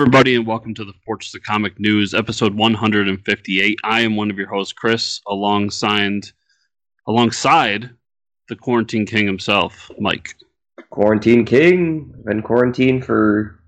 everybody, 0.00 0.34
and 0.34 0.46
welcome 0.46 0.72
to 0.72 0.82
the 0.82 0.94
Fortress 1.04 1.34
of 1.34 1.42
Comic 1.42 1.78
News, 1.78 2.14
episode 2.14 2.54
158. 2.54 3.78
I 3.84 4.00
am 4.00 4.16
one 4.16 4.30
of 4.30 4.38
your 4.38 4.48
hosts, 4.48 4.72
Chris, 4.72 5.20
alongside 5.26 6.24
alongside 7.06 7.90
the 8.48 8.56
Quarantine 8.56 9.04
King 9.04 9.26
himself, 9.26 9.90
Mike. 9.98 10.36
Quarantine 10.88 11.44
King. 11.44 12.14
Been 12.24 12.40
quarantined 12.40 13.04
for 13.04 13.62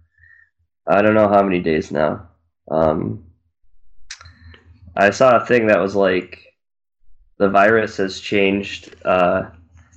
I 0.86 1.02
don't 1.02 1.12
know 1.12 1.28
how 1.28 1.42
many 1.42 1.60
days 1.60 1.92
now. 1.92 2.26
Um, 2.70 3.26
I 4.96 5.10
saw 5.10 5.36
a 5.36 5.44
thing 5.44 5.66
that 5.66 5.80
was 5.80 5.94
like 5.94 6.46
the 7.36 7.50
virus 7.50 7.98
has 7.98 8.18
changed 8.18 8.96
uh, 9.04 9.50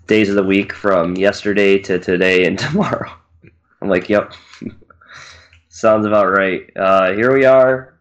days 0.05 0.27
of 0.27 0.35
the 0.35 0.43
week 0.43 0.73
from 0.73 1.15
yesterday 1.15 1.79
to 1.79 1.97
today 1.97 2.43
and 2.43 2.59
tomorrow. 2.59 3.09
I'm 3.81 3.87
like, 3.87 4.09
yep, 4.09 4.33
sounds 5.75 6.05
about 6.05 6.31
right. 6.31 6.69
Uh, 6.75 7.11
here 7.13 7.33
we 7.33 7.43
are. 7.45 7.99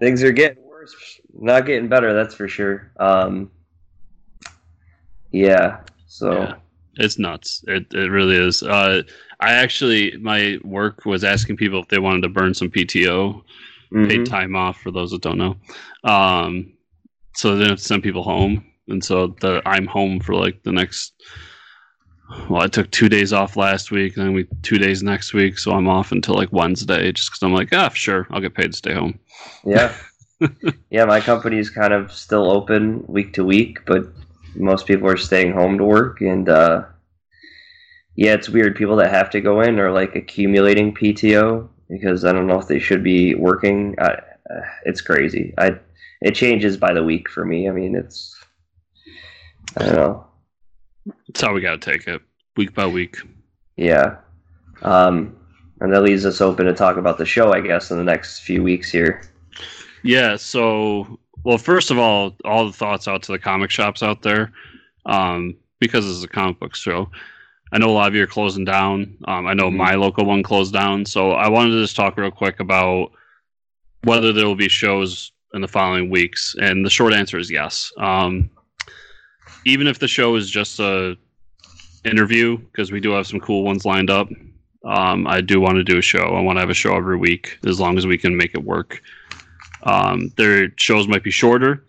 Things 0.00 0.22
are 0.22 0.32
getting 0.32 0.64
worse, 0.66 0.94
not 1.38 1.66
getting 1.66 1.88
better. 1.88 2.14
That's 2.14 2.34
for 2.34 2.48
sure. 2.48 2.90
Um, 2.98 3.50
yeah. 5.30 5.80
So. 6.06 6.32
Yeah. 6.32 6.54
It's 6.98 7.18
nuts. 7.18 7.62
It 7.68 7.92
it 7.92 8.10
really 8.10 8.36
is. 8.36 8.62
Uh, 8.62 9.02
I 9.40 9.52
actually, 9.52 10.16
my 10.16 10.58
work 10.64 11.04
was 11.04 11.24
asking 11.24 11.58
people 11.58 11.78
if 11.82 11.88
they 11.88 11.98
wanted 11.98 12.22
to 12.22 12.30
burn 12.30 12.54
some 12.54 12.70
PTO, 12.70 13.42
mhm. 13.92 14.08
paid 14.08 14.24
time 14.24 14.56
off 14.56 14.80
for 14.80 14.90
those 14.90 15.10
that 15.10 15.20
don't 15.20 15.36
know. 15.36 15.56
Um, 16.04 16.72
so 17.34 17.50
they 17.50 17.58
didn't 17.58 17.72
have 17.72 17.78
to 17.80 17.84
send 17.84 18.02
people 18.02 18.22
home, 18.22 18.64
and 18.88 19.04
so 19.04 19.36
the 19.42 19.60
I'm 19.66 19.86
home 19.86 20.20
for 20.20 20.34
like 20.34 20.62
the 20.62 20.72
next. 20.72 21.12
Well, 22.48 22.62
I 22.62 22.68
took 22.68 22.90
two 22.90 23.08
days 23.08 23.32
off 23.32 23.56
last 23.56 23.90
week, 23.90 24.16
and 24.16 24.26
then 24.26 24.34
we 24.34 24.46
two 24.62 24.78
days 24.78 25.02
next 25.02 25.34
week, 25.34 25.58
so 25.58 25.72
I'm 25.72 25.88
off 25.88 26.12
until 26.12 26.34
like 26.34 26.52
Wednesday, 26.52 27.10
just 27.12 27.30
because 27.30 27.42
I'm 27.42 27.52
like, 27.52 27.72
ah, 27.72 27.88
sure, 27.90 28.26
I'll 28.30 28.40
get 28.40 28.54
paid 28.54 28.72
to 28.72 28.76
stay 28.76 28.94
home. 28.94 29.18
Yeah. 29.64 29.94
yeah, 30.90 31.04
my 31.04 31.20
company's 31.20 31.70
kind 31.70 31.92
of 31.92 32.12
still 32.12 32.50
open 32.50 33.04
week 33.06 33.32
to 33.34 33.44
week, 33.44 33.84
but 33.86 34.04
most 34.54 34.86
people 34.86 35.08
are 35.08 35.16
staying 35.16 35.52
home 35.52 35.78
to 35.78 35.84
work 35.84 36.20
and 36.20 36.48
uh 36.48 36.82
yeah, 38.16 38.32
it's 38.32 38.48
weird 38.48 38.76
people 38.76 38.96
that 38.96 39.10
have 39.10 39.28
to 39.30 39.40
go 39.40 39.60
in 39.60 39.78
are 39.78 39.92
like 39.92 40.16
accumulating 40.16 40.94
PTO 40.94 41.68
because 41.88 42.24
I 42.24 42.32
don't 42.32 42.46
know 42.46 42.58
if 42.58 42.66
they 42.66 42.78
should 42.78 43.04
be 43.04 43.34
working. 43.34 43.94
I, 43.98 44.06
uh, 44.06 44.62
it's 44.86 45.02
crazy. 45.02 45.52
I 45.58 45.78
it 46.22 46.34
changes 46.34 46.78
by 46.78 46.94
the 46.94 47.04
week 47.04 47.28
for 47.28 47.44
me. 47.44 47.68
I 47.68 47.72
mean, 47.72 47.94
it's 47.94 48.34
I 49.76 49.84
don't 49.84 49.94
know. 49.96 50.26
That's 51.28 51.40
how 51.40 51.52
we 51.52 51.60
got 51.60 51.80
to 51.80 51.90
take 51.90 52.06
it, 52.06 52.22
week 52.56 52.74
by 52.74 52.86
week. 52.86 53.16
Yeah. 53.76 54.16
Um 54.82 55.36
and 55.80 55.92
that 55.92 56.02
leaves 56.02 56.24
us 56.24 56.40
open 56.40 56.64
to 56.66 56.72
talk 56.72 56.96
about 56.96 57.18
the 57.18 57.26
show, 57.26 57.52
I 57.52 57.60
guess, 57.60 57.90
in 57.90 57.98
the 57.98 58.04
next 58.04 58.40
few 58.40 58.62
weeks 58.62 58.90
here. 58.90 59.22
Yeah. 60.02 60.36
So, 60.36 61.18
well, 61.44 61.58
first 61.58 61.90
of 61.90 61.98
all, 61.98 62.34
all 62.46 62.66
the 62.66 62.72
thoughts 62.72 63.06
out 63.06 63.22
to 63.24 63.32
the 63.32 63.38
comic 63.38 63.70
shops 63.70 64.02
out 64.02 64.22
there, 64.22 64.52
um, 65.04 65.54
because 65.78 66.06
this 66.06 66.14
is 66.14 66.24
a 66.24 66.28
comic 66.28 66.58
book 66.60 66.74
show. 66.74 67.10
I 67.72 67.78
know 67.78 67.90
a 67.90 67.92
lot 67.92 68.08
of 68.08 68.14
you 68.14 68.22
are 68.22 68.26
closing 68.28 68.64
down. 68.64 69.18
Um, 69.26 69.46
I 69.46 69.52
know 69.52 69.68
Mhm. 69.70 69.76
my 69.76 69.94
local 69.96 70.24
one 70.24 70.42
closed 70.42 70.72
down, 70.72 71.04
so 71.04 71.32
I 71.32 71.48
wanted 71.48 71.72
to 71.72 71.82
just 71.82 71.96
talk 71.96 72.16
real 72.16 72.30
quick 72.30 72.58
about 72.60 73.12
whether 74.04 74.32
there 74.32 74.46
will 74.46 74.54
be 74.56 74.68
shows 74.68 75.32
in 75.52 75.60
the 75.60 75.68
following 75.68 76.08
weeks. 76.08 76.54
And 76.58 76.86
the 76.86 76.90
short 76.90 77.12
answer 77.12 77.38
is 77.38 77.50
yes. 77.50 77.92
Um, 77.98 78.48
even 79.66 79.88
if 79.88 79.98
the 79.98 80.06
show 80.06 80.36
is 80.36 80.48
just 80.48 80.78
a 80.78 81.18
interview, 82.04 82.56
because 82.56 82.92
we 82.92 83.00
do 83.00 83.10
have 83.10 83.26
some 83.26 83.40
cool 83.40 83.64
ones 83.64 83.84
lined 83.84 84.10
up. 84.10 84.28
Um, 84.84 85.26
I 85.26 85.40
do 85.40 85.60
want 85.60 85.74
to 85.76 85.82
do 85.82 85.98
a 85.98 86.02
show. 86.02 86.22
I 86.22 86.40
want 86.40 86.56
to 86.56 86.60
have 86.60 86.70
a 86.70 86.74
show 86.74 86.94
every 86.94 87.16
week, 87.16 87.58
as 87.66 87.80
long 87.80 87.98
as 87.98 88.06
we 88.06 88.16
can 88.16 88.36
make 88.36 88.54
it 88.54 88.62
work. 88.62 89.02
Um, 89.82 90.32
their 90.36 90.72
shows 90.76 91.08
might 91.08 91.24
be 91.24 91.32
shorter. 91.32 91.84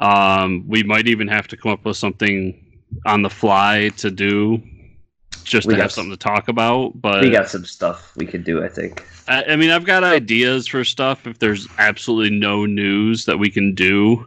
Um, 0.00 0.64
we 0.66 0.82
might 0.82 1.06
even 1.06 1.28
have 1.28 1.46
to 1.48 1.56
come 1.56 1.70
up 1.70 1.84
with 1.84 1.98
something 1.98 2.82
on 3.04 3.20
the 3.20 3.30
fly 3.30 3.90
to 3.98 4.10
do, 4.10 4.62
just 5.44 5.66
We 5.66 5.74
to 5.74 5.82
have 5.82 5.92
something 5.92 6.12
to 6.12 6.16
talk 6.16 6.48
about. 6.48 6.98
But 6.98 7.20
We 7.20 7.28
got 7.28 7.50
some 7.50 7.66
stuff 7.66 8.16
we 8.16 8.24
could 8.24 8.44
do, 8.44 8.64
I 8.64 8.68
think. 8.68 9.04
I, 9.28 9.44
I 9.44 9.56
mean, 9.56 9.68
I've 9.68 9.84
got 9.84 10.02
ideas 10.02 10.66
for 10.66 10.82
stuff 10.82 11.26
if 11.26 11.38
there's 11.40 11.68
absolutely 11.76 12.38
no 12.38 12.64
news 12.64 13.26
that 13.26 13.38
we 13.38 13.50
can 13.50 13.74
do. 13.74 14.26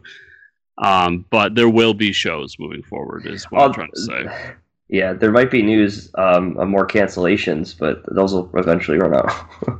Um, 0.80 1.24
but 1.30 1.54
there 1.54 1.68
will 1.68 1.94
be 1.94 2.10
shows 2.12 2.56
moving 2.58 2.82
forward, 2.82 3.26
is 3.26 3.44
what 3.44 3.60
I'm 3.60 3.68
I'll- 3.68 3.74
trying 3.74 3.90
to 3.94 4.00
say. 4.00 4.52
Yeah, 4.92 5.12
there 5.12 5.30
might 5.30 5.52
be 5.52 5.62
news 5.62 6.10
um, 6.16 6.56
of 6.56 6.66
more 6.66 6.84
cancellations, 6.84 7.78
but 7.78 8.02
those 8.12 8.34
will 8.34 8.50
eventually 8.54 8.98
run 8.98 9.14
out. 9.14 9.30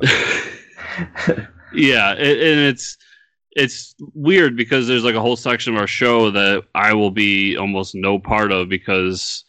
yeah, 1.74 2.12
it, 2.14 2.38
and 2.40 2.60
it's 2.60 2.96
it's 3.52 3.96
weird 4.14 4.56
because 4.56 4.86
there's 4.86 5.02
like 5.02 5.16
a 5.16 5.20
whole 5.20 5.34
section 5.34 5.74
of 5.74 5.80
our 5.80 5.88
show 5.88 6.30
that 6.30 6.62
I 6.76 6.94
will 6.94 7.10
be 7.10 7.56
almost 7.56 7.96
no 7.96 8.20
part 8.20 8.52
of 8.52 8.68
because 8.68 9.42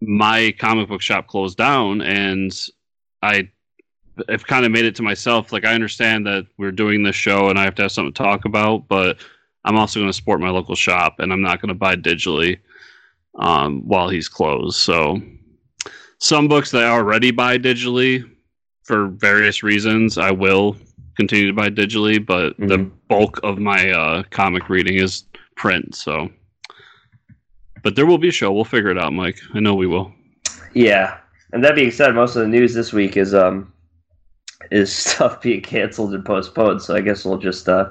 my 0.00 0.54
comic 0.58 0.88
book 0.88 1.02
shop 1.02 1.26
closed 1.26 1.58
down, 1.58 2.00
and 2.00 2.50
I 3.22 3.50
have 4.30 4.46
kind 4.46 4.64
of 4.64 4.72
made 4.72 4.86
it 4.86 4.94
to 4.96 5.02
myself. 5.02 5.52
Like 5.52 5.66
I 5.66 5.74
understand 5.74 6.26
that 6.26 6.46
we're 6.56 6.72
doing 6.72 7.02
this 7.02 7.16
show 7.16 7.50
and 7.50 7.58
I 7.58 7.64
have 7.64 7.74
to 7.74 7.82
have 7.82 7.92
something 7.92 8.14
to 8.14 8.22
talk 8.22 8.46
about, 8.46 8.88
but 8.88 9.18
I'm 9.66 9.76
also 9.76 9.98
going 10.00 10.08
to 10.08 10.16
support 10.16 10.40
my 10.40 10.48
local 10.50 10.74
shop, 10.76 11.16
and 11.18 11.32
I'm 11.32 11.42
not 11.42 11.60
going 11.60 11.68
to 11.68 11.74
buy 11.74 11.96
digitally 11.96 12.58
um, 13.38 13.82
while 13.86 14.08
he's 14.08 14.28
closed. 14.28 14.76
So 14.76 15.20
some 16.18 16.48
books 16.48 16.70
that 16.70 16.84
I 16.84 16.88
already 16.88 17.32
buy 17.32 17.58
digitally 17.58 18.24
for 18.84 19.08
various 19.08 19.62
reasons, 19.62 20.16
I 20.16 20.30
will 20.30 20.76
continue 21.16 21.46
to 21.48 21.52
buy 21.52 21.68
digitally, 21.68 22.24
but 22.24 22.56
the 22.58 22.78
Mhm. 22.78 22.90
bulk 23.08 23.40
of 23.42 23.58
my 23.58 23.90
uh, 23.90 24.22
comic 24.30 24.68
reading 24.68 24.96
is 24.96 25.24
print. 25.56 25.94
So, 25.94 26.30
but 27.82 27.96
there 27.96 28.06
will 28.06 28.18
be 28.18 28.28
a 28.28 28.32
show. 28.32 28.52
We'll 28.52 28.64
figure 28.64 28.90
it 28.90 28.98
out, 28.98 29.12
Mike. 29.12 29.38
I 29.54 29.60
know 29.60 29.74
we 29.74 29.86
will. 29.86 30.12
yeah, 30.74 31.18
and 31.52 31.64
that 31.64 31.74
being 31.74 31.90
said, 31.90 32.14
most 32.14 32.36
of 32.36 32.42
the 32.42 32.48
news 32.48 32.74
this 32.74 32.92
week 32.92 33.16
is 33.16 33.34
um 33.34 33.72
is 34.70 34.92
stuff 35.04 35.40
being 35.42 35.60
canceled 35.60 36.14
and 36.14 36.24
postponed. 36.24 36.82
So 36.82 36.94
I 36.94 37.00
guess 37.00 37.24
we'll 37.24 37.38
just 37.38 37.68
uh 37.68 37.90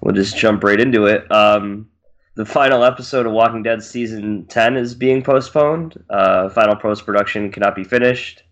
we'll 0.00 0.14
just 0.14 0.36
jump 0.36 0.64
right 0.64 0.80
into 0.80 1.06
it. 1.06 1.30
Um, 1.30 1.88
the 2.36 2.44
final 2.44 2.84
episode 2.84 3.26
of 3.26 3.32
Walking 3.32 3.62
Dead 3.62 3.82
season 3.82 4.46
ten 4.46 4.76
is 4.76 4.94
being 4.94 5.22
postponed. 5.22 6.02
Uh, 6.10 6.48
final 6.48 6.76
post 6.76 7.04
production 7.04 7.50
cannot 7.52 7.74
be 7.74 7.84
finished, 7.84 8.42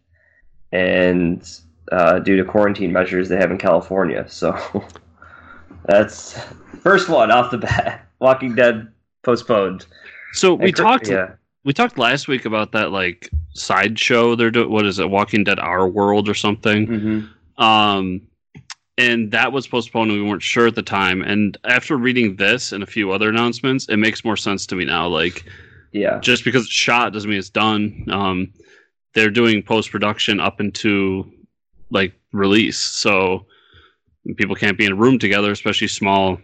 and 0.72 1.48
uh, 1.92 2.18
due 2.18 2.36
to 2.36 2.44
quarantine 2.44 2.92
measures 2.92 3.28
they 3.28 3.36
have 3.36 3.50
in 3.50 3.58
California. 3.58 4.26
So 4.28 4.58
that's 5.86 6.38
first 6.82 7.08
one 7.08 7.30
off 7.30 7.50
the 7.50 7.58
bat. 7.58 8.04
Walking 8.20 8.54
Dead 8.54 8.88
postponed. 9.22 9.86
So 10.32 10.54
we 10.54 10.66
And 10.66 10.76
talked. 10.76 11.08
Yeah. 11.08 11.34
We 11.64 11.72
talked 11.72 11.98
last 11.98 12.28
week 12.28 12.44
about 12.44 12.72
that 12.72 12.92
like 12.92 13.28
sideshow 13.54 14.34
they're 14.34 14.50
doing. 14.50 14.70
What 14.70 14.86
is 14.86 14.98
it? 14.98 15.10
Walking 15.10 15.44
Dead 15.44 15.58
Our 15.58 15.86
World 15.88 16.28
or 16.28 16.34
something. 16.34 16.86
hmm 16.86 17.62
Um, 17.62 18.22
and 18.98 19.30
that 19.30 19.52
was 19.52 19.66
postponed. 19.66 20.10
and 20.10 20.20
We 20.22 20.28
weren't 20.28 20.42
sure 20.42 20.66
at 20.66 20.74
the 20.74 20.82
time. 20.82 21.22
And 21.22 21.56
after 21.64 21.96
reading 21.96 22.36
this 22.36 22.72
and 22.72 22.82
a 22.82 22.86
few 22.86 23.10
other 23.12 23.30
announcements, 23.30 23.86
it 23.88 23.96
makes 23.96 24.24
more 24.24 24.36
sense 24.36 24.66
to 24.66 24.76
me 24.76 24.84
now. 24.84 25.06
Like 25.08 25.44
Yeah. 25.92 26.18
just 26.20 26.44
because 26.44 26.64
it's 26.64 26.72
shot 26.72 27.12
doesn't 27.14 27.30
mean 27.30 27.38
it's 27.38 27.48
done. 27.48 28.04
Um, 28.10 28.52
they're 29.14 29.30
doing 29.30 29.62
post 29.62 29.90
production 29.90 30.38
up 30.40 30.60
into 30.60 31.32
like 31.90 32.12
release, 32.32 32.78
so 32.78 33.46
people 34.36 34.54
can't 34.54 34.76
be 34.76 34.84
in 34.84 34.92
a 34.92 34.96
room 34.96 35.18
together, 35.18 35.50
especially 35.50 35.88
small, 35.88 36.38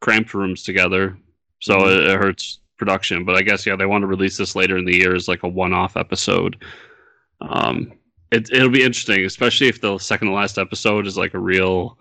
cramped 0.00 0.34
rooms 0.34 0.64
together. 0.64 1.16
So 1.60 1.78
Mhm. 1.78 1.98
it, 1.98 2.06
it 2.10 2.20
hurts 2.20 2.58
production. 2.76 3.24
But 3.24 3.36
I 3.36 3.42
guess 3.42 3.66
yeah, 3.66 3.76
they 3.76 3.86
want 3.86 4.02
to 4.02 4.06
release 4.08 4.36
this 4.36 4.56
later 4.56 4.76
in 4.78 4.84
the 4.86 4.96
year 4.96 5.14
as 5.14 5.28
like 5.28 5.42
a 5.44 5.48
one-off 5.48 5.96
episode. 5.96 6.56
Um, 7.40 7.92
it, 8.30 8.50
it'll 8.52 8.70
be 8.70 8.82
interesting, 8.82 9.24
especially 9.24 9.68
if 9.68 9.80
the 9.80 9.98
second 9.98 10.28
to 10.28 10.34
last 10.34 10.58
episode 10.58 11.06
is 11.06 11.16
like 11.16 11.34
a 11.34 11.38
real 11.38 11.98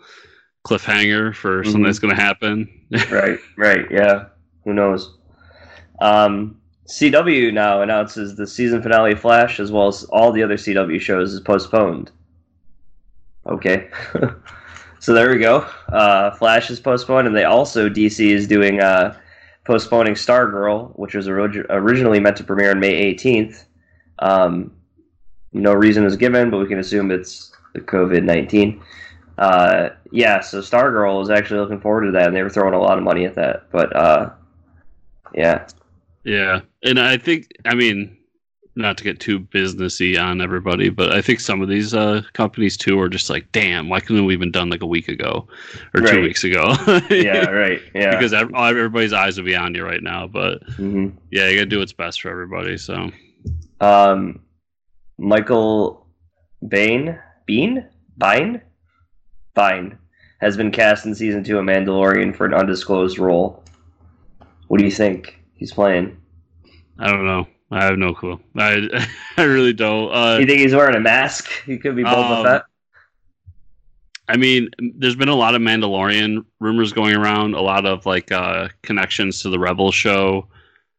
cliffhanger 0.66 1.34
for 1.36 1.64
something 1.64 1.82
Mhm. 1.82 1.86
that's 1.86 2.00
going 2.00 2.16
to 2.16 2.22
happen. 2.22 2.68
right, 3.12 3.40
right, 3.58 3.86
yeah. 3.92 4.26
Who 4.66 4.74
knows? 4.74 5.18
Um, 6.02 6.60
CW 6.88 7.54
now 7.54 7.82
announces 7.82 8.36
the 8.36 8.46
season 8.48 8.82
finale 8.82 9.14
of 9.14 9.20
Flash, 9.22 9.60
as 9.60 9.72
well 9.72 9.88
as 9.88 10.04
all 10.06 10.32
the 10.32 10.44
other 10.44 10.56
CW 10.58 11.00
shows, 11.00 11.34
is 11.34 11.40
postponed. 11.42 12.12
Okay, 13.46 13.90
so 15.00 15.14
there 15.14 15.30
we 15.30 15.38
go. 15.40 15.60
Uh, 15.92 16.32
Flash 16.32 16.70
is 16.70 16.80
postponed, 16.80 17.28
and 17.28 17.36
they 17.36 17.46
also 17.46 17.88
DC 17.90 18.20
is 18.30 18.46
doing 18.48 18.82
uh, 18.82 19.18
postponing 19.64 20.14
Stargirl, 20.16 20.92
which 20.98 21.16
was 21.16 21.28
orig- 21.30 21.66
originally 21.70 22.20
meant 22.20 22.36
to 22.38 22.44
premiere 22.44 22.72
on 22.72 22.80
May 22.82 22.94
eighteenth. 22.94 23.66
Um, 24.20 24.72
no 25.58 25.74
reason 25.74 26.06
is 26.06 26.16
given, 26.18 26.50
but 26.50 26.58
we 26.60 26.68
can 26.68 26.80
assume 26.80 27.12
it's 27.12 27.52
the 27.74 27.82
COVID 27.82 28.24
nineteen. 28.24 28.82
Uh, 29.38 29.90
yeah, 30.12 30.40
so 30.42 30.62
Stargirl 30.62 31.22
is 31.22 31.30
actually 31.30 31.60
looking 31.60 31.80
forward 31.80 32.06
to 32.06 32.12
that, 32.12 32.28
and 32.28 32.36
they 32.36 32.42
were 32.42 32.50
throwing 32.50 32.74
a 32.74 32.80
lot 32.80 32.98
of 32.98 33.04
money 33.04 33.26
at 33.26 33.36
that. 33.36 33.70
But 33.72 33.96
uh, 33.96 34.32
yeah, 35.36 35.68
Yeah, 36.24 36.62
and 36.84 37.00
I 37.00 37.18
think 37.18 37.48
I 37.66 37.76
mean 37.76 38.18
not 38.76 38.96
to 38.96 39.04
get 39.04 39.20
too 39.20 39.40
businessy 39.40 40.22
on 40.22 40.40
everybody, 40.40 40.90
but 40.90 41.12
I 41.12 41.20
think 41.20 41.40
some 41.40 41.62
of 41.64 41.68
these 41.70 41.96
uh, 41.96 42.22
companies 42.34 42.78
too 42.78 43.00
are 43.00 43.10
just 43.10 43.28
like, 43.28 43.52
damn, 43.52 43.90
why 43.90 44.00
couldn't 44.00 44.26
we 44.26 44.34
even 44.36 44.52
done 44.52 44.70
like 44.70 44.84
a 44.84 44.86
week 44.88 45.08
ago 45.08 45.48
or 45.96 46.02
two 46.02 46.22
weeks 46.22 46.44
ago? 46.44 46.76
Yeah, 47.10 47.46
right. 47.50 47.82
Yeah. 47.96 48.12
because 48.12 48.34
everybody's 48.34 49.14
eyes 49.14 49.38
would 49.38 49.46
be 49.48 49.56
on 49.56 49.74
you 49.74 49.84
right 49.84 50.04
now. 50.04 50.28
But 50.28 50.64
hmm 50.76 51.10
yeah, 51.32 51.48
you 51.50 51.56
gotta 51.56 51.66
do 51.66 51.80
what's 51.80 51.94
best 51.94 52.22
for 52.22 52.30
everybody. 52.30 52.78
So 52.78 53.12
Um, 53.82 54.40
Michael 55.18 56.06
Bain, 56.68 57.18
Bean, 57.46 57.86
Bine, 58.18 58.62
Bine 59.54 59.98
has 60.40 60.56
been 60.56 60.72
cast 60.72 61.06
in 61.06 61.16
season 61.16 61.44
two 61.44 61.58
of 61.58 61.66
Mandalorian 61.66 62.36
for 62.36 62.46
an 62.46 62.54
undisclosed 62.54 63.18
role. 63.18 63.64
What 64.68 64.80
do 64.80 64.86
you 64.86 64.92
think 64.92 65.40
he's 65.56 65.74
playing? 65.74 66.18
I 67.00 67.08
don't 67.12 67.26
know. 67.26 67.48
I 67.72 67.84
have 67.84 67.98
no 67.98 68.14
clue. 68.14 68.40
I 68.56 69.08
I 69.38 69.44
really 69.44 69.74
don't. 69.74 70.12
Uh, 70.14 70.38
you 70.40 70.46
think 70.46 70.60
he's 70.60 70.76
wearing 70.76 70.96
a 70.96 71.00
mask? 71.00 71.50
He 71.66 71.78
could 71.78 71.96
be 71.96 72.04
Boba 72.04 72.38
Um, 72.40 72.46
Fett. 72.46 72.64
I 74.30 74.36
mean, 74.36 74.70
there's 74.98 75.16
been 75.16 75.30
a 75.30 75.36
lot 75.36 75.56
of 75.56 75.62
Mandalorian 75.62 76.44
rumors 76.60 76.92
going 76.92 77.16
around, 77.16 77.54
a 77.56 77.62
lot 77.62 77.86
of 77.86 78.06
like 78.06 78.32
uh, 78.32 78.68
connections 78.84 79.42
to 79.42 79.50
the 79.50 79.58
Rebel 79.58 79.92
show 79.92 80.48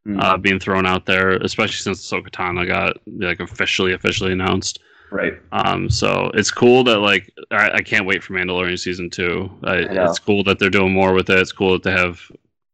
Hmm, 0.08 0.20
uh, 0.20 0.36
being 0.38 0.58
thrown 0.58 0.86
out 0.86 1.04
there, 1.04 1.32
especially 1.36 1.76
since 1.76 2.10
Ahsoka 2.10 2.30
Tano 2.30 2.66
got 2.66 2.96
like 3.06 3.40
officially 3.40 3.92
officially 3.92 4.32
announced. 4.32 4.78
right. 5.10 5.34
Um, 5.52 5.90
so 5.90 6.30
it's 6.32 6.50
cool 6.50 6.82
that 6.84 7.00
like 7.00 7.30
I, 7.50 7.70
I 7.74 7.82
can't 7.82 8.06
wait 8.06 8.22
for 8.22 8.32
Mandalorian 8.32 8.78
season 8.78 9.10
two. 9.10 9.50
I, 9.64 9.74
I 9.84 10.08
it's 10.08 10.18
cool 10.18 10.42
that 10.44 10.58
they're 10.58 10.70
doing 10.70 10.94
more 10.94 11.12
with 11.12 11.28
it. 11.28 11.38
It's 11.38 11.52
cool 11.52 11.72
that 11.72 11.82
they 11.82 11.92
have 11.92 12.20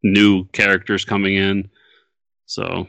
new 0.04 0.44
characters 0.52 1.04
coming 1.04 1.34
in. 1.34 1.68
So 2.46 2.86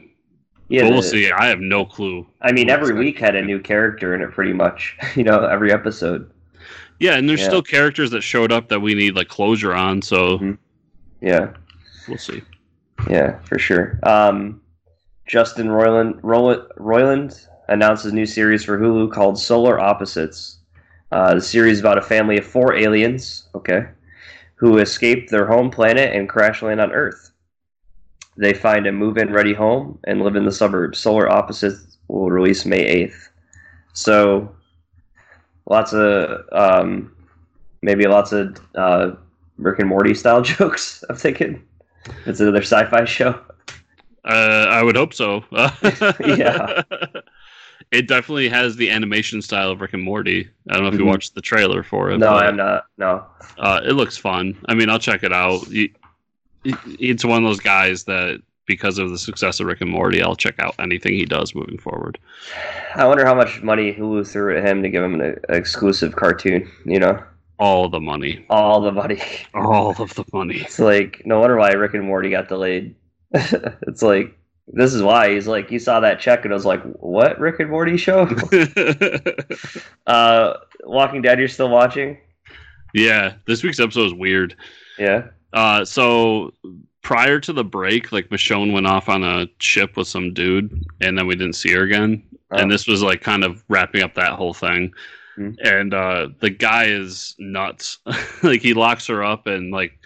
Yeah, 0.68 0.82
but 0.82 0.92
we'll 0.92 1.02
the- 1.02 1.08
see. 1.08 1.32
I 1.32 1.46
have 1.46 1.58
no 1.60 1.84
clue. 1.84 2.24
I 2.40 2.52
mean, 2.52 2.70
every 2.70 2.94
week 2.94 3.18
had 3.18 3.34
a 3.34 3.42
new 3.42 3.58
character 3.58 4.14
in 4.14 4.20
it, 4.22 4.30
pretty 4.30 4.52
much. 4.52 4.96
You 5.16 5.24
know, 5.24 5.40
every 5.44 5.72
episode. 5.72 6.30
Yeah, 7.00 7.16
and 7.16 7.28
there's 7.28 7.40
Yeah. 7.40 7.48
still 7.48 7.62
characters 7.62 8.12
that 8.12 8.20
showed 8.22 8.52
up 8.52 8.68
that 8.68 8.78
we 8.80 8.94
need 8.94 9.16
like 9.16 9.26
closure 9.28 9.74
on. 9.74 10.02
So 10.02 10.38
Mhm. 10.38 10.58
Yeah, 11.20 11.52
we'll 12.06 12.18
see. 12.18 12.42
Yeah, 13.08 13.38
for 13.40 13.58
sure. 13.58 13.98
Um, 14.02 14.60
Justin 15.26 15.68
Roiland, 15.68 16.20
Roiland, 16.20 17.46
announces 17.68 18.12
new 18.12 18.26
series 18.26 18.64
for 18.64 18.78
Hulu 18.78 19.12
called 19.12 19.38
Solar 19.38 19.78
Opposites. 19.78 20.58
Uh, 21.12 21.34
the 21.34 21.40
series 21.40 21.74
is 21.74 21.80
about 21.80 21.98
a 21.98 22.02
family 22.02 22.38
of 22.38 22.46
four 22.46 22.74
aliens, 22.74 23.48
okay, 23.54 23.86
who 24.56 24.78
escape 24.78 25.28
their 25.28 25.46
home 25.46 25.70
planet 25.70 26.14
and 26.14 26.28
crash 26.28 26.62
land 26.62 26.80
on 26.80 26.92
Earth. 26.92 27.32
They 28.36 28.52
find 28.52 28.86
a 28.86 28.92
move-in 28.92 29.32
ready 29.32 29.54
home 29.54 29.98
and 30.04 30.22
live 30.22 30.36
in 30.36 30.44
the 30.44 30.52
suburbs. 30.52 30.98
Solar 30.98 31.28
Opposites 31.28 31.98
will 32.08 32.30
release 32.30 32.66
May 32.66 32.84
eighth. 32.84 33.30
So, 33.94 34.54
lots 35.64 35.92
of 35.92 36.44
um, 36.52 37.14
maybe 37.82 38.06
lots 38.06 38.32
of 38.32 38.60
uh, 38.74 39.12
Rick 39.56 39.78
and 39.78 39.88
Morty 39.88 40.14
style 40.14 40.42
jokes. 40.56 41.02
I'm 41.08 41.16
thinking 41.16 41.62
it's 42.26 42.40
another 42.40 42.62
sci-fi 42.62 43.04
show. 43.04 43.38
Uh, 44.24 44.66
I 44.68 44.82
would 44.82 44.96
hope 44.96 45.14
so. 45.14 45.44
Yeah. 46.24 46.82
It 47.92 48.08
definitely 48.08 48.48
has 48.48 48.74
the 48.74 48.90
animation 48.90 49.40
style 49.40 49.70
of 49.70 49.80
Rick 49.80 49.94
and 49.94 50.02
Morty. 50.02 50.48
I 50.68 50.74
don't 50.74 50.82
know 50.82 50.88
if 50.88 50.94
you 50.98 51.04
Mhm. 51.04 51.08
watched 51.08 51.36
the 51.36 51.40
trailer 51.40 51.84
for 51.84 52.10
it. 52.10 52.18
No, 52.18 52.30
I'm 52.30 52.56
not. 52.56 52.86
No. 52.98 53.24
Uh, 53.58 53.80
it 53.84 53.92
looks 53.92 54.16
fun. 54.16 54.56
I 54.68 54.74
mean, 54.74 54.90
I'll 54.90 54.98
check 54.98 55.22
it 55.22 55.32
out. 55.32 55.60
It's 56.64 57.24
one 57.24 57.44
of 57.44 57.48
those 57.48 57.60
guys 57.60 58.02
that, 58.04 58.42
because 58.66 58.98
of 58.98 59.10
the 59.10 59.18
success 59.18 59.60
of 59.60 59.66
Rick 59.68 59.82
and 59.82 59.90
Morty, 59.90 60.20
I'll 60.20 60.34
check 60.34 60.56
out 60.58 60.74
anything 60.80 61.12
he 61.14 61.26
does 61.26 61.54
moving 61.54 61.78
forward. 61.78 62.18
I 62.96 63.06
wonder 63.06 63.24
how 63.24 63.34
much 63.36 63.62
money 63.62 63.92
Hulu 63.94 64.26
threw 64.28 64.56
at 64.56 64.64
him 64.64 64.82
to 64.82 64.88
give 64.88 65.04
him 65.04 65.20
an 65.20 65.36
exclusive 65.48 66.16
cartoon. 66.16 66.68
You 66.84 66.98
know, 66.98 67.22
All 67.58 67.88
the 67.88 68.00
money, 68.00 68.44
all 68.50 68.80
the 68.80 68.92
money. 68.92 69.22
all 69.54 69.90
of 69.90 70.14
the 70.14 70.24
money. 70.32 70.60
It's 70.60 70.78
like 70.78 71.22
no 71.24 71.40
wonder 71.40 71.56
why 71.56 71.72
Rick 71.72 71.94
and 71.94 72.04
Morty 72.04 72.30
got 72.30 72.48
delayed. 72.48 72.94
it's 73.32 74.02
like 74.02 74.36
this 74.68 74.92
is 74.92 75.02
why 75.02 75.32
he's 75.32 75.46
like 75.46 75.70
you 75.70 75.78
saw 75.78 76.00
that 76.00 76.20
check 76.20 76.44
and 76.44 76.52
I 76.52 76.56
was 76.56 76.66
like, 76.66 76.82
what 76.82 77.38
Rick 77.38 77.60
and 77.60 77.70
Morty 77.70 77.96
show? 77.96 78.22
uh, 80.06 80.54
Walking 80.84 81.22
Dead, 81.22 81.38
you're 81.38 81.48
still 81.48 81.70
watching? 81.70 82.18
yeah, 82.94 83.34
this 83.46 83.62
week's 83.62 83.80
episode 83.80 84.06
is 84.06 84.14
weird. 84.14 84.56
Yeah. 84.98 85.28
Uh, 85.52 85.84
so 85.84 86.52
prior 87.02 87.38
to 87.40 87.52
the 87.52 87.64
break, 87.64 88.10
like 88.10 88.28
Michonne 88.30 88.72
went 88.72 88.86
off 88.86 89.08
on 89.08 89.22
a 89.22 89.46
ship 89.58 89.96
with 89.96 90.08
some 90.08 90.34
dude, 90.34 90.84
and 91.00 91.16
then 91.16 91.26
we 91.26 91.36
didn't 91.36 91.54
see 91.54 91.72
her 91.72 91.82
again. 91.82 92.22
Oh. 92.50 92.56
And 92.56 92.70
this 92.70 92.86
was 92.86 93.02
like 93.02 93.20
kind 93.20 93.44
of 93.44 93.62
wrapping 93.68 94.02
up 94.02 94.14
that 94.14 94.32
whole 94.32 94.54
thing. 94.54 94.92
Hmm. 95.36 95.50
And 95.62 95.94
uh, 95.94 96.28
the 96.40 96.50
guy 96.50 96.86
is 96.86 97.34
nuts. 97.38 97.98
like 98.42 98.62
he 98.62 98.74
locks 98.74 99.06
her 99.06 99.22
up 99.22 99.46
and 99.46 99.70
like, 99.70 99.98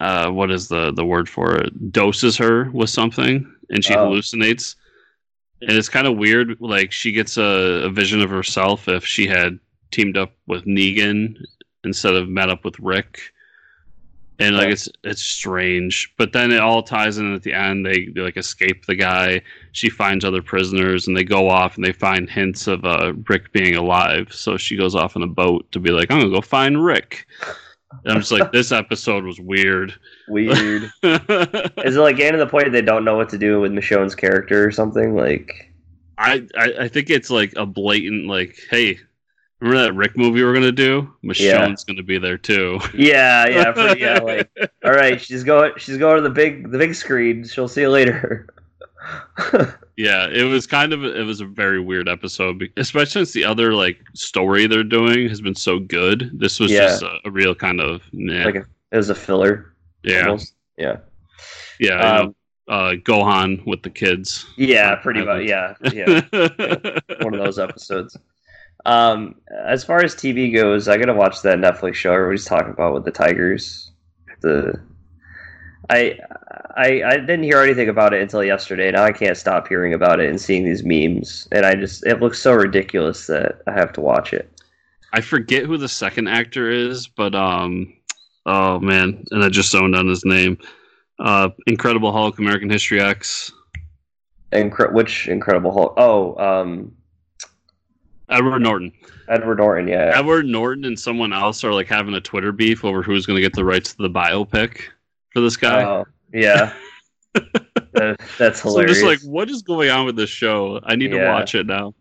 uh, 0.00 0.30
what 0.30 0.50
is 0.50 0.68
the 0.68 0.92
the 0.92 1.04
word 1.04 1.28
for 1.28 1.56
it? 1.56 1.92
Doses 1.92 2.36
her 2.36 2.70
with 2.70 2.90
something, 2.90 3.52
and 3.70 3.84
she 3.84 3.94
Oh. 3.94 4.08
hallucinates. 4.10 4.76
And 5.62 5.72
it's 5.72 5.88
kind 5.88 6.06
of 6.06 6.16
weird. 6.18 6.56
Like 6.60 6.92
she 6.92 7.12
gets 7.12 7.36
a, 7.36 7.82
a 7.84 7.90
vision 7.90 8.20
of 8.20 8.30
herself 8.30 8.88
if 8.88 9.04
she 9.04 9.26
had 9.26 9.58
teamed 9.90 10.16
up 10.16 10.32
with 10.46 10.64
Negan 10.66 11.34
instead 11.84 12.14
of 12.14 12.28
met 12.28 12.50
up 12.50 12.64
with 12.64 12.78
Rick. 12.78 13.20
And 14.38 14.56
like 14.56 14.68
it's 14.68 14.88
it's 15.02 15.22
strange, 15.22 16.12
but 16.18 16.32
then 16.32 16.52
it 16.52 16.60
all 16.60 16.82
ties 16.82 17.16
in 17.16 17.34
at 17.34 17.42
the 17.42 17.54
end. 17.54 17.86
They, 17.86 18.06
they 18.06 18.20
like 18.20 18.36
escape 18.36 18.84
the 18.84 18.94
guy. 18.94 19.40
She 19.72 19.88
finds 19.88 20.26
other 20.26 20.42
prisoners, 20.42 21.06
and 21.06 21.16
they 21.16 21.24
go 21.24 21.48
off 21.48 21.76
and 21.76 21.84
they 21.84 21.92
find 21.92 22.28
hints 22.28 22.66
of 22.66 22.84
uh, 22.84 23.14
Rick 23.28 23.52
being 23.52 23.76
alive. 23.76 24.32
So 24.32 24.58
she 24.58 24.76
goes 24.76 24.94
off 24.94 25.16
on 25.16 25.22
a 25.22 25.26
boat 25.26 25.70
to 25.72 25.80
be 25.80 25.90
like, 25.90 26.10
"I'm 26.10 26.20
gonna 26.20 26.30
go 26.30 26.42
find 26.42 26.84
Rick." 26.84 27.26
And 28.04 28.12
I'm 28.12 28.20
just 28.20 28.32
like, 28.32 28.52
this 28.52 28.72
episode 28.72 29.24
was 29.24 29.40
weird. 29.40 29.94
Weird. 30.28 30.82
is 31.02 31.96
it 31.96 32.00
like 32.00 32.16
getting 32.16 32.38
to 32.38 32.44
the 32.44 32.50
point 32.50 32.70
they 32.72 32.82
don't 32.82 33.04
know 33.04 33.16
what 33.16 33.28
to 33.30 33.38
do 33.38 33.60
with 33.60 33.72
Michonne's 33.72 34.14
character 34.14 34.66
or 34.66 34.70
something? 34.70 35.14
Like, 35.14 35.72
I, 36.18 36.46
I 36.58 36.72
I 36.80 36.88
think 36.88 37.10
it's 37.10 37.30
like 37.30 37.52
a 37.56 37.64
blatant 37.64 38.26
like, 38.26 38.58
hey, 38.70 38.98
remember 39.60 39.82
that 39.82 39.94
Rick 39.94 40.16
movie 40.16 40.42
we're 40.42 40.54
gonna 40.54 40.72
do? 40.72 41.12
Michonne's 41.24 41.84
gonna 41.84 42.02
be 42.02 42.18
there 42.18 42.38
too. 42.38 42.80
yeah, 42.94 43.46
yeah, 43.48 43.72
pretty, 43.72 44.00
yeah. 44.00 44.18
Like, 44.22 44.50
all 44.84 44.92
right, 44.92 45.20
she's 45.20 45.44
going. 45.44 45.72
She's 45.78 45.96
going 45.98 46.16
to 46.16 46.22
the 46.22 46.30
big, 46.30 46.70
the 46.70 46.78
big 46.78 46.94
screen. 46.94 47.44
She'll 47.46 47.68
see 47.68 47.82
you 47.82 47.90
later. 47.90 48.48
Yeah, 49.96 50.28
it 50.28 50.42
was 50.42 50.66
kind 50.66 50.92
of 50.92 51.04
it 51.04 51.24
was 51.24 51.40
a 51.40 51.46
very 51.46 51.80
weird 51.80 52.06
episode, 52.06 52.70
especially 52.76 53.06
since 53.24 53.32
the 53.32 53.44
other 53.44 53.72
like 53.72 53.98
story 54.12 54.66
they're 54.66 54.84
doing 54.84 55.26
has 55.28 55.40
been 55.40 55.54
so 55.54 55.78
good. 55.78 56.30
This 56.34 56.60
was 56.60 56.70
Yeah. 56.70 56.88
just 56.88 57.02
a, 57.02 57.18
a 57.24 57.30
real 57.30 57.54
kind 57.54 57.80
of 57.80 58.02
nah. 58.12 58.44
like 58.44 58.56
a, 58.56 58.66
it 58.92 58.96
was 58.98 59.08
a 59.08 59.14
filler. 59.14 59.74
yeah, 60.02 60.26
almost. 60.26 60.52
Yeah. 60.76 60.98
yeah. 61.80 61.98
Um, 61.98 62.34
uh, 62.68 62.90
Gohan 63.04 63.64
with 63.66 63.82
the 63.82 63.88
kids. 63.88 64.44
Yeah, 64.58 64.96
pretty 64.96 65.24
much. 65.24 65.44
Yeah, 65.46 65.72
yeah. 65.94 66.20
One 67.22 67.32
of 67.32 67.40
those 67.42 67.58
episodes. 67.58 68.18
Um, 68.84 69.36
as 69.50 69.84
far 69.84 70.04
as 70.04 70.14
TV 70.14 70.54
goes, 70.54 70.88
I 70.88 70.96
gotta 70.96 71.14
watch 71.14 71.42
that 71.42 71.58
Netflix 71.58 71.94
show 71.94 72.12
everybody's 72.12 72.44
talking 72.44 72.72
about 72.72 72.94
with 72.94 73.04
the 73.04 73.10
Tigers. 73.10 73.90
The 74.42 74.80
I, 75.88 76.18
I 76.76 77.02
I 77.04 77.16
didn't 77.16 77.44
hear 77.44 77.60
anything 77.60 77.88
about 77.88 78.12
it 78.12 78.22
until 78.22 78.44
yesterday. 78.44 78.90
Now 78.90 79.04
I 79.04 79.12
can't 79.12 79.36
stop 79.36 79.68
hearing 79.68 79.94
about 79.94 80.20
it 80.20 80.28
and 80.28 80.40
seeing 80.40 80.64
these 80.64 80.84
memes, 80.84 81.48
and 81.52 81.64
I 81.64 81.74
just 81.74 82.06
it 82.06 82.20
looks 82.20 82.38
so 82.40 82.52
ridiculous 82.52 83.26
that 83.26 83.62
I 83.66 83.72
have 83.72 83.92
to 83.94 84.00
watch 84.00 84.32
it. 84.32 84.50
I 85.12 85.20
forget 85.20 85.64
who 85.64 85.78
the 85.78 85.88
second 85.88 86.28
actor 86.28 86.70
is, 86.70 87.06
but 87.06 87.34
um, 87.34 87.92
oh 88.44 88.78
man, 88.80 89.24
and 89.30 89.42
I 89.42 89.48
just 89.48 89.70
zoned 89.70 89.96
on 89.96 90.08
his 90.08 90.24
name. 90.24 90.58
Uh, 91.18 91.48
Incredible 91.66 92.12
Hulk, 92.12 92.38
American 92.38 92.68
History 92.68 93.00
X, 93.00 93.50
Incre- 94.52 94.92
which 94.92 95.28
Incredible 95.28 95.72
Hulk? 95.72 95.94
Oh, 95.96 96.36
um, 96.36 96.92
Edward 98.28 98.60
Norton. 98.60 98.92
Edward 99.28 99.58
Norton. 99.58 99.88
Yeah, 99.88 100.12
Edward 100.14 100.46
Norton 100.46 100.84
and 100.84 100.98
someone 100.98 101.32
else 101.32 101.62
are 101.64 101.72
like 101.72 101.86
having 101.86 102.14
a 102.14 102.20
Twitter 102.20 102.52
beef 102.52 102.84
over 102.84 103.02
who's 103.02 103.26
going 103.26 103.36
to 103.36 103.40
get 103.42 103.54
the 103.54 103.64
rights 103.64 103.94
to 103.94 104.02
the 104.02 104.10
biopic 104.10 104.80
for 105.32 105.40
this 105.40 105.56
guy. 105.56 105.84
Oh, 105.84 106.04
yeah. 106.32 106.72
That- 107.92 108.20
that's 108.38 108.60
so 108.60 108.78
I'm 108.78 108.86
just 108.86 109.02
like, 109.02 109.20
what 109.22 109.48
is 109.48 109.62
going 109.62 109.88
on 109.88 110.04
with 110.04 110.16
this 110.16 110.28
show? 110.28 110.80
I 110.84 110.96
need 110.96 111.08
to 111.12 111.18
watch 111.32 111.54
it 111.54 111.66
now. 111.66 111.94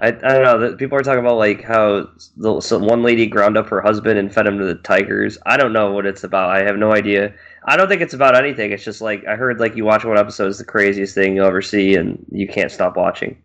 I, 0.00 0.08
I 0.08 0.10
don't 0.12 0.60
know. 0.60 0.76
People 0.76 0.98
are 0.98 1.02
talking 1.02 1.20
about 1.20 1.36
like 1.36 1.62
how 1.62 2.08
the, 2.36 2.60
so 2.60 2.78
one 2.78 3.02
lady 3.02 3.26
ground 3.26 3.56
up 3.56 3.68
her 3.68 3.80
husband 3.80 4.18
and 4.18 4.32
fed 4.32 4.46
him 4.46 4.58
to 4.58 4.64
the 4.64 4.74
tigers. 4.76 5.38
I 5.46 5.56
don't 5.56 5.72
know 5.72 5.92
what 5.92 6.06
it's 6.06 6.24
about. 6.24 6.50
I 6.50 6.64
have 6.64 6.76
no 6.76 6.92
idea. 6.92 7.34
I 7.66 7.76
don't 7.76 7.88
think 7.88 8.00
it's 8.00 8.14
about 8.14 8.36
anything. 8.36 8.72
It's 8.72 8.84
just 8.84 9.00
like 9.00 9.24
I 9.26 9.36
heard 9.36 9.60
like 9.60 9.76
you 9.76 9.84
watch 9.84 10.04
one 10.04 10.18
episode 10.18 10.48
is 10.48 10.58
the 10.58 10.64
craziest 10.64 11.14
thing 11.14 11.36
you'll 11.36 11.46
ever 11.46 11.62
see, 11.62 11.94
and 11.94 12.24
you 12.32 12.48
can't 12.48 12.72
stop 12.72 12.96
watching. 12.96 13.36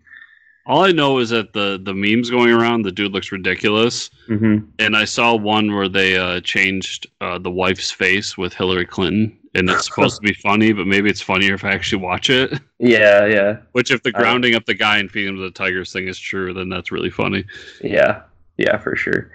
All 0.70 0.84
I 0.84 0.92
know 0.92 1.18
is 1.18 1.30
that 1.32 1.52
the 1.54 1.80
the 1.84 1.94
memes 1.96 2.30
going 2.30 2.52
around, 2.52 2.84
the 2.84 2.92
dude 2.92 3.12
looks 3.12 3.32
ridiculous, 3.32 4.10
Mm-hmm. 4.30 4.70
and 4.78 4.96
I 4.96 5.06
saw 5.06 5.36
one 5.36 5.74
where 5.74 5.90
they 5.90 6.16
uh, 6.16 6.40
changed 6.42 7.08
uh, 7.22 7.40
the 7.40 7.50
wife's 7.50 7.90
face 7.90 8.38
with 8.38 8.54
Hillary 8.54 8.86
Clinton, 8.86 9.36
and 9.56 9.68
it's 9.68 9.86
supposed 9.86 10.18
to 10.18 10.22
be 10.22 10.34
funny, 10.36 10.72
but 10.72 10.86
maybe 10.86 11.10
it's 11.10 11.22
funnier 11.22 11.56
if 11.56 11.66
I 11.66 11.72
actually 11.72 12.04
watch 12.04 12.30
it. 12.30 12.54
Yeah, 12.78 13.26
yeah, 13.26 13.58
Which, 13.72 13.90
if 13.92 14.04
the 14.04 14.16
Uh, 14.16 14.20
grounding 14.20 14.54
up 14.56 14.66
the 14.66 14.76
guy 14.76 15.00
and 15.00 15.10
feeding 15.12 15.30
him 15.32 15.36
to 15.38 15.42
the 15.42 15.50
tigers 15.52 15.92
thing 15.92 16.08
is 16.08 16.20
true, 16.20 16.54
then 16.54 16.70
that's 16.70 16.92
really 16.92 17.10
funny. 17.10 17.44
yeah, 17.84 18.22
yeah, 18.58 18.78
for 18.78 18.96
sure. 18.96 19.32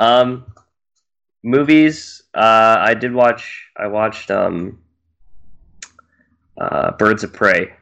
Um, 0.00 0.44
movies. 1.44 2.22
Uh, 2.34 2.76
I 2.80 2.94
did 2.94 3.12
watch. 3.14 3.70
I 3.76 3.86
watched 3.86 4.30
um, 4.32 4.80
uh, 6.60 6.90
Birds 6.92 7.22
of 7.24 7.32
Prey. 7.32 7.72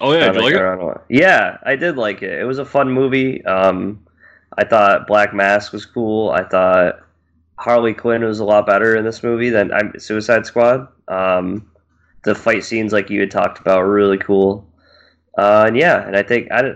Oh 0.00 0.12
yeah, 0.12 0.30
did 0.30 0.42
you 0.42 0.42
like 0.42 0.54
it? 0.54 0.60
around 0.60 0.80
a 0.80 0.86
lot. 0.86 1.04
Yeah, 1.08 1.58
I 1.64 1.76
did 1.76 1.96
like 1.96 2.22
it. 2.22 2.38
It 2.38 2.44
was 2.44 2.58
a 2.58 2.64
fun 2.64 2.90
movie. 2.90 3.44
Um, 3.44 4.04
I 4.58 4.64
thought 4.64 5.06
Black 5.06 5.34
Mask 5.34 5.72
was 5.72 5.86
cool. 5.86 6.30
I 6.30 6.44
thought 6.44 7.00
Harley 7.58 7.94
Quinn 7.94 8.24
was 8.24 8.40
a 8.40 8.44
lot 8.44 8.66
better 8.66 8.96
in 8.96 9.04
this 9.04 9.22
movie 9.22 9.50
than 9.50 9.72
I'm 9.72 9.98
Suicide 9.98 10.44
Squad. 10.46 10.88
Um, 11.08 11.70
the 12.24 12.34
fight 12.34 12.64
scenes, 12.64 12.92
like 12.92 13.08
you 13.10 13.20
had 13.20 13.30
talked 13.30 13.58
about, 13.58 13.78
were 13.80 13.92
really 13.92 14.18
cool. 14.18 14.66
Uh, 15.38 15.64
and 15.68 15.76
yeah, 15.76 16.06
and 16.06 16.16
I 16.16 16.22
think 16.22 16.50
I, 16.50 16.74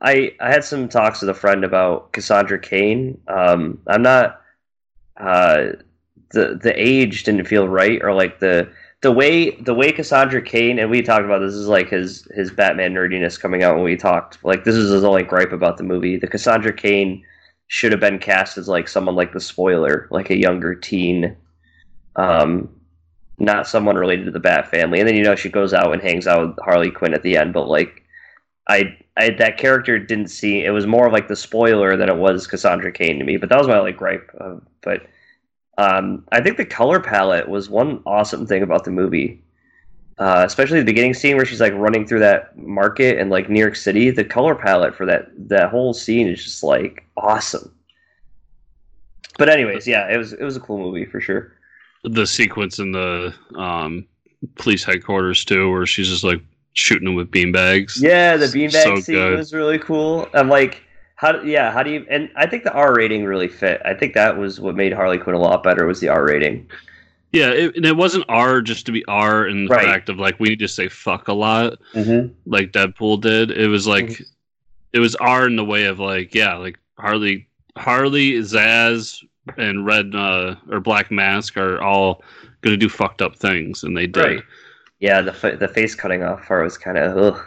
I 0.00 0.32
I 0.40 0.50
had 0.50 0.64
some 0.64 0.88
talks 0.88 1.20
with 1.20 1.30
a 1.30 1.34
friend 1.34 1.64
about 1.64 2.12
Cassandra 2.12 2.58
Cain. 2.58 3.20
Um, 3.28 3.80
I'm 3.86 4.02
not. 4.02 4.40
Uh, 5.16 5.72
the 6.30 6.58
the 6.60 6.72
age 6.76 7.22
didn't 7.24 7.46
feel 7.46 7.68
right, 7.68 8.02
or 8.02 8.12
like 8.12 8.40
the 8.40 8.70
the 9.02 9.12
way 9.12 9.50
the 9.50 9.74
way 9.74 9.92
Cassandra 9.92 10.40
Cain 10.40 10.78
and 10.78 10.90
we 10.90 11.02
talked 11.02 11.24
about 11.24 11.40
this 11.40 11.54
is 11.54 11.68
like 11.68 11.88
his 11.88 12.26
his 12.34 12.50
Batman 12.50 12.94
nerdiness 12.94 13.38
coming 13.38 13.62
out 13.62 13.74
when 13.74 13.84
we 13.84 13.96
talked. 13.96 14.42
Like 14.44 14.64
this 14.64 14.74
is 14.74 14.90
his 14.90 15.04
only 15.04 15.22
gripe 15.22 15.52
about 15.52 15.76
the 15.76 15.84
movie. 15.84 16.16
The 16.16 16.26
Cassandra 16.26 16.72
Cain 16.72 17.24
should 17.68 17.92
have 17.92 18.00
been 18.00 18.18
cast 18.18 18.56
as 18.58 18.68
like 18.68 18.88
someone 18.88 19.14
like 19.14 19.32
the 19.32 19.40
spoiler, 19.40 20.08
like 20.10 20.30
a 20.30 20.36
younger 20.36 20.74
teen, 20.74 21.36
um, 22.16 22.68
not 23.38 23.66
someone 23.66 23.96
related 23.96 24.24
to 24.24 24.30
the 24.30 24.40
Bat 24.40 24.70
family. 24.70 25.00
And 25.00 25.08
then 25.08 25.16
you 25.16 25.24
know 25.24 25.36
she 25.36 25.50
goes 25.50 25.74
out 25.74 25.92
and 25.92 26.02
hangs 26.02 26.26
out 26.26 26.48
with 26.48 26.64
Harley 26.64 26.90
Quinn 26.90 27.14
at 27.14 27.22
the 27.22 27.36
end, 27.36 27.52
but 27.52 27.68
like 27.68 28.02
I, 28.68 28.96
I 29.16 29.30
that 29.30 29.58
character 29.58 29.98
didn't 29.98 30.28
see 30.28 30.64
it 30.64 30.70
was 30.70 30.86
more 30.86 31.10
like 31.10 31.28
the 31.28 31.36
spoiler 31.36 31.96
than 31.96 32.08
it 32.08 32.16
was 32.16 32.46
Cassandra 32.46 32.92
Cain 32.92 33.18
to 33.18 33.24
me. 33.24 33.36
But 33.36 33.50
that 33.50 33.58
was 33.58 33.68
my 33.68 33.78
like 33.78 33.98
gripe. 33.98 34.30
Uh, 34.40 34.56
but 34.80 35.06
um, 35.78 36.24
I 36.32 36.40
think 36.40 36.56
the 36.56 36.64
color 36.64 37.00
palette 37.00 37.48
was 37.48 37.68
one 37.68 38.02
awesome 38.06 38.46
thing 38.46 38.62
about 38.62 38.84
the 38.84 38.90
movie. 38.90 39.42
Uh, 40.18 40.42
especially 40.46 40.78
the 40.78 40.84
beginning 40.86 41.12
scene 41.12 41.36
where 41.36 41.44
she's 41.44 41.60
like 41.60 41.74
running 41.74 42.06
through 42.06 42.20
that 42.20 42.56
market 42.56 43.18
in 43.18 43.28
like 43.28 43.50
New 43.50 43.60
York 43.60 43.76
City. 43.76 44.10
The 44.10 44.24
color 44.24 44.54
palette 44.54 44.94
for 44.94 45.04
that 45.04 45.28
that 45.48 45.68
whole 45.70 45.92
scene 45.92 46.26
is 46.26 46.42
just 46.42 46.62
like 46.62 47.04
awesome. 47.18 47.70
But 49.38 49.50
anyways, 49.50 49.86
yeah, 49.86 50.08
it 50.10 50.16
was 50.16 50.32
it 50.32 50.42
was 50.42 50.56
a 50.56 50.60
cool 50.60 50.78
movie 50.78 51.04
for 51.04 51.20
sure. 51.20 51.52
The 52.04 52.26
sequence 52.26 52.78
in 52.78 52.92
the 52.92 53.34
um, 53.56 54.06
police 54.54 54.84
headquarters 54.84 55.44
too, 55.44 55.70
where 55.70 55.84
she's 55.84 56.08
just 56.08 56.24
like 56.24 56.40
shooting 56.72 57.04
them 57.04 57.14
with 57.14 57.30
beanbags. 57.30 58.00
Yeah, 58.00 58.38
the 58.38 58.46
beanbag 58.46 58.84
So 58.84 58.96
scene 59.00 59.16
good. 59.16 59.36
was 59.36 59.52
really 59.52 59.78
cool. 59.78 60.28
I'm 60.32 60.48
like, 60.48 60.82
how? 61.16 61.40
Yeah, 61.42 61.72
how 61.72 61.82
do 61.82 61.90
you? 61.90 62.06
And 62.08 62.30
I 62.36 62.46
think 62.46 62.64
the 62.64 62.72
R 62.72 62.94
rating 62.94 63.24
really 63.24 63.48
fit. 63.48 63.80
I 63.84 63.94
think 63.94 64.14
that 64.14 64.36
was 64.36 64.60
what 64.60 64.74
made 64.76 64.92
Harley 64.92 65.18
Quinn 65.18 65.34
a 65.36 65.38
lot 65.40 65.62
better 65.62 65.86
was 65.86 66.00
the 66.00 66.08
R 66.08 66.24
rating. 66.24 66.68
Yeah, 67.32 67.48
it, 67.50 67.76
and 67.76 67.84
it 67.84 67.96
wasn't 67.96 68.24
R 68.28 68.62
just 68.62 68.86
to 68.86 68.92
be 68.92 69.04
R 69.06 69.46
in 69.46 69.66
the 69.66 69.74
Right. 69.74 69.84
fact 69.84 70.08
of 70.08 70.18
like 70.18 70.38
we 70.40 70.48
need 70.50 70.60
to 70.60 70.68
say 70.68 70.88
fuck 70.88 71.28
a 71.28 71.32
lot, 71.32 71.78
Mm-hmm. 71.94 72.32
like 72.46 72.72
Deadpool 72.72 73.20
did. 73.20 73.50
It 73.50 73.66
was 73.68 73.86
like 73.86 74.06
Mhm. 74.06 74.24
it 74.92 75.00
was 75.00 75.14
R 75.16 75.46
in 75.46 75.56
the 75.56 75.64
way 75.64 75.84
of 75.86 75.98
like 75.98 76.34
yeah, 76.34 76.54
like 76.54 76.78
Harley, 76.98 77.48
Harley, 77.76 78.34
Zsasz, 78.34 79.22
and 79.58 79.84
Red 79.84 80.14
uh, 80.14 80.54
or 80.70 80.80
Black 80.80 81.10
Mask 81.10 81.56
are 81.56 81.80
all 81.80 82.22
gonna 82.62 82.76
do 82.76 82.88
fucked 82.88 83.20
up 83.22 83.36
things, 83.36 83.82
and 83.84 83.96
they 83.96 84.06
did. 84.06 84.22
Right. 84.24 84.42
Yeah, 85.00 85.20
the 85.20 85.56
the 85.58 85.68
face 85.68 85.94
cutting 85.94 86.22
off 86.22 86.46
part 86.46 86.64
was 86.64 86.78
kind 86.78 86.96
of 86.96 87.16
ugh. 87.18 87.44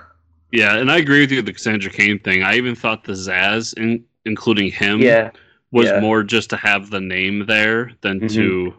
Yeah, 0.51 0.77
and 0.77 0.91
I 0.91 0.97
agree 0.97 1.21
with 1.21 1.31
you 1.31 1.37
with 1.37 1.45
the 1.45 1.53
Cassandra 1.53 1.91
Cain 1.91 2.19
thing. 2.19 2.43
I 2.43 2.55
even 2.55 2.75
thought 2.75 3.03
the 3.03 3.13
Zsasz, 3.13 3.77
in, 3.77 4.03
including 4.25 4.71
him, 4.71 4.99
Yeah. 4.99 5.31
was 5.71 5.87
yeah. 5.87 5.99
more 5.99 6.23
just 6.23 6.49
to 6.51 6.57
have 6.57 6.89
the 6.89 6.99
name 6.99 7.45
there 7.45 7.91
than 8.01 8.21
Mhm. 8.21 8.33
to. 8.33 8.73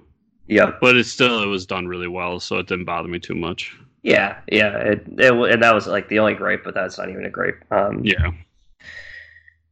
Yeah. 0.48 0.72
But 0.80 0.96
it 0.96 1.04
still 1.04 1.42
it 1.42 1.46
was 1.46 1.66
done 1.66 1.86
really 1.86 2.08
well, 2.08 2.40
so 2.40 2.58
it 2.58 2.66
didn't 2.66 2.86
bother 2.86 3.08
me 3.08 3.20
too 3.20 3.36
much. 3.36 3.72
Yeah. 4.02 4.38
Yeah. 4.50 4.76
It, 4.78 5.04
it, 5.18 5.32
and 5.32 5.62
that 5.62 5.74
was 5.74 5.86
like 5.86 6.08
the 6.08 6.18
only 6.18 6.34
gripe, 6.34 6.64
but 6.64 6.74
that's 6.74 6.98
not 6.98 7.08
even 7.08 7.24
a 7.24 7.30
gripe. 7.30 7.62
Um, 7.70 8.00
Yeah. 8.04 8.32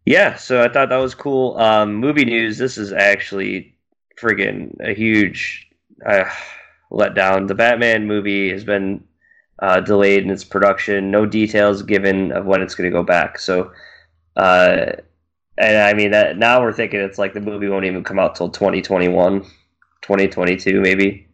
Yeah, 0.07 0.37
so 0.37 0.62
I 0.62 0.69
thought 0.69 0.88
that 0.88 0.97
was 0.97 1.14
cool. 1.14 1.59
Um, 1.59 1.95
movie 1.97 2.25
news. 2.25 2.57
This 2.57 2.78
is 2.78 2.93
actually 2.95 3.75
friggin' 4.19 4.75
a 4.81 4.95
huge 4.95 5.69
uh, 6.07 6.25
letdown. 6.90 7.47
The 7.47 7.55
Batman 7.55 8.07
movie 8.07 8.50
has 8.50 8.64
been 8.64 9.05
uh, 9.61 9.81
delayed 9.81 10.25
in 10.25 10.31
its 10.31 10.45
production. 10.45 11.11
No 11.11 11.27
details 11.27 11.83
given 11.83 12.33
of 12.33 12.47
when 12.47 12.62
it's 12.62 12.75
going 12.75 12.91
to 12.91 12.95
go 12.95 13.03
back. 13.03 13.38
So, 13.38 13.73
uh, 14.37 14.93
and 15.57 15.79
I 15.79 15.93
mean 15.95 16.12
that 16.12 16.38
now 16.38 16.61
we're 16.61 16.73
thinking 16.73 17.00
it's 17.00 17.19
like 17.19 17.35
the 17.35 17.41
movie 17.41 17.69
won't 17.69 17.85
even 17.85 18.05
come 18.05 18.19
out 18.19 18.37
till 18.37 18.50
2021, 18.50 19.43
2022 19.43 20.81
maybe. 20.81 21.27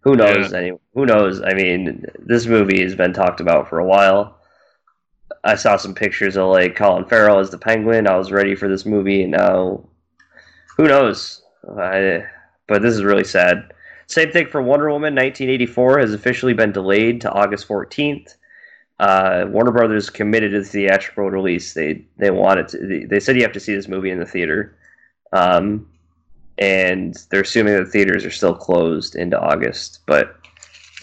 Who 0.00 0.14
knows? 0.14 0.52
Any, 0.52 0.72
who 0.94 1.04
knows? 1.04 1.42
I 1.42 1.54
mean, 1.54 2.06
this 2.16 2.46
movie 2.46 2.80
has 2.82 2.94
been 2.94 3.12
talked 3.12 3.40
about 3.40 3.68
for 3.68 3.80
a 3.80 3.84
while. 3.84 4.38
I 5.42 5.56
saw 5.56 5.76
some 5.76 5.94
pictures 5.94 6.36
of 6.36 6.46
like 6.46 6.76
Colin 6.76 7.06
Farrell 7.06 7.40
as 7.40 7.50
the 7.50 7.58
Penguin. 7.58 8.06
I 8.06 8.16
was 8.16 8.30
ready 8.30 8.54
for 8.54 8.68
this 8.68 8.86
movie, 8.86 9.22
and 9.22 9.32
now 9.32 9.88
who 10.76 10.86
knows? 10.86 11.42
I, 11.76 12.24
but 12.68 12.82
this 12.82 12.94
is 12.94 13.02
really 13.02 13.24
sad. 13.24 13.72
Same 14.06 14.30
thing 14.30 14.46
for 14.46 14.62
Wonder 14.62 14.86
Woman 14.86 15.14
1984 15.14 15.98
has 15.98 16.14
officially 16.14 16.54
been 16.54 16.72
delayed 16.72 17.20
to 17.22 17.32
August 17.32 17.66
14th. 17.66 18.34
Uh, 18.98 19.46
Warner 19.48 19.72
Brothers 19.72 20.08
committed 20.10 20.52
to 20.52 20.60
the 20.60 20.64
theatrical 20.64 21.30
release. 21.30 21.74
They 21.74 22.04
they 22.16 22.30
wanted 22.30 22.68
to. 22.68 23.06
They, 23.08 23.20
said 23.20 23.36
you 23.36 23.42
have 23.42 23.52
to 23.52 23.60
see 23.60 23.74
this 23.74 23.88
movie 23.88 24.10
in 24.10 24.18
the 24.18 24.24
theater, 24.24 24.74
um, 25.32 25.86
and 26.56 27.14
they're 27.30 27.42
assuming 27.42 27.74
that 27.74 27.86
theaters 27.88 28.24
are 28.24 28.30
still 28.30 28.54
closed 28.54 29.14
into 29.16 29.38
August. 29.38 30.00
But 30.06 30.36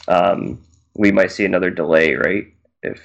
um, 0.07 0.59
we 0.95 1.11
might 1.11 1.31
see 1.31 1.45
another 1.45 1.69
delay, 1.69 2.15
right? 2.15 2.47
If 2.81 2.99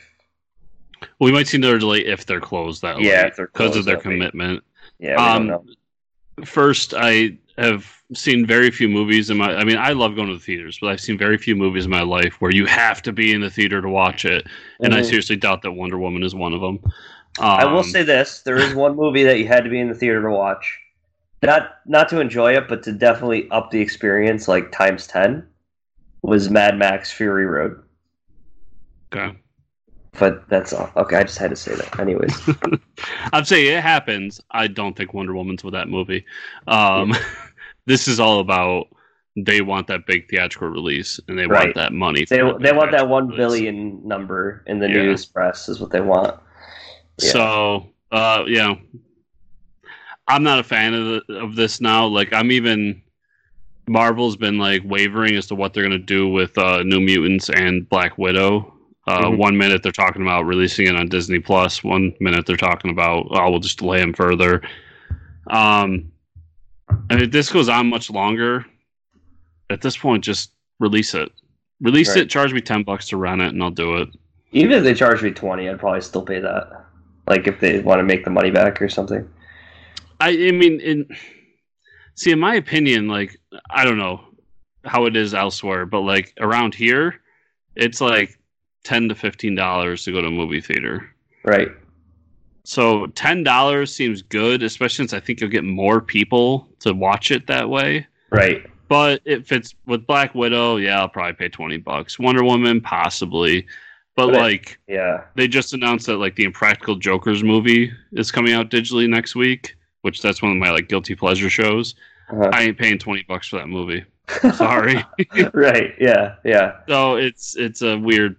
We 1.19 1.33
might 1.33 1.49
see 1.49 1.59
another 1.59 1.78
delay 1.78 2.00
if 2.07 2.25
they're 2.25 2.40
closed 2.40 2.81
that 2.81 2.99
Yeah, 2.99 3.25
late 3.25 3.37
because 3.37 3.76
of 3.76 3.85
their 3.85 3.97
late. 3.97 4.02
commitment. 4.05 4.64
yeah, 4.99 5.17
Um. 5.17 5.67
First, 6.47 6.95
I 6.97 7.37
have 7.59 8.03
seen 8.15 8.47
very 8.47 8.71
few 8.71 8.88
movies 8.88 9.31
in 9.31 9.37
my. 9.37 9.55
I 9.55 9.65
mean, 9.65 9.77
I 9.77 9.93
love 9.93 10.15
going 10.15 10.29
to 10.29 10.35
the 10.35 10.41
theaters, 10.41 10.79
but 10.81 10.88
I've 10.88 11.00
seen 11.00 11.19
very 11.19 11.37
few 11.37 11.55
movies 11.57 11.85
in 11.85 11.91
my 11.91 12.03
life 12.03 12.41
where 12.41 12.50
you 12.50 12.67
have 12.67 13.03
to 13.03 13.12
be 13.12 13.33
in 13.33 13.41
the 13.41 13.50
theater 13.50 13.83
to 13.83 13.88
watch 13.88 14.25
it. 14.25 14.47
And 14.81 14.95
I 14.95 15.00
Mhm. 15.00 15.05
seriously 15.05 15.37
doubt 15.37 15.62
that 15.62 15.73
Wonder 15.73 15.99
Woman 15.99 16.23
is 16.23 16.35
one 16.35 16.53
of 16.53 16.61
them. 16.61 16.79
I 17.41 17.65
will 17.67 17.79
Um, 17.79 17.85
say 17.85 18.03
this: 18.03 18.41
there 18.43 18.59
is 18.59 18.75
one 18.75 18.97
movie 18.97 19.25
that 19.25 19.38
you 19.38 19.47
had 19.47 19.65
to 19.65 19.71
be 19.71 19.79
in 19.79 19.88
the 19.88 19.95
theater 19.95 20.23
to 20.23 20.31
watch. 20.31 20.79
Not 21.43 21.77
not 21.87 22.09
to 22.09 22.21
enjoy 22.21 22.57
it, 22.57 22.69
but 22.69 22.83
to 22.85 22.93
definitely 22.93 23.49
up 23.50 23.71
the 23.71 23.81
experience, 23.81 24.49
like 24.49 24.73
times 24.73 25.07
ten, 25.07 25.47
was 26.23 26.50
Mad 26.50 26.77
Max 26.79 27.12
Fury 27.12 27.47
Road. 27.47 27.81
Okay. 29.12 29.37
But 30.19 30.49
that's 30.49 30.73
all. 30.73 30.91
Okay, 30.97 31.17
I 31.17 31.23
just 31.23 31.38
had 31.38 31.50
to 31.50 31.57
say 31.57 31.75
that. 31.75 31.99
Anyways, 32.00 32.35
I'd 33.33 33.47
say 33.47 33.67
it 33.69 33.83
happens. 33.83 34.41
I 34.50 34.67
don't 34.67 34.97
think 34.97 35.15
Wonder 35.15 35.35
Woman's 35.35 35.62
with 35.62 35.75
that 35.75 35.88
movie. 35.88 36.25
Um, 36.67 37.12
this 37.87 38.09
is 38.09 38.19
all 38.19 38.41
about 38.41 38.87
they 39.37 39.61
want 39.61 39.87
that 39.87 40.07
big 40.07 40.29
theatrical 40.29 40.69
release 40.69 41.21
and 41.29 41.38
they 41.38 41.47
Right. 41.47 41.67
want 41.67 41.75
that 41.77 41.93
money. 41.93 42.25
they 42.29 42.41
for 42.41 42.59
they 42.59 42.73
want 42.73 42.91
that 42.91 43.09
one 43.09 43.29
release. 43.29 43.37
billion 43.38 44.07
number 44.09 44.65
in 44.67 44.81
the 44.81 44.88
Yeah. 44.88 44.95
news 44.95 45.25
press 45.27 45.69
is 45.69 45.79
what 45.79 45.91
they 45.91 46.00
want. 46.00 46.35
Yeah. 47.23 47.31
So, 47.31 47.87
uh, 48.11 48.45
yeah, 48.49 48.75
I'm 50.27 50.43
not 50.43 50.59
a 50.59 50.65
fan 50.65 50.95
of 50.95 51.05
the, 51.27 51.35
of 51.35 51.55
this 51.55 51.81
now. 51.81 52.07
Like, 52.07 52.33
I'm 52.33 52.50
even 52.50 53.03
Marvel's 53.87 54.37
been 54.37 54.59
like 54.59 54.83
wavering 54.85 55.37
as 55.37 55.47
to 55.49 55.55
what 55.55 55.73
they're 55.73 55.85
gonna 55.85 55.99
do 55.99 56.29
with 56.29 56.57
uh, 56.59 56.83
New 56.83 57.00
Mutants 57.00 57.49
and 57.50 57.88
Black 57.88 58.19
Widow. 58.19 58.75
Uh, 59.09 59.31
Mhm. 59.31 59.38
One 59.38 59.57
minute 59.57 59.83
they're 59.83 59.91
talking 59.93 60.21
about 60.21 60.43
releasing 60.45 60.87
it 60.87 60.95
on 60.95 61.09
Disney 61.09 61.38
Plus. 61.38 61.83
One 61.83 62.12
minute 62.21 62.45
they're 62.45 62.57
talking 62.59 62.91
about 62.91 63.27
oh 63.31 63.50
we'll 63.50 63.59
just 63.61 63.79
delay 63.79 64.00
them 64.00 64.12
further. 64.12 64.61
Um, 65.49 66.12
and 67.09 67.23
if 67.23 67.31
this 67.31 67.50
goes 67.50 67.69
on 67.71 67.88
much 67.88 68.11
longer, 68.11 68.67
at 69.71 69.81
this 69.81 69.97
point, 69.97 70.25
just 70.25 70.53
release 70.79 71.15
it. 71.15 71.33
Release 71.81 72.11
Right. 72.11 72.19
it. 72.19 72.31
Charge 72.31 72.53
me 72.53 72.61
ten 72.61 72.83
bucks 72.83 73.09
to 73.09 73.17
rent 73.17 73.41
it, 73.41 73.49
and 73.55 73.62
I'll 73.62 73.71
do 73.71 73.97
it. 73.97 74.09
Even 74.53 74.73
if 74.73 74.85
they 74.85 74.93
charge 74.95 75.23
me 75.23 75.31
twenty, 75.31 75.69
I'd 75.71 75.79
probably 75.79 76.03
still 76.03 76.23
pay 76.23 76.41
that. 76.41 76.85
Like 77.27 77.47
if 77.47 77.61
they 77.61 77.81
want 77.81 78.00
to 78.00 78.03
make 78.05 78.25
the 78.25 78.31
money 78.31 78.50
back 78.50 78.81
or 78.83 78.88
something. 78.91 79.27
I, 80.21 80.31
I 80.31 80.50
mean, 80.53 80.81
in 80.81 81.07
see, 82.15 82.31
in 82.31 82.38
my 82.41 82.57
opinion, 82.57 83.09
like 83.09 83.37
I 83.71 83.85
don't 83.85 83.99
know 83.99 84.21
how 84.85 85.07
it 85.07 85.17
is 85.17 85.33
elsewhere, 85.33 85.87
but 85.87 86.00
like 86.00 86.35
around 86.41 86.75
here, 86.75 87.21
it's 87.75 88.00
like 88.03 88.38
ten 88.88 89.09
to 89.11 89.14
fifteen 89.14 89.54
dollars 89.54 90.04
to 90.04 90.12
go 90.12 90.21
to 90.23 90.28
a 90.28 90.30
movie 90.30 90.61
theater. 90.62 91.09
Right. 91.45 91.68
So 92.64 93.07
ten 93.09 93.42
dollars 93.45 93.95
seems 93.95 94.23
good, 94.23 94.62
especially 94.62 94.97
since 95.04 95.12
I 95.12 95.21
think 95.21 95.40
you'll 95.40 95.50
get 95.50 95.64
more 95.64 96.00
people 96.00 96.66
to 96.80 96.92
watch 96.95 97.30
it 97.30 97.47
that 97.47 97.68
way. 97.68 98.07
Right. 98.30 98.66
But 98.88 99.21
if 99.26 99.52
it's 99.52 99.75
with 99.87 100.07
Black 100.07 100.35
Widow, 100.35 100.76
yeah, 100.76 101.00
I'll 101.00 101.09
probably 101.09 101.35
pay 101.35 101.49
twenty 101.49 101.76
bucks. 101.76 102.18
Wonder 102.18 102.42
Woman, 102.45 102.80
possibly. 102.80 103.66
But, 104.16 104.33
But 104.33 104.35
like 104.40 104.78
Yeah. 104.88 105.25
they 105.37 105.47
just 105.47 105.75
announced 105.75 106.07
that 106.07 106.16
like 106.16 106.35
the 106.37 106.45
Impractical 106.45 106.97
Jokers 106.97 107.45
movie 107.45 107.92
is 108.12 108.33
coming 108.33 108.52
out 108.54 108.68
digitally 108.71 109.09
next 109.09 109.37
week, 109.37 109.76
which 110.02 110.21
that's 110.23 110.42
one 110.42 110.50
of 110.52 110.59
my 110.59 110.71
like 110.71 110.88
guilty 110.88 111.14
pleasure 111.14 111.50
shows. 111.50 111.95
Uh-huh. 112.30 112.50
I 112.52 112.62
ain't 112.64 112.78
paying 112.78 112.99
twenty 112.99 113.23
bucks 113.28 113.49
for 113.49 113.59
that 113.59 113.68
movie. 113.68 114.04
Sorry. 114.54 115.02
right. 115.54 115.95
Yeah. 116.00 116.35
Yeah. 116.45 116.80
so 116.88 117.16
it's 117.16 117.57
it's 117.57 117.80
a 117.83 117.97
weird. 117.99 118.37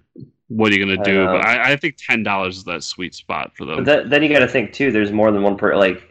What 0.49 0.71
are 0.71 0.75
you 0.75 0.85
gonna 0.85 1.03
do? 1.03 1.25
know. 1.25 1.37
But 1.37 1.45
I, 1.45 1.71
I 1.71 1.75
think 1.75 1.95
ten 1.97 2.23
dollars 2.23 2.57
is 2.57 2.63
that 2.65 2.83
sweet 2.83 3.15
spot 3.15 3.55
for 3.55 3.65
them. 3.65 3.77
But 3.77 3.85
that, 3.85 4.09
then 4.09 4.23
you 4.23 4.29
got 4.29 4.39
to 4.39 4.47
think 4.47 4.73
too. 4.73 4.91
There's 4.91 5.11
more 5.11 5.31
than 5.31 5.41
one 5.43 5.57
per 5.57 5.75
like. 5.75 6.03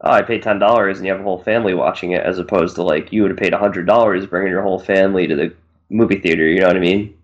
Oh, 0.00 0.10
I 0.10 0.20
paid 0.22 0.42
ten 0.42 0.58
dollars, 0.58 0.98
and 0.98 1.06
you 1.06 1.12
have 1.12 1.20
a 1.20 1.24
whole 1.24 1.42
family 1.42 1.72
watching 1.74 2.10
it, 2.10 2.22
as 2.22 2.38
opposed 2.38 2.74
to 2.76 2.82
like 2.82 3.12
you 3.12 3.22
would 3.22 3.30
have 3.30 3.38
paid 3.38 3.54
hundred 3.54 3.86
dollars, 3.86 4.26
bringing 4.26 4.50
your 4.50 4.62
whole 4.62 4.78
family 4.80 5.26
to 5.28 5.34
the 5.36 5.54
movie 5.90 6.18
theater. 6.18 6.46
You 6.46 6.60
know 6.60 6.66
what 6.66 6.76
I 6.76 6.80
mean? 6.80 7.16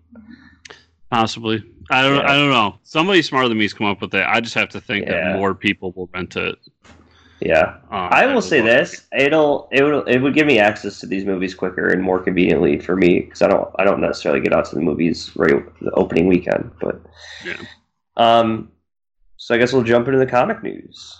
Possibly. 1.11 1.63
I 1.89 2.03
don't. 2.03 2.15
Yeah. 2.15 2.31
I 2.31 2.35
don't 2.35 2.49
know. 2.49 2.79
Somebody 2.83 3.21
smarter 3.21 3.49
than 3.49 3.57
me's 3.57 3.73
come 3.73 3.87
up 3.87 3.99
with 3.99 4.13
it. 4.15 4.25
I 4.25 4.39
just 4.39 4.55
have 4.55 4.69
to 4.69 4.79
think 4.81 5.05
Yeah. 5.07 5.31
that 5.31 5.37
more 5.37 5.53
people 5.53 5.91
will 5.91 6.09
rent 6.13 6.35
it. 6.37 6.57
Yeah. 7.41 7.77
Um, 7.89 8.09
I 8.11 8.27
will 8.27 8.41
say 8.41 8.61
this: 8.61 9.07
it'll 9.17 9.67
it 9.71 9.81
would 9.81 10.07
it 10.07 10.21
would 10.21 10.35
give 10.35 10.45
me 10.45 10.59
access 10.59 10.99
to 10.99 11.07
these 11.07 11.25
movies 11.25 11.55
quicker 11.55 11.89
and 11.89 12.01
more 12.01 12.19
conveniently 12.19 12.79
for 12.79 12.95
me 12.95 13.21
because 13.21 13.41
I 13.41 13.47
don't 13.47 13.67
I 13.79 13.83
don't 13.83 13.99
necessarily 13.99 14.41
get 14.41 14.53
out 14.53 14.65
to 14.65 14.75
the 14.75 14.81
movies 14.81 15.31
right 15.35 15.63
the 15.81 15.91
opening 15.91 16.27
weekend. 16.27 16.71
But 16.79 17.01
Yeah. 17.43 17.57
um, 18.15 18.71
so 19.37 19.55
I 19.55 19.57
guess 19.57 19.73
we'll 19.73 19.81
jump 19.83 20.07
into 20.07 20.19
the 20.19 20.27
comic 20.27 20.61
news. 20.61 21.19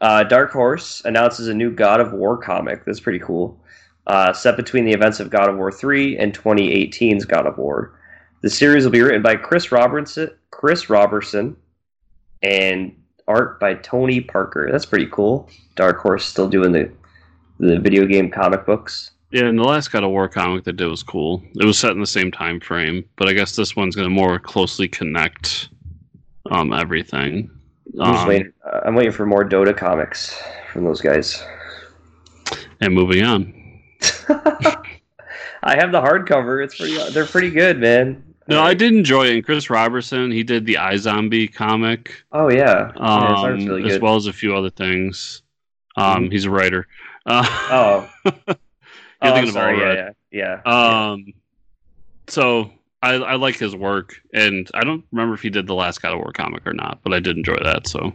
Uh, 0.00 0.22
Dark 0.22 0.52
Horse 0.52 1.02
announces 1.04 1.48
a 1.48 1.54
new 1.54 1.72
God 1.72 2.00
of 2.00 2.12
War 2.12 2.36
comic. 2.36 2.84
That's 2.84 3.00
pretty 3.00 3.18
cool. 3.18 3.60
Uh, 4.06 4.32
set 4.32 4.56
between 4.56 4.84
the 4.84 4.92
events 4.92 5.18
of 5.18 5.30
God 5.30 5.48
of 5.48 5.56
War 5.56 5.72
3 5.72 6.18
and 6.18 6.38
2018's 6.38 7.24
God 7.24 7.46
of 7.46 7.58
War. 7.58 7.98
The 8.42 8.50
series 8.50 8.84
will 8.84 8.92
be 8.92 9.00
written 9.00 9.22
by 9.22 9.36
Chris 9.36 9.72
Roberson, 9.72 10.30
Chris 10.50 10.90
Roberson, 10.90 11.56
and 12.42 12.94
art 13.28 13.58
by 13.60 13.74
Tony 13.74 14.20
Parker. 14.20 14.68
That's 14.70 14.86
pretty 14.86 15.06
cool. 15.06 15.48
Dark 15.76 15.98
Horse 15.98 16.24
still 16.24 16.48
doing 16.48 16.72
the 16.72 16.90
the 17.60 17.78
video 17.78 18.04
game 18.06 18.30
comic 18.30 18.66
books. 18.66 19.12
Yeah, 19.30 19.44
and 19.46 19.58
the 19.58 19.64
last 19.64 19.90
God 19.90 20.04
of 20.04 20.10
War 20.10 20.28
comic 20.28 20.64
they 20.64 20.72
did 20.72 20.86
was 20.86 21.02
cool. 21.02 21.42
It 21.58 21.64
was 21.64 21.78
set 21.78 21.92
in 21.92 22.00
the 22.00 22.06
same 22.06 22.30
time 22.30 22.60
frame, 22.60 23.04
but 23.16 23.28
I 23.28 23.32
guess 23.32 23.56
this 23.56 23.74
one's 23.76 23.96
going 23.96 24.06
to 24.08 24.14
more 24.14 24.38
closely 24.38 24.88
connect 24.88 25.68
um 26.50 26.72
everything. 26.72 27.50
I'm, 28.00 28.14
Um, 28.16 28.28
waiting, 28.28 28.52
uh, 28.66 28.80
I'm 28.84 28.94
waiting 28.94 29.12
for 29.12 29.24
more 29.26 29.44
Dota 29.48 29.76
comics 29.76 30.40
from 30.72 30.84
those 30.84 31.00
guys. 31.00 31.42
and 32.80 32.92
moving 32.94 33.22
on. 33.24 33.80
I 35.62 35.76
have 35.76 35.92
the 35.92 36.00
hardcover. 36.00 36.62
It's 36.62 36.76
pretty. 36.76 36.96
They're 37.12 37.24
pretty 37.26 37.50
good, 37.50 37.78
man. 37.80 38.22
No, 38.46 38.62
I 38.62 38.74
did 38.74 38.92
enjoy 38.92 39.26
it. 39.28 39.34
And 39.36 39.44
Chris 39.44 39.70
Roberson, 39.70 40.30
he 40.30 40.42
did 40.42 40.66
the 40.66 40.74
iZombie 40.74 41.52
comic, 41.54 42.22
Oh 42.32 42.50
yeah, 42.50 42.92
yeah 42.94 43.00
um, 43.00 43.44
art's 43.44 43.64
really 43.64 43.84
as 43.90 44.00
well 44.00 44.16
as 44.16 44.26
a 44.26 44.32
few 44.32 44.54
other 44.54 44.70
things. 44.70 45.42
Um, 45.96 46.24
Mhm. 46.28 46.32
He's 46.32 46.44
a 46.44 46.50
writer. 46.50 46.86
Uh, 47.26 47.42
Oh, 47.70 48.10
oh, 48.26 48.30
You're 48.36 48.46
I'm 49.22 49.32
thinking 49.32 49.48
of 49.48 49.54
sorry. 49.54 49.82
All 49.82 49.94
Yeah, 49.94 50.10
yeah, 50.30 50.60
yeah. 50.66 51.10
Um, 51.10 51.32
so 52.28 52.70
I, 53.02 53.14
I 53.14 53.34
like 53.36 53.56
his 53.56 53.74
work, 53.74 54.20
and 54.34 54.70
I 54.74 54.84
don't 54.84 55.04
remember 55.10 55.34
if 55.34 55.40
he 55.40 55.48
did 55.48 55.66
the 55.66 55.74
last 55.74 56.02
God 56.02 56.12
of 56.12 56.18
War 56.18 56.32
comic 56.32 56.66
or 56.66 56.74
not, 56.74 57.00
but 57.02 57.14
I 57.14 57.20
did 57.20 57.38
enjoy 57.38 57.56
that. 57.62 57.86
So, 57.86 58.12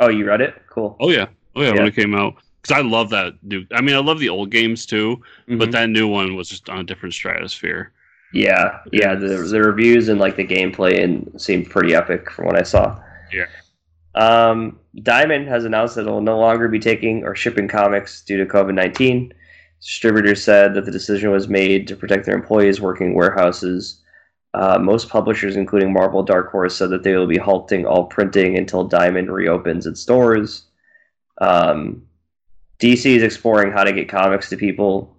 oh, 0.00 0.08
you 0.08 0.24
read 0.24 0.40
it? 0.40 0.54
Cool. 0.70 0.96
oh 1.00 1.10
yeah, 1.10 1.26
oh 1.56 1.60
yeah, 1.62 1.68
Yeah. 1.68 1.74
when 1.74 1.86
it 1.88 1.94
came 1.94 2.14
out, 2.14 2.36
because 2.62 2.74
I 2.78 2.80
love 2.82 3.10
that 3.10 3.34
new. 3.42 3.66
I 3.72 3.82
mean, 3.82 3.94
I 3.96 3.98
love 4.00 4.18
the 4.18 4.28
old 4.30 4.50
games 4.50 4.86
too, 4.86 5.20
but 5.46 5.68
Mhm. 5.68 5.72
that 5.72 5.90
new 5.90 6.08
one 6.08 6.34
was 6.36 6.48
just 6.48 6.70
on 6.70 6.78
a 6.78 6.84
different 6.84 7.14
stratosphere. 7.14 7.92
Yeah, 8.32 8.80
yeah. 8.92 9.14
The 9.14 9.36
the 9.38 9.60
reviews 9.62 10.08
and 10.08 10.18
like 10.18 10.36
the 10.36 10.46
gameplay 10.46 11.02
and 11.02 11.40
seemed 11.40 11.70
pretty 11.70 11.94
epic 11.94 12.30
from 12.30 12.46
what 12.46 12.58
I 12.58 12.62
saw. 12.62 13.00
Yeah. 13.32 13.46
Um, 14.14 14.78
Diamond 15.02 15.48
has 15.48 15.64
announced 15.64 15.94
that 15.94 16.06
it 16.06 16.10
will 16.10 16.20
no 16.20 16.38
longer 16.38 16.68
be 16.68 16.78
taking 16.78 17.24
or 17.24 17.34
shipping 17.34 17.68
comics 17.68 18.22
due 18.22 18.38
to 18.38 18.46
COVID 18.46 18.74
nineteen. 18.74 19.32
Distributors 19.80 20.42
said 20.42 20.74
that 20.74 20.84
the 20.84 20.92
decision 20.92 21.30
was 21.30 21.48
made 21.48 21.88
to 21.88 21.96
protect 21.96 22.24
their 22.24 22.36
employees 22.36 22.80
working 22.80 23.14
warehouses. 23.14 24.00
Uh, 24.54 24.78
most 24.78 25.08
publishers, 25.08 25.56
including 25.56 25.92
Marvel, 25.92 26.22
Dark 26.22 26.50
Horse, 26.52 26.76
said 26.76 26.90
that 26.90 27.02
they 27.02 27.16
will 27.16 27.26
be 27.26 27.38
halting 27.38 27.86
all 27.86 28.04
printing 28.04 28.56
until 28.56 28.84
Diamond 28.84 29.32
reopens 29.32 29.86
its 29.86 30.00
stores. 30.00 30.66
Um, 31.40 32.06
DC 32.78 33.16
is 33.16 33.22
exploring 33.22 33.72
how 33.72 33.82
to 33.82 33.92
get 33.92 34.08
comics 34.08 34.48
to 34.50 34.56
people 34.56 35.16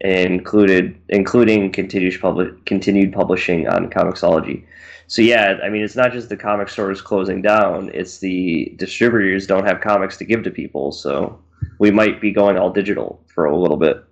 included 0.00 1.00
including 1.08 1.72
continued 1.72 2.20
public 2.20 2.64
continued 2.66 3.12
publishing 3.12 3.66
on 3.68 3.88
Comixology. 3.88 4.64
So 5.06 5.22
yeah, 5.22 5.58
I 5.62 5.68
mean 5.68 5.82
it's 5.82 5.96
not 5.96 6.12
just 6.12 6.28
the 6.28 6.36
comic 6.36 6.68
stores 6.68 7.00
closing 7.00 7.42
down; 7.42 7.90
it's 7.94 8.18
the 8.18 8.74
distributors 8.76 9.46
don't 9.46 9.64
have 9.64 9.80
comics 9.80 10.16
to 10.18 10.24
give 10.24 10.42
to 10.44 10.50
people. 10.50 10.92
So 10.92 11.40
we 11.78 11.90
might 11.90 12.20
be 12.20 12.32
going 12.32 12.58
all 12.58 12.70
digital 12.70 13.22
for 13.26 13.46
a 13.46 13.56
little 13.56 13.76
bit. 13.76 14.04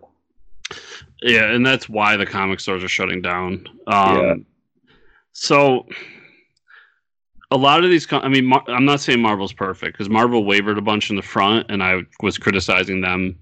Yeah, 1.23 1.51
and 1.51 1.65
that's 1.65 1.89
why 1.89 2.17
the 2.17 2.27
comic 2.27 2.61
stores 2.61 2.85
are 2.85 2.89
shutting 2.89 3.23
down. 3.23 3.67
Um, 3.87 4.19
Yeah. 4.19 4.35
So 5.33 5.87
a 7.51 7.57
lot 7.57 7.85
of 7.85 7.91
these, 7.91 8.07
I 8.11 8.29
mean, 8.29 8.47
Mar- 8.47 8.65
I'm 8.69 8.85
not 8.85 9.01
saying 9.01 9.21
Marvel's 9.21 9.53
perfect 9.53 9.95
because 9.95 10.09
Marvel 10.09 10.45
wavered 10.45 10.79
a 10.79 10.83
bunch 10.83 11.11
in 11.11 11.17
the 11.17 11.23
front, 11.23 11.71
and 11.71 11.83
I 11.83 12.03
was 12.23 12.39
criticizing 12.39 13.01
them. 13.01 13.39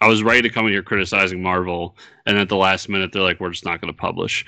I 0.00 0.08
was 0.08 0.22
ready 0.22 0.42
to 0.42 0.50
come 0.50 0.66
in 0.66 0.72
here 0.72 0.82
criticizing 0.82 1.42
Marvel, 1.42 1.96
and 2.26 2.38
at 2.38 2.48
the 2.48 2.56
last 2.56 2.88
minute, 2.88 3.12
they're 3.12 3.22
like, 3.22 3.40
"We're 3.40 3.50
just 3.50 3.64
not 3.64 3.80
going 3.80 3.92
to 3.92 3.98
publish." 3.98 4.44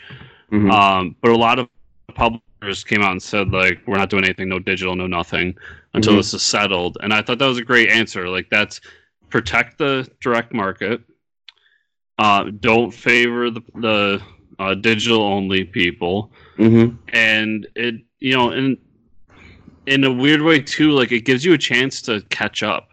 Mhm. 0.53 0.71
Um, 0.71 1.17
but 1.23 1.33
a 1.33 1.37
lot 1.37 1.59
of 1.59 1.69
publishers 2.15 2.85
came 2.85 3.03
out 3.03 3.13
and 3.13 3.23
said 3.23 3.51
like, 3.51 3.81
"We're 3.87 3.97
not 3.99 4.11
doing 4.11 4.25
anything, 4.25 4.49
no 4.49 4.59
digital, 4.59 4.95
no 4.95 5.07
nothing 5.07 5.57
until 5.95 6.13
Mhm. 6.15 6.19
this 6.19 6.35
is 6.35 6.43
settled." 6.43 6.99
And 7.03 7.13
I 7.13 7.23
thought 7.23 7.39
that 7.39 7.47
was 7.47 7.59
a 7.59 7.65
great 7.65 7.89
answer. 7.89 8.29
Like 8.29 8.49
that's 8.51 8.81
protect 9.29 9.79
the 9.79 10.09
direct 10.21 10.53
market. 10.53 11.01
Uh, 12.19 12.51
don't 12.61 12.93
favor 12.93 13.51
the 13.51 13.63
the 13.77 14.23
uh, 14.59 14.75
digital 14.75 15.23
only 15.23 15.65
people, 15.65 16.31
Mhm. 16.59 16.99
and 17.15 17.67
it 17.75 17.95
you 18.21 18.35
know 18.37 18.51
in 18.51 18.77
in 19.87 20.05
a 20.05 20.13
weird 20.13 20.43
way 20.43 20.61
too. 20.61 20.91
Like 20.93 21.11
it 21.13 21.25
gives 21.25 21.45
you 21.45 21.55
a 21.55 21.59
chance 21.59 22.03
to 22.03 22.21
catch 22.29 22.63
up. 22.63 22.90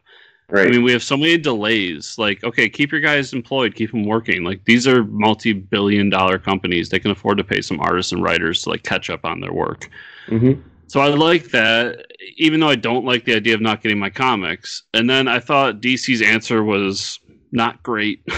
Right. 0.49 0.67
I 0.67 0.71
mean, 0.71 0.83
we 0.83 0.93
have 0.93 1.03
so 1.03 1.17
many 1.17 1.37
delays. 1.37 2.15
Like, 2.17 2.41
okay, 2.43 2.69
keep 2.69 2.91
your 2.91 3.01
guys 3.01 3.33
employed, 3.33 3.75
keep 3.75 3.91
them 3.91 4.05
working. 4.05 4.45
Like, 4.45 4.63
these 4.63 4.87
are 4.87 5.03
multi-billion-dollar 5.03 6.39
companies. 6.39 6.87
They 6.87 6.99
can 6.99 7.11
afford 7.11 7.37
to 7.39 7.43
pay 7.43 7.61
some 7.61 7.81
artists 7.81 8.13
and 8.13 8.23
writers 8.23 8.61
to 8.63 8.69
like 8.69 8.83
catch 8.83 9.09
up 9.09 9.25
on 9.25 9.41
their 9.41 9.51
work. 9.51 9.89
Mhm. 10.27 10.61
So 10.87 11.01
I 11.01 11.07
like 11.09 11.49
that, 11.49 12.05
even 12.37 12.61
though 12.61 12.69
I 12.69 12.75
don't 12.75 13.03
like 13.03 13.25
the 13.25 13.35
idea 13.35 13.55
of 13.55 13.61
not 13.61 13.83
getting 13.83 13.99
my 13.99 14.09
comics. 14.09 14.83
And 14.93 15.09
then 15.09 15.27
I 15.27 15.39
thought 15.39 15.81
DC's 15.81 16.21
answer 16.21 16.63
was 16.63 17.19
not 17.51 17.83
great. 17.83 18.21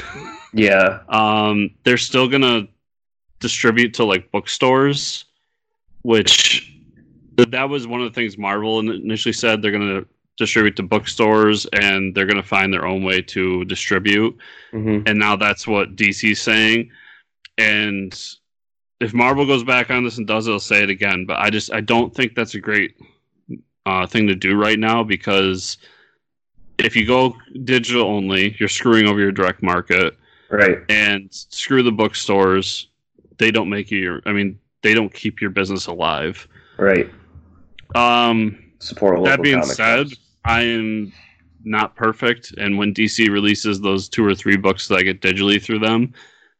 Yeah. 0.51 1.01
um, 1.09 1.69
they're 1.83 1.95
still 1.97 2.27
gonna 2.27 2.67
distribute 3.39 3.93
to 3.93 4.03
like 4.03 4.31
bookstores, 4.31 5.25
which 6.01 6.73
that 7.37 7.69
was 7.69 7.85
one 7.85 8.01
of 8.01 8.11
the 8.11 8.15
things 8.19 8.35
Marvel 8.35 8.79
initially 8.79 9.31
said 9.31 9.61
they're 9.61 9.71
gonna 9.71 10.05
distribute 10.39 10.75
to 10.77 10.83
bookstores 10.83 11.67
and 11.73 12.15
they're 12.15 12.25
gonna 12.25 12.41
find 12.41 12.73
their 12.73 12.85
own 12.87 13.03
way 13.03 13.21
to 13.21 13.63
distribute. 13.65 14.35
Mhm. 14.73 15.07
And 15.07 15.19
now 15.19 15.35
that's 15.35 15.67
what 15.67 15.95
DC's 15.95 16.41
saying. 16.41 16.89
And 17.57 18.17
if 18.99 19.13
Marvel 19.13 19.45
goes 19.45 19.63
back 19.63 19.91
on 19.91 20.03
this 20.03 20.17
and 20.17 20.25
does 20.25 20.47
it, 20.47 20.51
I'll 20.51 20.59
say 20.59 20.81
it 20.81 20.89
again. 20.89 21.25
But 21.25 21.37
I 21.39 21.49
just 21.49 21.71
I 21.71 21.81
don't 21.81 22.15
think 22.15 22.33
that's 22.35 22.55
a 22.55 22.59
great 22.59 22.95
uh, 23.85 24.07
thing 24.07 24.27
to 24.27 24.35
do 24.35 24.55
right 24.55 24.79
now 24.79 25.03
because 25.03 25.77
if 26.77 26.95
you 26.95 27.05
go 27.05 27.35
digital 27.65 28.03
only, 28.07 28.55
you're 28.59 28.69
screwing 28.69 29.07
over 29.07 29.19
your 29.19 29.31
direct 29.31 29.61
market 29.61 30.17
Right. 30.49 30.79
and 30.89 31.27
screw 31.31 31.83
the 31.83 31.91
bookstores. 31.91 32.87
They 33.37 33.51
don't 33.51 33.69
make 33.69 33.91
you 33.91 33.99
your. 33.99 34.21
I 34.25 34.31
mean, 34.33 34.57
they 34.83 34.93
don't 34.93 35.13
keep 35.13 35.41
your 35.41 35.49
business 35.49 35.87
alive. 35.87 36.47
Right. 36.77 37.09
Um, 37.95 38.57
Support 38.79 39.15
a 39.15 39.21
local 39.21 39.25
that 39.25 39.41
being 39.41 39.63
said, 39.63 40.09
shops. 40.09 40.19
I 40.45 40.61
am 40.61 41.11
not 41.63 41.95
perfect, 41.95 42.53
and 42.57 42.77
when 42.77 42.93
DC 42.93 43.29
releases 43.29 43.81
those 43.81 44.07
two 44.09 44.25
or 44.25 44.33
three 44.33 44.57
books 44.57 44.87
that 44.87 44.95
I 44.95 45.03
get 45.03 45.21
digitally 45.21 45.61
through 45.61 45.79
them, 45.79 46.13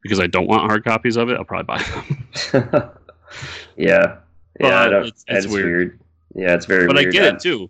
because 0.03 0.19
I 0.19 0.27
don't 0.27 0.47
want 0.47 0.61
hard 0.63 0.83
copies 0.83 1.15
of 1.17 1.29
it, 1.29 1.37
I'll 1.37 1.45
probably 1.45 1.77
buy 1.77 1.83
them. 1.83 2.89
yeah. 3.77 4.17
Yeah. 4.59 4.81
I 4.81 4.89
don't, 4.89 5.05
it's- 5.07 5.25
it's 5.27 5.47
weird. 5.47 5.65
weird. 5.65 5.99
Yeah, 6.35 6.53
it's 6.53 6.65
very 6.65 6.85
but 6.87 6.95
weird. 6.95 7.07
I 7.09 7.11
get 7.11 7.33
it 7.35 7.39
too. 7.41 7.69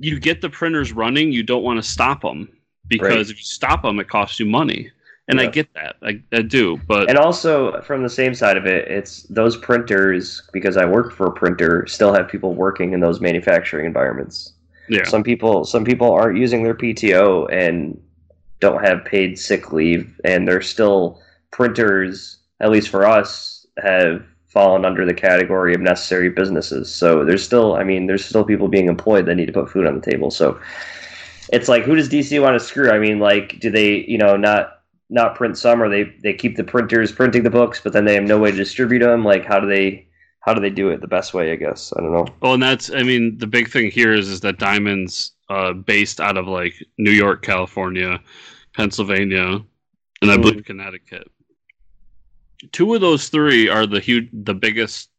You 0.00 0.20
get 0.20 0.40
the 0.40 0.48
printers 0.50 0.92
running, 0.92 1.32
you 1.32 1.42
don't 1.42 1.62
want 1.62 1.82
to 1.82 1.88
stop 1.88 2.22
them 2.22 2.48
because 2.86 3.10
Right. 3.10 3.20
if 3.20 3.38
you 3.38 3.44
stop 3.44 3.82
them, 3.82 3.98
it 3.98 4.08
costs 4.08 4.38
you 4.38 4.46
money, 4.46 4.90
and 5.28 5.40
I 5.40 5.46
get 5.46 5.72
that. 5.74 5.96
I, 6.02 6.20
I 6.32 6.42
do, 6.42 6.78
but 6.86 7.08
And 7.08 7.18
also 7.18 7.80
from 7.82 8.02
the 8.02 8.08
same 8.08 8.34
side 8.34 8.56
of 8.56 8.66
it, 8.66 8.88
it's 8.88 9.24
those 9.24 9.56
printers 9.56 10.42
because 10.52 10.76
I 10.76 10.84
work 10.84 11.12
for 11.12 11.26
a 11.26 11.32
printer 11.32 11.86
still 11.88 12.12
have 12.14 12.28
people 12.28 12.54
working 12.54 12.92
in 12.92 13.00
those 13.00 13.20
manufacturing 13.20 13.86
environments. 13.86 14.51
Yeah, 14.88 15.04
Some 15.04 15.22
people 15.22 15.64
some 15.64 15.84
people 15.84 16.12
aren't 16.12 16.38
using 16.38 16.64
their 16.64 16.74
PTO 16.74 17.52
and 17.52 18.00
don't 18.60 18.84
have 18.84 19.04
paid 19.04 19.38
sick 19.38 19.72
leave, 19.72 20.20
and 20.24 20.46
they're 20.46 20.62
still 20.62 21.20
printers, 21.50 22.38
at 22.60 22.70
least 22.70 22.88
for 22.88 23.06
us, 23.06 23.66
have 23.82 24.24
fallen 24.46 24.84
under 24.84 25.06
the 25.06 25.14
category 25.14 25.74
of 25.74 25.80
necessary 25.80 26.28
businesses. 26.28 26.94
So 26.94 27.24
there's 27.24 27.42
still, 27.42 27.74
I 27.74 27.84
mean, 27.84 28.06
there's 28.06 28.24
still 28.24 28.44
people 28.44 28.68
being 28.68 28.86
employed 28.86 29.26
that 29.26 29.34
need 29.34 29.46
to 29.46 29.52
put 29.52 29.70
food 29.70 29.86
on 29.86 29.94
the 29.94 30.10
table. 30.10 30.30
So 30.30 30.60
it's 31.52 31.68
like, 31.68 31.84
who 31.84 31.96
does 31.96 32.08
DC 32.08 32.40
want 32.40 32.58
to 32.60 32.64
screw? 32.64 32.90
I 32.90 32.98
mean, 32.98 33.18
like, 33.18 33.58
do 33.60 33.70
they, 33.70 34.04
you 34.06 34.18
know, 34.18 34.36
not 34.36 34.80
not 35.10 35.34
print 35.34 35.58
some, 35.58 35.82
or 35.82 35.88
they 35.88 36.04
they 36.22 36.32
keep 36.32 36.56
the 36.56 36.64
printers 36.64 37.12
printing 37.12 37.42
the 37.42 37.50
books, 37.50 37.80
but 37.82 37.92
then 37.92 38.04
they 38.04 38.14
have 38.14 38.24
no 38.24 38.38
way 38.38 38.50
to 38.50 38.56
distribute 38.56 39.00
them? 39.00 39.24
Like, 39.24 39.44
how 39.44 39.60
do 39.60 39.66
they? 39.66 40.06
How 40.42 40.54
do 40.54 40.60
they 40.60 40.70
do 40.70 40.90
it 40.90 41.00
the 41.00 41.08
best 41.08 41.34
way? 41.34 41.52
I 41.52 41.56
guess 41.56 41.92
I 41.96 42.00
don't 42.00 42.12
know. 42.12 42.26
Well, 42.40 42.54
and 42.54 42.62
that's 42.62 42.90
I 42.92 43.02
mean 43.02 43.38
the 43.38 43.46
big 43.46 43.70
thing 43.70 43.90
here 43.90 44.12
is 44.12 44.28
is 44.28 44.40
that 44.40 44.58
Diamond's 44.58 45.32
uh, 45.48 45.72
based 45.72 46.20
out 46.20 46.36
of 46.36 46.46
like 46.46 46.74
New 46.98 47.12
York, 47.12 47.42
California, 47.42 48.20
Pennsylvania, 48.74 49.60
and 50.20 50.30
I 50.30 50.36
believe 50.36 50.64
Connecticut. 50.64 51.30
Two 52.72 52.94
of 52.94 53.00
those 53.00 53.28
three 53.28 53.68
are 53.68 53.86
the 53.86 54.00
huge, 54.00 54.28
the 54.32 54.54
biggest 54.54 55.10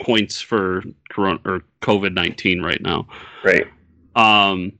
points 0.00 0.40
for 0.40 0.82
corona 1.10 1.40
or 1.44 1.62
COVID 1.80 2.12
nineteen 2.12 2.62
right 2.62 2.80
now. 2.80 3.06
Right. 3.44 3.66
Um, 4.16 4.72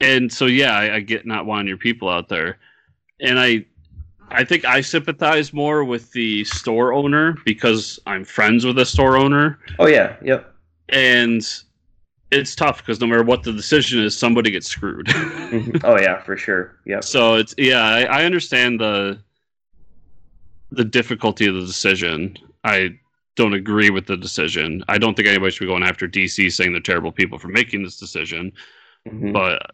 and 0.00 0.32
so 0.32 0.46
yeah, 0.46 0.76
I, 0.76 0.96
I 0.96 1.00
get 1.00 1.26
not 1.26 1.46
wanting 1.46 1.68
your 1.68 1.78
people 1.78 2.08
out 2.08 2.28
there, 2.28 2.58
and 3.20 3.38
I, 3.38 3.64
I 4.30 4.44
think 4.44 4.64
I 4.64 4.80
sympathize 4.80 5.52
more 5.52 5.84
with 5.84 6.12
the 6.12 6.44
store 6.44 6.92
owner 6.92 7.36
because 7.44 7.98
I'm 8.06 8.24
friends 8.24 8.64
with 8.66 8.78
a 8.78 8.84
store 8.86 9.16
owner, 9.16 9.58
Oh 9.78 9.86
yeah. 9.86 10.16
Yep. 10.22 10.52
and 10.88 11.42
it's 12.32 12.54
tough 12.56 12.78
because 12.78 13.00
no 13.00 13.06
matter 13.06 13.22
what 13.22 13.44
the 13.44 13.52
decision 13.52 14.02
is, 14.02 14.16
somebody 14.18 14.50
gets 14.50 14.66
screwed. 14.66 15.06
Mhm. 15.46 15.80
oh 15.84 15.98
yeah, 16.00 16.20
for 16.22 16.36
sure. 16.36 16.76
Yeah. 16.84 17.00
so 17.00 17.34
it's 17.36 17.54
yeah, 17.56 17.82
I, 17.82 18.02
I 18.02 18.24
understand 18.24 18.80
the 18.80 19.18
the 20.72 20.84
difficulty 20.84 21.46
of 21.46 21.54
the 21.54 21.60
decision. 21.64 22.36
I 22.64 22.98
don't 23.36 23.54
agree 23.54 23.90
with 23.90 24.06
the 24.06 24.16
decision. 24.16 24.82
I 24.88 24.98
don't 24.98 25.14
think 25.14 25.28
anybody 25.28 25.52
should 25.52 25.60
be 25.60 25.66
going 25.66 25.84
after 25.84 26.08
DC 26.08 26.50
saying 26.52 26.72
they're 26.72 26.80
terrible 26.80 27.12
people 27.12 27.38
for 27.38 27.48
making 27.48 27.84
this 27.84 27.96
decision. 27.96 28.50
Mhm. 29.08 29.32
But 29.32 29.70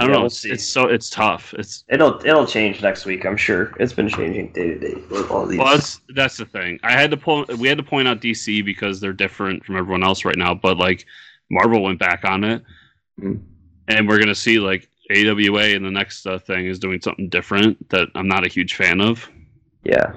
I 0.00 0.06
don't 0.06 0.12
Yeah, 0.12 0.20
know. 0.20 0.26
it's, 0.26 0.44
it's 0.46 0.64
so 0.66 0.88
it's 0.88 1.10
tough. 1.10 1.54
It's 1.58 1.84
It'll 1.88 2.20
it'll 2.24 2.46
change 2.46 2.82
next 2.82 3.04
week, 3.06 3.26
I'm 3.26 3.36
sure. 3.36 3.74
It's 3.78 3.92
been 3.92 4.08
changing 4.08 4.52
day 4.52 4.68
to 4.74 4.78
day 4.78 4.94
with 5.10 5.30
all 5.30 5.46
these. 5.46 5.58
well, 5.58 5.74
that's 5.74 6.00
that's 6.14 6.36
the 6.38 6.46
thing. 6.46 6.80
I 6.82 6.92
had 6.92 7.10
to 7.10 7.16
pull. 7.18 7.44
We 7.58 7.68
had 7.68 7.78
to 7.78 7.84
point 7.84 8.08
out 8.08 8.20
DC 8.20 8.64
because 8.64 9.00
they're 9.00 9.12
different 9.12 9.64
from 9.64 9.76
everyone 9.76 10.02
else 10.04 10.24
right 10.24 10.38
now. 10.38 10.54
But 10.54 10.78
like 10.78 11.06
Marvel 11.50 11.82
went 11.82 11.98
back 11.98 12.24
on 12.24 12.44
it, 12.44 12.62
Mm. 13.20 13.40
and 13.88 14.08
we're 14.08 14.18
gonna 14.18 14.34
see 14.34 14.58
like 14.58 14.88
AWA 15.10 15.74
and 15.76 15.84
the 15.84 15.90
next 15.90 16.26
uh, 16.26 16.38
thing 16.38 16.66
is 16.66 16.78
doing 16.78 17.00
something 17.02 17.28
different 17.28 17.88
that 17.90 18.08
I'm 18.14 18.28
not 18.28 18.46
a 18.46 18.48
huge 18.48 18.74
fan 18.76 19.00
of. 19.00 19.28
yeah. 19.84 20.12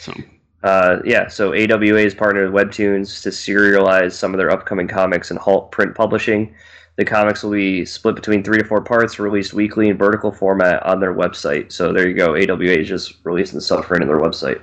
So 0.00 0.14
Uh, 0.62 1.00
yeah, 1.04 1.28
so 1.28 1.52
AWA 1.52 2.00
is 2.00 2.14
partnered 2.14 2.50
with 2.52 2.68
Webtoons 2.68 3.22
to 3.22 3.28
serialize 3.30 4.12
some 4.12 4.32
of 4.32 4.38
their 4.38 4.50
upcoming 4.50 4.88
comics 4.88 5.30
and 5.30 5.38
halt 5.38 5.70
print 5.72 5.94
publishing. 5.94 6.54
The 6.96 7.04
comics 7.04 7.42
will 7.42 7.50
be 7.52 7.84
split 7.84 8.14
between 8.14 8.44
three 8.44 8.58
to 8.58 8.64
four 8.64 8.80
parts, 8.80 9.18
released 9.18 9.52
weekly 9.52 9.88
in 9.88 9.96
vertical 9.98 10.30
format 10.30 10.82
on 10.84 11.00
their 11.00 11.12
website. 11.14 11.72
So 11.72 11.92
there 11.92 12.08
you 12.08 12.14
go. 12.14 12.36
AWA 12.36 12.72
is 12.72 12.88
just 12.88 13.16
releasing 13.24 13.58
stuff 13.60 13.90
right 13.90 14.00
on 14.00 14.06
their 14.06 14.20
website. 14.20 14.60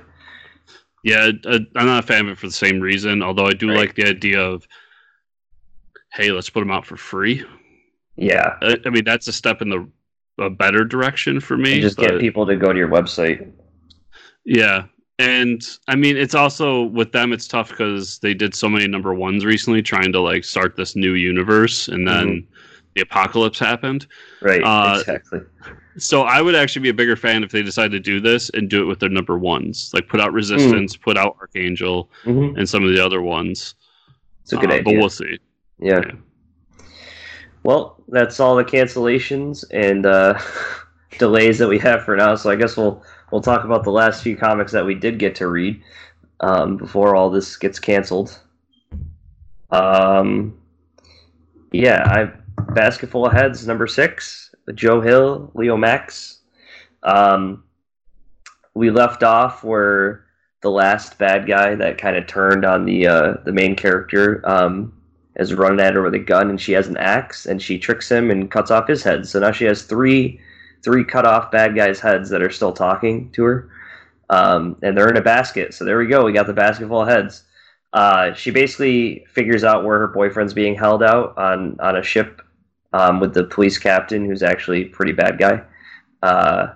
yeah, 1.04 1.30
I'm 1.46 1.86
not 1.86 2.04
a 2.04 2.06
fan 2.06 2.26
of 2.26 2.32
it 2.32 2.38
for 2.38 2.46
the 2.46 2.52
same 2.52 2.80
reason. 2.80 3.22
Although 3.22 3.46
I 3.46 3.52
do 3.52 3.68
Right. 3.68 3.76
like 3.78 3.94
the 3.96 4.06
idea 4.08 4.40
of, 4.40 4.66
hey, 6.14 6.30
let's 6.32 6.48
put 6.48 6.60
them 6.60 6.70
out 6.70 6.86
for 6.86 6.96
free. 6.96 7.44
Yeah, 8.16 8.56
I, 8.62 8.76
I 8.86 8.90
mean, 8.90 9.04
that's 9.04 9.28
a 9.28 9.32
step 9.32 9.60
in 9.62 9.68
the 9.68 9.86
a 10.38 10.48
better 10.48 10.84
direction 10.84 11.38
for 11.40 11.58
me. 11.58 11.74
and 11.74 11.82
just 11.82 11.96
but- 11.98 12.08
get 12.12 12.20
people 12.20 12.46
to 12.46 12.56
go 12.56 12.72
to 12.72 12.78
your 12.78 12.88
website. 12.88 13.50
Yeah. 14.46 14.84
And 15.22 15.62
I 15.86 15.94
mean, 15.94 16.16
it's 16.16 16.34
also 16.34 16.82
with 16.82 17.12
them, 17.12 17.32
it's 17.32 17.46
tough 17.46 17.70
because 17.70 18.18
they 18.18 18.34
did 18.34 18.54
so 18.54 18.68
many 18.68 18.88
number 18.88 19.14
ones 19.14 19.44
recently 19.44 19.80
trying 19.82 20.12
to 20.12 20.20
like 20.20 20.42
start 20.44 20.74
this 20.76 20.96
new 20.96 21.12
universe 21.12 21.86
and 21.88 22.06
then 22.08 22.46
the 22.94 23.02
apocalypse 23.02 23.58
happened. 23.58 24.06
Right, 24.40 24.62
Uh, 24.62 24.98
exactly. 24.98 25.40
So 25.98 26.22
I 26.22 26.40
would 26.40 26.54
actually 26.56 26.82
be 26.82 26.88
a 26.88 26.94
bigger 26.94 27.16
fan 27.16 27.44
if 27.44 27.52
they 27.52 27.62
decided 27.62 27.92
to 27.92 28.00
do 28.00 28.20
this 28.20 28.50
and 28.50 28.68
do 28.68 28.82
it 28.82 28.86
with 28.86 28.98
their 28.98 29.10
number 29.10 29.38
ones, 29.38 29.90
like 29.94 30.08
put 30.08 30.20
out 30.20 30.32
Resistance, 30.32 30.96
put 30.96 31.16
out 31.16 31.36
Archangel, 31.40 32.10
hmm 32.24 32.56
and 32.56 32.68
some 32.68 32.82
of 32.82 32.90
the 32.94 33.04
other 33.04 33.22
ones. 33.22 33.74
It's 34.42 34.52
a 34.52 34.56
good 34.56 34.70
Uh, 34.70 34.74
idea. 34.74 34.84
But 34.84 34.94
we'll 35.00 35.10
see. 35.10 35.38
Yeah. 35.78 36.00
Yeah. 36.04 36.12
Well, 37.62 38.02
that's 38.08 38.40
all 38.40 38.56
the 38.56 38.64
cancellations 38.64 39.64
and 39.70 40.04
uh, 40.06 40.38
delays 41.18 41.58
that 41.58 41.68
we 41.68 41.78
have 41.78 42.04
for 42.04 42.16
now. 42.16 42.34
So 42.34 42.50
I 42.50 42.56
guess 42.56 42.76
we'll 42.76 43.04
we'll 43.32 43.40
talk 43.40 43.64
about 43.64 43.82
the 43.82 43.90
last 43.90 44.22
few 44.22 44.36
comics 44.36 44.70
that 44.72 44.84
we 44.84 44.94
did 44.94 45.18
get 45.18 45.34
to 45.36 45.48
read 45.48 45.82
um, 46.40 46.76
before 46.76 47.16
all 47.16 47.30
this 47.30 47.56
gets 47.56 47.78
canceled. 47.78 48.38
Um, 49.70 50.60
yeah, 51.72 52.04
I 52.06 52.72
basketball 52.74 53.30
heads 53.30 53.66
number 53.66 53.86
six, 53.86 54.54
Joe 54.74 55.00
Hill, 55.00 55.50
Leomacs. 55.54 56.36
Um, 57.02 57.64
we 58.74 58.90
left 58.90 59.22
off 59.22 59.64
where 59.64 60.26
the 60.60 60.70
last 60.70 61.18
bad 61.18 61.46
guy 61.46 61.74
that 61.74 61.98
kind 61.98 62.16
of 62.16 62.26
turned 62.26 62.64
on 62.64 62.84
the 62.84 63.06
uh, 63.06 63.34
the 63.44 63.52
main 63.52 63.74
character 63.74 64.46
um, 64.48 64.92
is 65.36 65.54
running 65.54 65.80
at 65.80 65.94
her 65.94 66.02
with 66.02 66.14
a 66.14 66.18
gun, 66.18 66.50
and 66.50 66.60
she 66.60 66.72
has 66.72 66.86
an 66.86 66.98
axe, 66.98 67.46
and 67.46 67.62
she 67.62 67.78
tricks 67.78 68.10
him 68.10 68.30
and 68.30 68.50
cuts 68.50 68.70
off 68.70 68.86
his 68.88 69.02
head. 69.02 69.26
So 69.26 69.40
now 69.40 69.52
she 69.52 69.64
has 69.64 69.82
three 69.82 70.38
three 70.82 71.04
cut 71.04 71.24
off 71.24 71.50
bad 71.50 71.74
guys' 71.76 72.00
heads 72.00 72.28
that 72.30 72.42
are 72.42 72.50
still 72.50 72.72
talking 72.72 73.30
to 73.32 73.44
her, 73.44 73.70
um, 74.30 74.76
and 74.82 74.96
they're 74.96 75.10
in 75.10 75.16
a 75.16 75.22
basket. 75.22 75.74
So 75.74 75.84
there 75.84 75.98
we 75.98 76.06
go. 76.06 76.24
We 76.24 76.32
got 76.32 76.46
the 76.46 76.52
basketball 76.52 77.04
heads. 77.04 77.44
Uh, 77.92 78.32
she 78.32 78.50
basically 78.50 79.24
figures 79.28 79.64
out 79.64 79.84
where 79.84 79.98
her 79.98 80.08
boyfriend's 80.08 80.54
being 80.54 80.74
held 80.74 81.02
out 81.02 81.36
on 81.36 81.78
on 81.80 81.96
a 81.96 82.02
ship 82.02 82.42
um, 82.92 83.20
with 83.20 83.34
the 83.34 83.44
police 83.44 83.78
captain, 83.78 84.24
who's 84.24 84.42
actually 84.42 84.82
a 84.82 84.88
pretty 84.88 85.12
bad 85.12 85.38
guy. 85.38 85.62
Uh, 86.22 86.74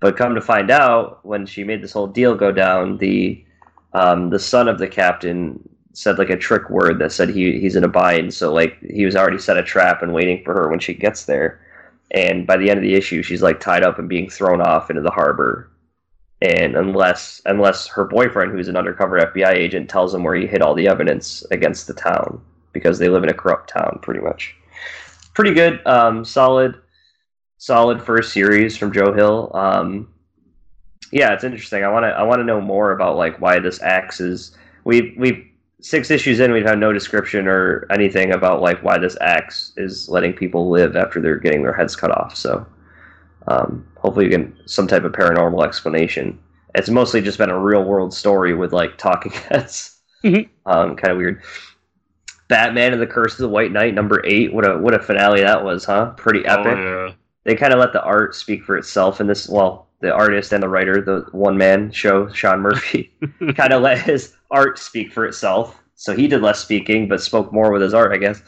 but 0.00 0.16
come 0.16 0.34
to 0.34 0.40
find 0.40 0.70
out, 0.70 1.24
when 1.24 1.44
she 1.44 1.64
made 1.64 1.82
this 1.82 1.92
whole 1.92 2.06
deal 2.06 2.34
go 2.34 2.52
down, 2.52 2.98
the 2.98 3.44
um, 3.92 4.30
the 4.30 4.38
son 4.38 4.68
of 4.68 4.78
the 4.78 4.86
captain 4.86 5.68
said 5.92 6.18
like 6.18 6.30
a 6.30 6.36
trick 6.36 6.70
word 6.70 6.98
that 7.00 7.10
said 7.10 7.28
he 7.28 7.58
he's 7.58 7.76
in 7.76 7.84
a 7.84 7.88
bind. 7.88 8.32
So 8.32 8.52
like 8.52 8.78
he 8.80 9.04
was 9.04 9.16
already 9.16 9.38
set 9.38 9.56
a 9.56 9.62
trap 9.62 10.02
and 10.02 10.14
waiting 10.14 10.44
for 10.44 10.54
her 10.54 10.68
when 10.68 10.78
she 10.78 10.94
gets 10.94 11.24
there. 11.24 11.60
And 12.10 12.46
by 12.46 12.56
the 12.56 12.70
end 12.70 12.78
of 12.78 12.82
the 12.82 12.94
issue, 12.94 13.22
she's 13.22 13.42
like 13.42 13.60
tied 13.60 13.84
up 13.84 13.98
and 13.98 14.08
being 14.08 14.30
thrown 14.30 14.60
off 14.60 14.90
into 14.90 15.02
the 15.02 15.10
harbor. 15.10 15.70
And 16.40 16.76
unless 16.76 17.42
unless 17.46 17.86
her 17.88 18.04
boyfriend, 18.04 18.52
who's 18.52 18.68
an 18.68 18.76
undercover 18.76 19.18
FBI 19.18 19.52
agent, 19.52 19.90
tells 19.90 20.14
him 20.14 20.22
where 20.22 20.36
he 20.36 20.46
hid 20.46 20.62
all 20.62 20.74
the 20.74 20.88
evidence 20.88 21.44
against 21.50 21.86
the 21.86 21.94
town, 21.94 22.40
because 22.72 22.98
they 22.98 23.08
live 23.08 23.24
in 23.24 23.30
a 23.30 23.34
corrupt 23.34 23.70
town, 23.70 23.98
pretty 24.02 24.20
much. 24.20 24.54
Pretty 25.34 25.52
good, 25.52 25.84
um, 25.86 26.24
solid, 26.24 26.76
solid 27.58 28.02
first 28.02 28.32
series 28.32 28.76
from 28.76 28.92
Joe 28.92 29.12
Hill. 29.12 29.50
Um, 29.52 30.08
yeah, 31.10 31.32
it's 31.32 31.44
interesting. 31.44 31.84
I 31.84 31.88
want 31.88 32.04
to 32.04 32.08
I 32.08 32.22
want 32.22 32.38
to 32.38 32.44
know 32.44 32.60
more 32.60 32.92
about 32.92 33.16
like 33.16 33.40
why 33.40 33.58
this 33.58 33.82
axe 33.82 34.20
is. 34.20 34.56
We 34.84 35.16
we 35.18 35.47
six 35.80 36.10
issues 36.10 36.40
in, 36.40 36.52
we'd 36.52 36.66
have 36.66 36.78
no 36.78 36.92
description 36.92 37.46
or 37.46 37.86
anything 37.90 38.32
about 38.32 38.60
like 38.62 38.82
why 38.82 38.98
this 38.98 39.16
axe 39.20 39.72
is 39.76 40.08
letting 40.08 40.32
people 40.32 40.70
live 40.70 40.96
after 40.96 41.20
they're 41.20 41.38
getting 41.38 41.62
their 41.62 41.72
heads 41.72 41.94
cut 41.96 42.10
off. 42.10 42.36
So 42.36 42.66
um, 43.46 43.86
hopefully, 43.96 44.26
you 44.26 44.30
can 44.30 44.56
some 44.66 44.86
type 44.86 45.04
of 45.04 45.12
paranormal 45.12 45.64
explanation. 45.64 46.38
It's 46.74 46.90
mostly 46.90 47.20
just 47.22 47.38
been 47.38 47.50
a 47.50 47.58
real 47.58 47.84
world 47.84 48.12
story 48.12 48.54
with 48.54 48.72
like 48.72 48.98
talking 48.98 49.32
heads. 49.48 49.94
Mhm. 50.24 50.48
um, 50.66 50.96
kind 50.96 51.12
of 51.12 51.18
weird. 51.18 51.42
Batman 52.48 52.92
and 52.92 53.00
the 53.02 53.06
Curse 53.06 53.34
of 53.34 53.38
the 53.38 53.48
White 53.48 53.72
Knight, 53.72 53.94
number 53.94 54.22
eight. 54.24 54.52
What 54.52 54.68
a 54.68 54.78
what 54.78 54.94
a 54.94 54.98
finale 54.98 55.42
that 55.42 55.64
was, 55.64 55.84
huh? 55.84 56.10
Pretty 56.16 56.44
epic 56.46 56.66
Oh, 56.76 57.12
they 57.44 57.54
kind 57.54 57.72
of 57.72 57.78
let 57.78 57.92
the 57.92 58.02
art 58.02 58.34
speak 58.34 58.64
for 58.64 58.76
itself 58.76 59.20
in 59.20 59.26
this 59.26 59.48
well 59.48 59.87
the 60.00 60.12
artist 60.12 60.52
and 60.52 60.62
the 60.62 60.68
writer 60.68 61.00
the 61.00 61.26
one 61.32 61.56
man 61.56 61.90
show 61.90 62.28
sean 62.32 62.60
murphy 62.60 63.12
kind 63.56 63.72
of 63.72 63.82
let 63.82 63.98
his 63.98 64.34
art 64.50 64.78
speak 64.78 65.12
for 65.12 65.26
itself. 65.26 65.80
So 65.94 66.14
he 66.14 66.28
did 66.28 66.42
less 66.42 66.60
speaking 66.60 67.08
but 67.08 67.20
spoke 67.20 67.52
more 67.52 67.72
with 67.72 67.82
his 67.82 67.94
art 67.94 68.12
i 68.12 68.16
guess. 68.16 68.42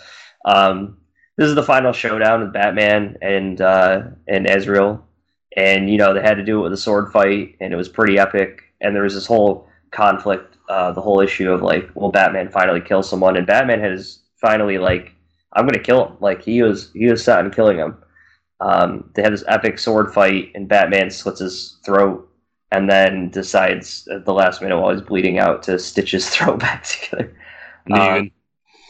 Um, 0.44 0.96
this 1.36 1.48
is 1.48 1.54
the 1.54 1.62
final 1.62 1.92
showdown 1.92 2.42
with 2.42 2.52
batman 2.52 3.16
and 3.22 3.60
uh, 3.60 4.02
and 4.28 4.46
Azrael. 4.46 5.04
And 5.56 5.90
you 5.90 5.98
know 5.98 6.14
they 6.14 6.22
had 6.22 6.36
to 6.36 6.44
do 6.44 6.60
it 6.60 6.62
with 6.62 6.72
a 6.72 6.76
sword 6.76 7.12
fight 7.12 7.56
and 7.60 7.72
it 7.72 7.76
was 7.76 7.88
pretty 7.88 8.18
epic. 8.18 8.62
And 8.80 8.94
there 8.94 9.02
was 9.02 9.14
this 9.14 9.26
whole 9.26 9.68
conflict 9.90 10.56
uh, 10.68 10.92
the 10.92 11.00
whole 11.00 11.20
issue 11.20 11.50
of 11.50 11.62
like 11.62 11.90
will 11.96 12.12
batman 12.12 12.50
finally 12.50 12.80
kill 12.80 13.02
someone? 13.02 13.36
And 13.36 13.46
batman 13.46 13.80
has 13.80 14.20
finally 14.36 14.78
like 14.78 15.12
i'm 15.54 15.66
gonna 15.66 15.82
kill 15.82 16.06
him. 16.06 16.16
Like 16.20 16.42
he 16.42 16.62
was 16.62 16.92
he 16.92 17.06
was 17.06 17.24
set 17.24 17.38
on 17.44 17.50
killing 17.50 17.78
him 17.78 17.96
um, 18.60 19.10
they 19.14 19.22
have 19.22 19.32
this 19.32 19.44
epic 19.48 19.78
sword 19.78 20.12
fight, 20.12 20.50
and 20.54 20.68
Batman 20.68 21.10
slits 21.10 21.40
his 21.40 21.78
throat, 21.84 22.28
and 22.72 22.88
then 22.88 23.30
decides 23.30 24.06
at 24.08 24.24
the 24.24 24.34
last 24.34 24.60
minute 24.60 24.78
while 24.78 24.92
he's 24.92 25.00
bleeding 25.00 25.38
out 25.38 25.62
to 25.64 25.78
stitch 25.78 26.12
his 26.12 26.28
throat 26.30 26.58
back 26.58 26.84
together. 26.84 27.34
Um, 27.90 28.30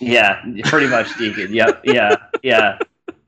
yeah, 0.00 0.42
pretty 0.64 0.88
much 0.88 1.16
Deacon. 1.16 1.52
Yep, 1.54 1.82
yeah, 1.84 2.16
yeah. 2.42 2.78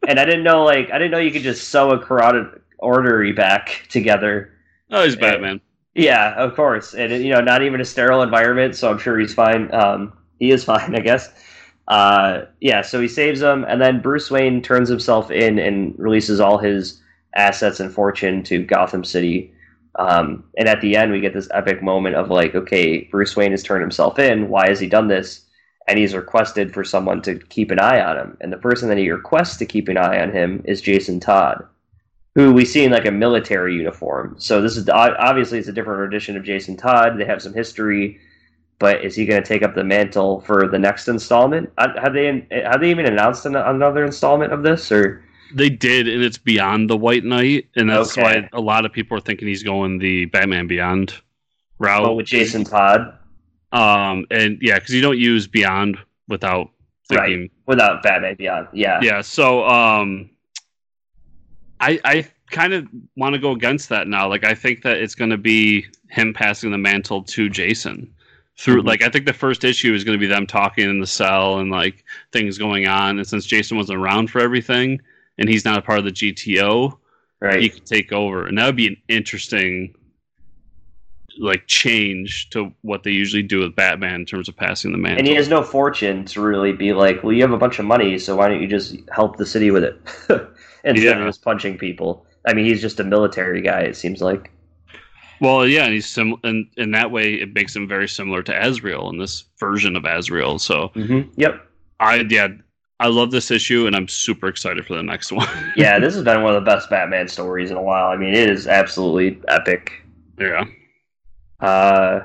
and 0.09 0.19
I 0.19 0.25
didn't 0.25 0.45
know 0.45 0.65
like 0.65 0.91
I 0.91 0.99
didn't 0.99 1.13
know 1.13 1.19
you 1.19 1.31
could 1.31 1.43
just 1.43 1.69
sew 1.69 1.91
a 1.91 1.99
carotid 1.99 2.61
artery 2.81 3.33
back 3.33 3.87
together. 3.89 4.53
Oh, 4.91 5.05
he's 5.05 5.17
Batman. 5.17 5.61
Yeah, 5.95 6.35
of 6.35 6.55
course, 6.55 6.95
and 6.95 7.13
you 7.13 7.31
know, 7.31 7.41
not 7.41 7.63
even 7.63 7.81
a 7.81 7.85
sterile 7.85 8.23
environment, 8.23 8.75
so 8.75 8.91
I'm 8.91 8.99
sure 8.99 9.19
he's 9.19 9.35
fine. 9.35 9.73
Um, 9.75 10.13
he 10.39 10.51
is 10.51 10.65
fine, 10.65 10.95
I 10.97 11.01
guess. 11.01 11.31
Uh, 11.93 12.47
yeah, 12.63 12.81
so 12.81 13.03
he 13.03 13.07
saves 13.07 13.41
them, 13.41 13.67
and 13.69 13.79
then 13.79 14.01
Bruce 14.01 14.31
Wayne 14.31 14.63
turns 14.63 14.89
himself 14.89 15.31
in 15.31 15.59
and 15.59 15.95
releases 15.99 16.41
all 16.41 16.57
his 16.57 17.03
assets 17.35 17.81
and 17.81 17.93
fortune 17.93 18.43
to 18.45 18.65
Gotham 18.65 19.05
City. 19.05 19.53
Um, 19.97 20.43
and 20.57 20.69
at 20.69 20.81
the 20.81 20.97
end, 20.97 21.13
we 21.13 21.21
get 21.21 21.35
this 21.35 21.51
epic 21.53 21.83
moment 21.83 22.17
of 22.17 22.31
like, 22.31 22.55
okay, 22.55 23.07
Bruce 23.11 23.37
Wayne 23.37 23.51
has 23.51 23.63
turned 23.63 23.83
himself 23.83 24.19
in. 24.19 24.49
Why 24.49 24.71
has 24.71 24.81
he 24.81 24.89
done 24.89 25.09
this? 25.09 25.45
And 25.87 25.99
he's 25.99 26.15
requested 26.15 26.73
for 26.73 26.83
someone 26.83 27.21
to 27.23 27.39
keep 27.39 27.71
an 27.71 27.79
eye 27.79 28.01
on 28.01 28.17
him. 28.17 28.39
And 28.41 28.51
the 28.51 28.57
person 28.57 28.89
that 28.89 28.97
he 28.97 29.11
requests 29.11 29.59
to 29.59 29.67
keep 29.67 29.89
an 29.89 29.99
eye 29.99 30.23
on 30.23 30.33
him 30.33 30.63
is 30.65 30.81
Jason 30.81 31.21
Todd, 31.21 31.63
who 32.35 32.55
we 32.55 32.65
see 32.65 32.85
in 32.85 32.93
like 32.93 33.05
a 33.05 33.11
military 33.11 33.75
uniform. 33.75 34.37
So 34.39 34.63
this 34.63 34.79
is 34.79 34.89
obviously 34.89 35.59
it's 35.59 35.69
a 35.69 35.73
different 35.73 36.11
edition 36.11 36.39
of 36.39 36.43
Jason 36.43 36.79
Todd. 36.79 37.19
They 37.19 37.27
have 37.27 37.43
some 37.43 37.53
history, 37.53 38.19
but 38.83 39.05
is 39.05 39.14
he 39.14 39.25
going 39.25 39.40
to 39.40 39.47
take 39.47 39.62
up 39.62 39.77
the 39.77 39.85
mantle 39.85 40.40
for 40.40 40.66
the 40.66 40.79
next 40.79 41.07
installment? 41.07 41.73
Uh, 41.79 41.88
have 42.03 42.12
they 42.12 42.45
have 42.51 42.81
they 42.81 42.90
even 42.90 43.07
announced 43.07 43.47
another 43.47 44.05
installment 44.05 44.53
of 44.53 44.64
this 44.64 44.90
or? 44.90 45.23
They 45.55 45.71
did, 45.71 46.09
and 46.09 46.21
it's 46.21 46.37
beyond 46.37 46.90
the 46.90 46.97
White 46.97 47.25
Knight, 47.25 47.68
and 47.77 47.88
that's 47.88 48.18
okay. 48.18 48.23
why 48.23 48.49
a 48.53 48.61
lot 48.61 48.85
of 48.85 48.92
people 48.92 49.16
are 49.16 49.21
thinking 49.21 49.47
he's 49.47 49.62
going 49.62 49.99
the 49.99 50.25
Batman 50.25 50.66
Beyond 50.66 51.14
route. 51.79 52.05
Oh, 52.05 52.14
with 52.14 52.27
Jason 52.27 52.64
Todd. 52.64 53.16
Um, 53.71 54.27
and 54.33 54.59
yeah, 54.61 54.81
because 54.81 54.92
you 54.92 55.01
don't 55.01 55.18
use 55.18 55.47
Beyond 55.47 55.97
without 56.27 56.71
thinking 57.09 57.42
right. 57.42 57.51
without 57.66 58.03
Batman 58.03 58.35
Beyond. 58.35 58.66
Yeah, 58.73 58.99
yeah. 59.01 59.21
So, 59.21 59.64
um, 59.68 60.29
I 61.79 62.01
I 62.05 62.27
kind 62.51 62.73
of 62.73 62.88
want 63.14 63.35
to 63.35 63.38
go 63.38 63.53
against 63.53 63.90
that 63.90 64.09
now. 64.09 64.29
Like, 64.29 64.42
I 64.42 64.55
think 64.55 64.83
that 64.83 64.97
it's 64.97 65.14
going 65.14 65.31
to 65.31 65.38
be 65.38 65.87
him 66.09 66.35
passing 66.35 66.73
the 66.73 66.79
mantle 66.79 67.23
to 67.23 67.49
Jason 67.49 68.12
through 68.62 68.79
mm-hmm. 68.79 68.88
like 68.88 69.03
I 69.03 69.09
think 69.09 69.27
the 69.27 69.33
first 69.33 69.64
issue 69.64 69.92
is 69.92 70.05
going 70.05 70.16
to 70.16 70.20
be 70.20 70.33
them 70.33 70.46
talking 70.46 70.88
in 70.88 71.01
the 71.01 71.07
cell 71.07 71.59
and 71.59 71.70
like 71.70 72.05
things 72.31 72.59
going 72.59 72.87
on. 72.87 73.18
And 73.18 73.27
since 73.27 73.44
Jason 73.44 73.77
wasn't 73.77 73.98
around 73.98 74.31
for 74.31 74.40
everything, 74.40 75.01
and 75.38 75.48
he's 75.48 75.64
not 75.64 75.79
a 75.79 75.83
part 75.83 75.98
of 75.98 76.05
the 76.05 76.12
GTO, 76.12 76.96
right? 77.40 77.61
He 77.61 77.68
could 77.68 77.85
take 77.85 78.12
over, 78.12 78.46
and 78.46 78.57
that 78.59 78.66
would 78.66 78.77
be 78.77 78.87
an 78.87 78.96
interesting 79.09 79.94
like 81.38 81.66
change 81.66 82.51
to 82.51 82.72
what 82.83 83.03
they 83.03 83.11
usually 83.11 83.42
do 83.42 83.61
with 83.61 83.75
Batman 83.75 84.16
in 84.16 84.27
terms 84.27 84.48
of 84.48 84.57
passing 84.57 84.92
the 84.92 84.98
mantle. 84.98 85.18
And 85.18 85.27
he 85.27 85.35
has 85.35 85.48
no 85.48 85.62
fortune 85.62 86.25
to 86.27 86.40
really 86.40 86.72
be 86.72 86.92
like, 86.92 87.25
well, 87.25 87.33
you 87.33 87.42
have 87.42 87.53
a 87.53 87.59
bunch 87.59 87.81
of 87.81 87.85
money, 87.85 88.16
so 88.18 88.37
why 88.37 88.48
don't 88.48 88.62
you 88.62 88.68
just 88.68 88.96
help 89.11 89.38
the 89.38 89.46
city 89.46 89.72
with 89.72 89.83
it 89.83 90.01
instead 90.85 91.03
yeah. 91.03 91.18
of 91.18 91.27
just 91.27 91.42
punching 91.42 91.79
people? 91.79 92.27
I 92.46 92.53
mean, 92.53 92.66
he's 92.66 92.81
just 92.81 93.01
a 93.01 93.05
military 93.05 93.61
guy. 93.61 93.81
It 93.81 93.96
seems 93.96 94.22
like. 94.22 94.53
Well, 95.43 95.67
yeah, 95.67 95.87
and 95.87 95.93
he's 95.93 96.09
sim, 96.09 96.37
and 96.45 96.69
in 96.77 96.93
that 96.93 97.11
way, 97.11 97.35
it 97.35 97.53
makes 97.53 97.75
him 97.75 97.89
very 97.89 98.09
similar 98.09 98.45
to 98.45 98.67
Azrael 98.67 99.11
in 99.11 99.19
this 99.19 99.45
version 99.59 99.97
of 99.97 100.05
Azrael. 100.05 100.61
So, 100.61 100.93
mm-hmm. 100.95 101.29
yep, 101.35 101.69
I 101.99 102.25
yeah, 102.31 102.47
I 103.01 103.09
love 103.09 103.33
this 103.33 103.51
issue, 103.51 103.89
and 103.89 103.97
I'm 103.97 104.07
super 104.07 104.47
excited 104.47 104.87
for 104.87 104.95
the 104.95 105.03
next 105.03 105.33
one. 105.33 105.49
yeah, 105.77 105.99
this 105.99 106.15
has 106.15 106.23
been 106.23 106.45
one 106.45 106.55
of 106.55 106.65
the 106.65 106.71
best 106.71 106.89
Batman 106.89 107.27
stories 107.27 107.73
in 107.73 107.77
a 107.77 107.83
while. 107.83 108.07
I 108.07 108.17
mean, 108.17 108.35
it 108.35 108.49
is 108.49 108.69
absolutely 108.69 109.43
epic. 109.49 110.05
Yeah. 110.39 110.65
Uh, 111.59 112.21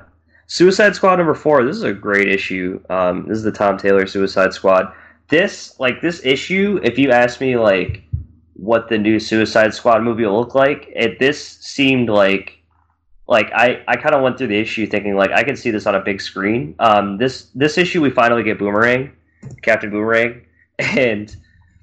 Suicide 0.45 0.93
Squad 0.93 1.15
number 1.15 1.33
four. 1.33 1.65
This 1.65 1.75
is 1.75 1.83
a 1.83 1.93
great 1.93 2.27
issue. 2.27 2.79
Um, 2.91 3.27
this 3.27 3.39
is 3.39 3.43
the 3.43 3.51
Tom 3.51 3.79
Taylor 3.79 4.05
Suicide 4.05 4.53
Squad. 4.53 4.93
This, 5.29 5.79
like, 5.79 6.03
this 6.03 6.23
issue. 6.23 6.79
If 6.83 6.99
you 6.99 7.09
ask 7.09 7.41
me, 7.41 7.57
like, 7.57 8.03
what 8.53 8.89
the 8.89 8.99
new 8.99 9.19
Suicide 9.19 9.73
Squad 9.73 10.03
movie 10.03 10.23
will 10.23 10.39
look 10.39 10.53
like, 10.53 10.87
it 10.95 11.17
this 11.17 11.57
seemed 11.61 12.09
like 12.09 12.56
like 13.27 13.51
I, 13.53 13.83
I 13.87 13.97
kind 13.97 14.15
of 14.15 14.21
went 14.21 14.37
through 14.37 14.47
the 14.47 14.59
issue 14.59 14.87
thinking 14.87 15.15
like 15.15 15.31
I 15.31 15.43
could 15.43 15.57
see 15.57 15.71
this 15.71 15.85
on 15.85 15.95
a 15.95 15.99
big 15.99 16.21
screen. 16.21 16.75
Um, 16.79 17.17
this 17.17 17.49
this 17.55 17.77
issue 17.77 18.01
we 18.01 18.09
finally 18.09 18.43
get 18.43 18.57
Boomerang, 18.57 19.11
Captain 19.61 19.89
Boomerang, 19.89 20.41
and 20.79 21.35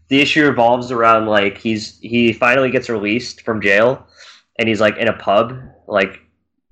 the 0.08 0.20
issue 0.20 0.46
revolves 0.46 0.90
around 0.90 1.26
like 1.26 1.58
he's 1.58 1.98
he 2.00 2.32
finally 2.32 2.70
gets 2.70 2.88
released 2.88 3.42
from 3.42 3.60
jail 3.60 4.06
and 4.58 4.68
he's 4.68 4.80
like 4.80 4.96
in 4.96 5.08
a 5.08 5.12
pub 5.12 5.58
like 5.86 6.20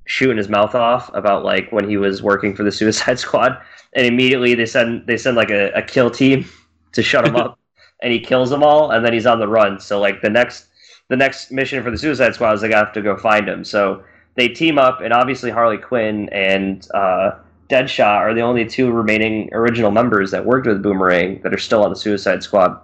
shooting 0.04 0.36
his 0.36 0.48
mouth 0.48 0.74
off 0.74 1.10
about 1.14 1.44
like 1.44 1.70
when 1.72 1.88
he 1.88 1.96
was 1.96 2.22
working 2.22 2.54
for 2.54 2.62
the 2.62 2.72
suicide 2.80 3.18
squad 3.18 3.58
and 3.94 4.06
immediately 4.06 4.54
they 4.54 4.66
send 4.66 5.06
they 5.06 5.16
send 5.16 5.36
like 5.36 5.50
a, 5.50 5.70
a 5.72 5.82
kill 5.82 6.10
team 6.10 6.44
to 6.92 7.02
shut 7.02 7.26
him 7.26 7.36
up 7.36 7.58
and 8.00 8.12
he 8.12 8.20
kills 8.20 8.50
them 8.50 8.62
all 8.62 8.90
and 8.90 9.04
then 9.04 9.12
he's 9.12 9.26
on 9.26 9.38
the 9.38 9.48
run 9.48 9.80
so 9.80 10.00
like 10.00 10.20
the 10.20 10.30
next 10.30 10.66
the 11.08 11.16
next 11.16 11.50
mission 11.50 11.82
for 11.82 11.90
the 11.90 11.98
suicide 11.98 12.34
squad 12.34 12.52
is 12.52 12.60
they 12.60 12.70
have 12.70 12.92
to 12.92 13.02
go 13.02 13.16
find 13.16 13.48
him 13.48 13.64
so 13.64 14.02
they 14.34 14.48
team 14.48 14.78
up 14.78 15.00
and 15.00 15.12
obviously 15.12 15.50
harley 15.50 15.78
quinn 15.78 16.28
and 16.30 16.88
uh, 16.94 17.32
Deadshot 17.72 18.18
are 18.18 18.34
the 18.34 18.42
only 18.42 18.66
two 18.66 18.90
remaining 18.90 19.48
original 19.52 19.90
members 19.90 20.30
that 20.30 20.44
worked 20.44 20.66
with 20.66 20.82
Boomerang 20.82 21.40
that 21.42 21.54
are 21.54 21.58
still 21.58 21.82
on 21.82 21.88
the 21.88 21.96
Suicide 21.96 22.42
Squad. 22.42 22.78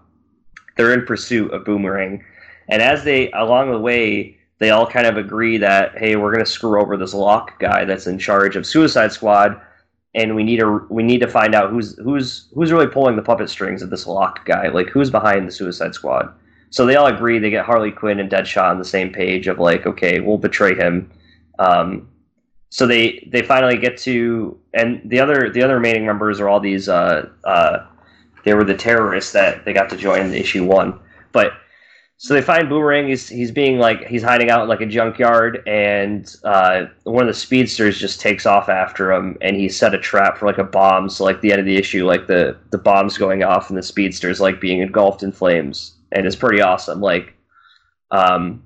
They're 0.76 0.94
in 0.94 1.04
pursuit 1.04 1.52
of 1.52 1.66
Boomerang, 1.66 2.24
and 2.68 2.80
as 2.80 3.04
they 3.04 3.30
along 3.32 3.70
the 3.70 3.78
way, 3.78 4.38
they 4.61 4.70
all 4.70 4.87
kind 4.87 5.06
of 5.06 5.18
agree 5.18 5.58
that 5.58 5.98
hey, 5.98 6.16
we're 6.16 6.32
going 6.32 6.44
to 6.44 6.50
screw 6.50 6.80
over 6.80 6.96
this 6.96 7.12
Lok 7.12 7.58
guy 7.58 7.84
that's 7.84 8.06
in 8.06 8.18
charge 8.18 8.56
of 8.56 8.64
Suicide 8.64 9.12
Squad, 9.12 9.61
and 10.14 10.34
we 10.34 10.42
need 10.42 10.61
to 10.61 10.87
we 10.88 11.02
need 11.02 11.20
to 11.20 11.28
find 11.28 11.54
out 11.54 11.70
who's 11.70 11.94
who's 11.98 12.48
who's 12.54 12.72
really 12.72 12.87
pulling 12.87 13.16
the 13.16 13.22
puppet 13.22 13.50
strings 13.50 13.82
of 13.82 13.90
this 13.90 14.06
Lok 14.06 14.46
guy, 14.46 14.68
like 14.68 14.88
who's 14.88 15.11
behind 15.11 15.46
the 15.46 15.52
Suicide 15.52 15.94
Squad. 15.94 16.32
So 16.70 16.87
they 16.87 16.96
all 16.96 17.08
agree. 17.08 17.38
They 17.38 17.50
get 17.50 17.66
Harley 17.66 17.90
Quinn 17.90 18.20
and 18.20 18.30
Deadshot 18.30 18.70
on 18.70 18.78
the 18.78 18.84
same 18.84 19.12
page 19.12 19.48
of 19.48 19.58
like, 19.58 19.87
okay, 19.87 20.20
we'll 20.20 20.38
betray 20.38 20.74
him. 20.74 21.11
Um, 21.59 22.09
so 22.71 22.87
they 22.87 23.29
they 23.33 23.42
finally 23.42 23.79
get 23.79 23.97
to 23.99 24.59
and 24.75 25.01
the 25.05 25.21
other 25.21 25.51
the 25.51 25.62
other 25.62 25.75
remaining 25.75 26.07
members 26.07 26.38
are 26.40 26.49
all 26.49 26.61
these 26.61 26.88
uh, 26.88 27.29
uh, 27.44 27.87
they 28.44 28.55
were 28.55 28.64
the 28.64 28.77
terrorists 28.77 29.33
that 29.33 29.64
they 29.64 29.73
got 29.73 29.88
to 29.90 29.97
join 29.97 30.27
in 30.27 30.35
issue 30.35 30.64
one. 30.64 30.99
But 31.33 31.53
so 32.18 32.35
they 32.35 32.42
find 32.42 32.68
boomerang 32.68 33.09
he's 33.09 33.29
he's 33.29 33.51
being 33.51 33.79
like 33.79 34.07
he's 34.07 34.23
hiding 34.23 34.51
out 34.51 34.62
in 34.62 34.68
like 34.68 34.81
a 34.81 34.87
junkyard 34.87 35.62
and 35.66 36.35
uh, 36.44 36.87
one 37.05 37.23
of 37.23 37.35
the 37.35 37.40
speedsters 37.40 37.99
just 37.99 38.21
takes 38.21 38.44
off 38.44 38.68
after 38.68 39.12
him 39.12 39.38
and 39.40 39.57
he 39.57 39.68
set 39.68 39.94
a 39.94 39.99
trap 39.99 40.37
for 40.37 40.47
like 40.47 40.59
a 40.59 40.64
bomb. 40.64 41.09
So 41.09 41.25
like 41.25 41.40
the 41.40 41.53
end 41.53 41.61
of 41.61 41.66
the 41.66 41.77
issue 41.77 42.05
like 42.05 42.27
the 42.27 42.59
the 42.71 42.79
bomb's 42.79 43.16
going 43.16 43.42
off 43.44 43.71
and 43.71 43.79
the 43.79 43.83
speedster's 43.83 44.40
like 44.40 44.61
being 44.61 44.81
engulfed 44.81 45.23
in 45.23 45.33
flames 45.33 45.94
and 46.12 46.27
it's 46.27 46.37
pretty 46.37 46.61
awesome. 46.61 47.01
Like 47.01 47.35
um, 48.11 48.62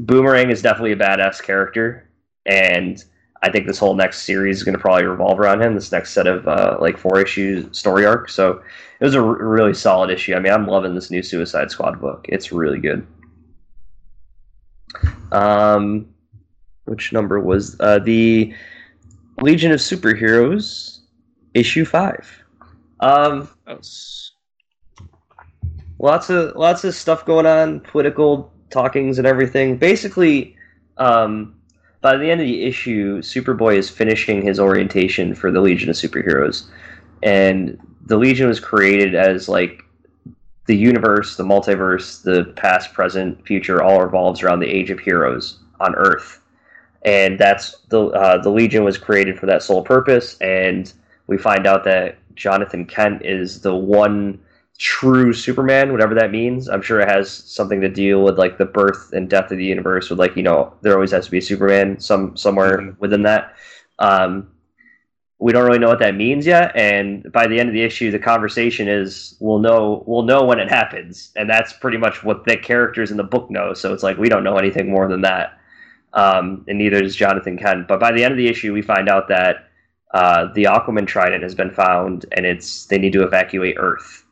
boomerang 0.00 0.50
is 0.50 0.62
definitely 0.62 0.92
a 0.92 0.96
badass 0.96 1.40
character 1.42 2.09
and 2.46 3.02
I 3.42 3.50
think 3.50 3.66
this 3.66 3.78
whole 3.78 3.94
next 3.94 4.22
series 4.22 4.58
is 4.58 4.64
going 4.64 4.74
to 4.76 4.80
probably 4.80 5.04
revolve 5.04 5.40
around 5.40 5.62
him. 5.62 5.74
This 5.74 5.92
next 5.92 6.12
set 6.12 6.26
of 6.26 6.46
uh, 6.46 6.76
like 6.80 6.98
four 6.98 7.20
issues 7.20 7.76
story 7.76 8.04
arc. 8.04 8.28
So 8.28 8.62
it 9.00 9.04
was 9.04 9.14
a 9.14 9.20
r- 9.20 9.46
really 9.46 9.72
solid 9.72 10.10
issue. 10.10 10.34
I 10.34 10.40
mean, 10.40 10.52
I'm 10.52 10.66
loving 10.66 10.94
this 10.94 11.10
new 11.10 11.22
Suicide 11.22 11.70
Squad 11.70 12.00
book. 12.00 12.26
It's 12.28 12.52
really 12.52 12.78
good. 12.78 13.06
Um, 15.32 16.08
which 16.84 17.12
number 17.12 17.40
was 17.40 17.76
uh, 17.80 18.00
the 18.00 18.54
Legion 19.40 19.72
of 19.72 19.80
Superheroes 19.80 21.00
issue 21.54 21.84
five? 21.84 22.28
Um, 23.00 23.48
lots 25.98 26.28
of 26.28 26.56
lots 26.56 26.84
of 26.84 26.94
stuff 26.94 27.24
going 27.24 27.46
on, 27.46 27.80
political 27.80 28.52
talkings 28.68 29.16
and 29.18 29.26
everything. 29.26 29.78
Basically, 29.78 30.56
um, 30.98 31.54
by 32.00 32.16
the 32.16 32.30
end 32.30 32.40
of 32.40 32.46
the 32.46 32.64
issue, 32.64 33.20
Superboy 33.20 33.76
is 33.76 33.90
finishing 33.90 34.42
his 34.42 34.58
orientation 34.58 35.34
for 35.34 35.50
the 35.50 35.60
Legion 35.60 35.90
of 35.90 35.96
Superheroes, 35.96 36.66
and 37.22 37.78
the 38.06 38.16
Legion 38.16 38.48
was 38.48 38.60
created 38.60 39.14
as 39.14 39.48
like 39.48 39.84
the 40.66 40.76
universe, 40.76 41.36
the 41.36 41.44
multiverse, 41.44 42.22
the 42.22 42.52
past, 42.56 42.92
present, 42.92 43.44
future 43.46 43.82
all 43.82 44.00
revolves 44.00 44.42
around 44.42 44.60
the 44.60 44.68
Age 44.68 44.90
of 44.90 44.98
Heroes 44.98 45.58
on 45.80 45.94
Earth, 45.94 46.40
and 47.02 47.38
that's 47.38 47.76
the 47.88 48.06
uh, 48.06 48.40
the 48.40 48.50
Legion 48.50 48.84
was 48.84 48.96
created 48.96 49.38
for 49.38 49.46
that 49.46 49.62
sole 49.62 49.82
purpose. 49.82 50.38
And 50.38 50.92
we 51.26 51.36
find 51.38 51.66
out 51.66 51.84
that 51.84 52.16
Jonathan 52.34 52.86
Kent 52.86 53.22
is 53.24 53.60
the 53.60 53.74
one 53.74 54.40
true 54.80 55.34
Superman, 55.34 55.92
whatever 55.92 56.14
that 56.14 56.30
means. 56.30 56.66
I'm 56.66 56.80
sure 56.80 57.00
it 57.00 57.08
has 57.08 57.30
something 57.30 57.82
to 57.82 57.88
deal 57.88 58.22
with 58.22 58.38
like 58.38 58.56
the 58.56 58.64
birth 58.64 59.12
and 59.12 59.28
death 59.28 59.52
of 59.52 59.58
the 59.58 59.64
universe. 59.64 60.08
With 60.08 60.18
like 60.18 60.34
you 60.36 60.42
know, 60.42 60.72
there 60.80 60.94
always 60.94 61.10
has 61.10 61.26
to 61.26 61.30
be 61.30 61.38
a 61.38 61.42
Superman 61.42 62.00
some 62.00 62.34
somewhere 62.34 62.78
mm-hmm. 62.78 62.98
within 62.98 63.22
that. 63.22 63.56
Um, 63.98 64.48
we 65.38 65.52
don't 65.52 65.66
really 65.66 65.78
know 65.78 65.88
what 65.88 65.98
that 65.98 66.14
means 66.14 66.46
yet, 66.46 66.74
and 66.74 67.30
by 67.30 67.46
the 67.46 67.60
end 67.60 67.68
of 67.68 67.74
the 67.74 67.82
issue, 67.82 68.10
the 68.10 68.18
conversation 68.18 68.88
is 68.88 69.36
we'll 69.38 69.58
know 69.58 70.02
we'll 70.06 70.22
know 70.22 70.44
when 70.44 70.58
it 70.58 70.70
happens, 70.70 71.30
and 71.36 71.48
that's 71.48 71.74
pretty 71.74 71.98
much 71.98 72.24
what 72.24 72.46
the 72.46 72.56
characters 72.56 73.10
in 73.10 73.18
the 73.18 73.22
book 73.22 73.50
know. 73.50 73.74
So 73.74 73.92
it's 73.92 74.02
like 74.02 74.16
we 74.16 74.30
don't 74.30 74.44
know 74.44 74.56
anything 74.56 74.90
more 74.90 75.08
than 75.08 75.20
that, 75.20 75.58
um, 76.14 76.64
and 76.68 76.78
neither 76.78 77.02
does 77.02 77.14
Jonathan 77.14 77.58
Kent. 77.58 77.86
But 77.86 78.00
by 78.00 78.12
the 78.12 78.24
end 78.24 78.32
of 78.32 78.38
the 78.38 78.48
issue, 78.48 78.72
we 78.72 78.80
find 78.80 79.10
out 79.10 79.28
that 79.28 79.68
uh, 80.14 80.50
the 80.54 80.64
Aquaman 80.64 81.06
Trident 81.06 81.42
has 81.42 81.54
been 81.54 81.70
found, 81.70 82.24
and 82.32 82.46
it's 82.46 82.86
they 82.86 82.96
need 82.96 83.12
to 83.12 83.24
evacuate 83.24 83.76
Earth 83.78 84.24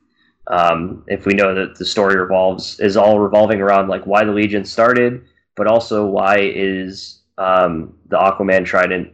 Um, 0.48 1.04
if 1.06 1.26
we 1.26 1.34
know 1.34 1.54
that 1.54 1.76
the 1.76 1.84
story 1.84 2.16
revolves 2.16 2.80
is 2.80 2.96
all 2.96 3.20
revolving 3.20 3.60
around 3.60 3.88
like 3.88 4.06
why 4.06 4.24
the 4.24 4.32
Legion 4.32 4.64
started, 4.64 5.24
but 5.56 5.66
also 5.66 6.06
why 6.06 6.38
is 6.38 7.20
um, 7.36 7.94
the 8.08 8.16
Aquaman 8.16 8.64
Trident 8.64 9.12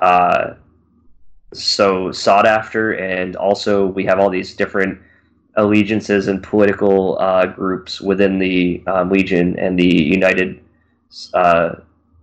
uh, 0.00 0.54
so 1.52 2.10
sought 2.10 2.46
after, 2.46 2.92
and 2.92 3.36
also 3.36 3.86
we 3.86 4.04
have 4.04 4.18
all 4.18 4.30
these 4.30 4.54
different 4.54 4.98
allegiances 5.56 6.28
and 6.28 6.42
political 6.42 7.18
uh, 7.18 7.46
groups 7.46 8.00
within 8.00 8.38
the 8.38 8.82
um, 8.86 9.10
Legion 9.10 9.58
and 9.58 9.78
the 9.78 9.86
United 9.86 10.60
uh, 11.34 11.76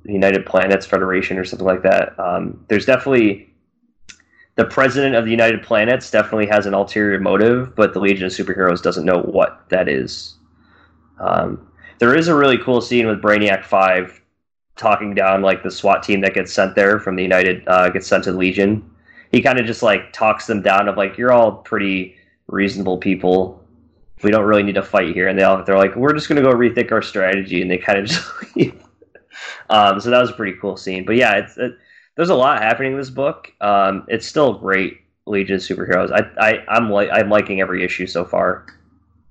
United 0.05 0.45
Planets 0.45 0.85
Federation 0.85 1.37
or 1.37 1.45
something 1.45 1.65
like 1.65 1.83
that. 1.83 2.17
Um, 2.19 2.63
there's 2.67 2.85
definitely 2.85 3.52
the 4.55 4.65
president 4.65 5.15
of 5.15 5.25
the 5.25 5.31
United 5.31 5.63
Planets 5.63 6.11
definitely 6.11 6.47
has 6.47 6.65
an 6.65 6.73
ulterior 6.73 7.19
motive, 7.19 7.75
but 7.75 7.93
the 7.93 7.99
Legion 7.99 8.25
of 8.25 8.31
Superheroes 8.31 8.81
doesn't 8.81 9.05
know 9.05 9.21
what 9.21 9.67
that 9.69 9.87
is. 9.87 10.35
Um, 11.19 11.71
there 11.99 12.15
is 12.15 12.27
a 12.27 12.35
really 12.35 12.57
cool 12.57 12.81
scene 12.81 13.07
with 13.07 13.21
Brainiac 13.21 13.63
Five 13.63 14.21
talking 14.75 15.13
down 15.13 15.41
like 15.41 15.63
the 15.63 15.71
SWAT 15.71 16.03
team 16.03 16.21
that 16.21 16.33
gets 16.33 16.51
sent 16.51 16.75
there 16.75 16.99
from 16.99 17.15
the 17.15 17.23
United 17.23 17.63
uh, 17.67 17.89
gets 17.89 18.07
sent 18.07 18.23
to 18.25 18.31
the 18.31 18.37
Legion. 18.37 18.89
He 19.31 19.41
kind 19.41 19.59
of 19.59 19.65
just 19.65 19.81
like 19.81 20.13
talks 20.13 20.45
them 20.45 20.61
down 20.61 20.87
of 20.87 20.97
like 20.97 21.17
you're 21.17 21.31
all 21.31 21.53
pretty 21.53 22.15
reasonable 22.47 22.97
people. 22.97 23.59
We 24.21 24.31
don't 24.31 24.45
really 24.45 24.63
need 24.63 24.75
to 24.75 24.83
fight 24.83 25.13
here, 25.13 25.27
and 25.27 25.37
they 25.37 25.43
all 25.43 25.63
they're 25.63 25.77
like 25.77 25.95
we're 25.95 26.13
just 26.13 26.29
gonna 26.29 26.41
go 26.41 26.53
rethink 26.53 26.91
our 26.91 27.01
strategy, 27.01 27.61
and 27.61 27.71
they 27.71 27.77
kind 27.77 27.99
of 27.99 28.05
just. 28.55 28.75
Um, 29.69 29.99
so 29.99 30.09
that 30.09 30.21
was 30.21 30.29
a 30.29 30.33
pretty 30.33 30.57
cool 30.59 30.77
scene. 30.77 31.05
But 31.05 31.15
yeah, 31.15 31.37
it's 31.37 31.57
it, 31.57 31.77
there's 32.15 32.29
a 32.29 32.35
lot 32.35 32.61
happening 32.61 32.93
in 32.93 32.97
this 32.97 33.09
book. 33.09 33.51
Um, 33.61 34.05
it's 34.07 34.25
still 34.27 34.53
great. 34.53 34.99
Legion 35.25 35.55
of 35.55 35.61
Superheroes. 35.61 36.11
I, 36.11 36.29
I 36.37 36.63
I'm 36.67 36.89
like 36.89 37.09
I'm 37.11 37.29
liking 37.29 37.61
every 37.61 37.81
issue 37.83 38.05
so 38.07 38.25
far. 38.25 38.65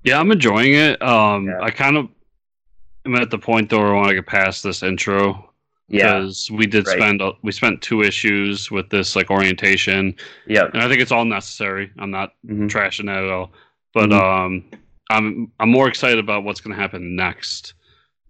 Yeah, 0.03 0.19
I'm 0.19 0.31
enjoying 0.31 0.73
it. 0.73 0.99
Um, 1.03 1.45
Yeah. 1.47 1.59
I 1.61 1.69
kind 1.69 1.97
of 1.97 2.09
am 3.05 3.15
at 3.15 3.29
the 3.29 3.37
point 3.37 3.69
though 3.69 3.77
where 3.79 3.93
I 3.93 3.95
want 3.95 4.07
to 4.09 4.15
get 4.15 4.25
past 4.25 4.63
this 4.63 4.81
intro 4.81 5.51
Yeah, 5.87 6.17
because 6.17 6.49
we 6.49 6.65
did 6.65 6.87
right. 6.87 6.97
spend 6.97 7.21
we 7.43 7.51
spent 7.51 7.81
two 7.83 8.01
issues 8.01 8.71
with 8.71 8.89
this 8.89 9.15
like 9.15 9.29
orientation, 9.29 10.15
yeah, 10.47 10.65
and 10.73 10.81
I 10.81 10.87
think 10.87 10.99
it's 10.99 11.11
all 11.11 11.25
necessary. 11.25 11.91
I'm 11.99 12.09
not 12.09 12.33
mhm. 12.43 12.67
trashing 12.69 13.05
that 13.05 13.23
at 13.23 13.29
all, 13.29 13.51
but 13.93 14.09
Mhm. 14.09 14.19
um, 14.19 14.63
I'm 15.11 15.51
I'm 15.59 15.69
more 15.69 15.87
excited 15.87 16.17
about 16.17 16.43
what's 16.43 16.59
going 16.59 16.75
to 16.75 16.81
happen 16.81 17.15
next 17.15 17.75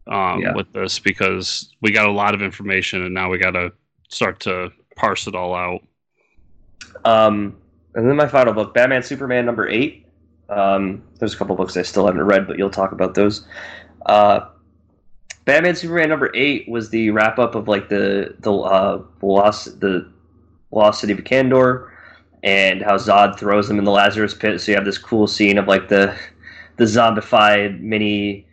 um, 0.07 0.41
Yeah. 0.41 0.53
with 0.53 0.73
this 0.73 0.99
because 0.99 1.73
we 1.79 1.91
got 1.91 2.07
a 2.07 2.11
lot 2.11 2.33
of 2.35 2.41
information 2.41 3.03
and 3.03 3.13
now 3.13 3.29
we 3.29 3.37
got 3.37 3.51
to 3.51 3.71
start 4.13 4.39
to 4.41 4.71
parse 4.95 5.27
it 5.27 5.35
all 5.35 5.53
out. 5.55 5.81
Um, 7.05 7.57
and 7.95 8.07
then 8.07 8.15
my 8.15 8.27
final 8.27 8.53
book, 8.53 8.73
Batman 8.73 9.03
Superman 9.03 9.45
number 9.45 9.67
eight. 9.67 10.05
Um, 10.49 11.03
there's 11.19 11.33
a 11.33 11.37
couple 11.37 11.55
books 11.55 11.77
I 11.77 11.81
still 11.81 12.05
haven't 12.05 12.23
read, 12.23 12.47
but 12.47 12.57
you'll 12.57 12.69
talk 12.69 12.91
about 12.91 13.15
those. 13.15 13.45
Uh, 14.05 14.49
Batman 15.45 15.75
Superman 15.75 16.09
number 16.09 16.31
eight 16.35 16.67
was 16.69 16.89
the 16.89 17.09
wrap 17.09 17.39
up 17.39 17.55
of 17.55 17.67
like 17.67 17.89
the 17.89 18.35
the 18.39 18.53
uh, 18.53 19.01
lost 19.21 19.79
the 19.79 20.07
city 20.93 21.13
of 21.13 21.19
Kandor, 21.19 21.89
and 22.43 22.81
how 22.81 22.95
Zod 22.95 23.37
throws 23.37 23.67
them 23.67 23.77
in 23.77 23.85
the 23.85 23.91
Lazarus 23.91 24.33
pit. 24.33 24.59
So 24.61 24.71
you 24.71 24.75
have 24.75 24.85
this 24.85 24.97
cool 24.97 25.27
scene 25.27 25.57
of 25.57 25.67
like 25.67 25.89
the 25.89 26.15
the 26.77 26.85
zombified 26.85 27.79
mini 27.81 28.47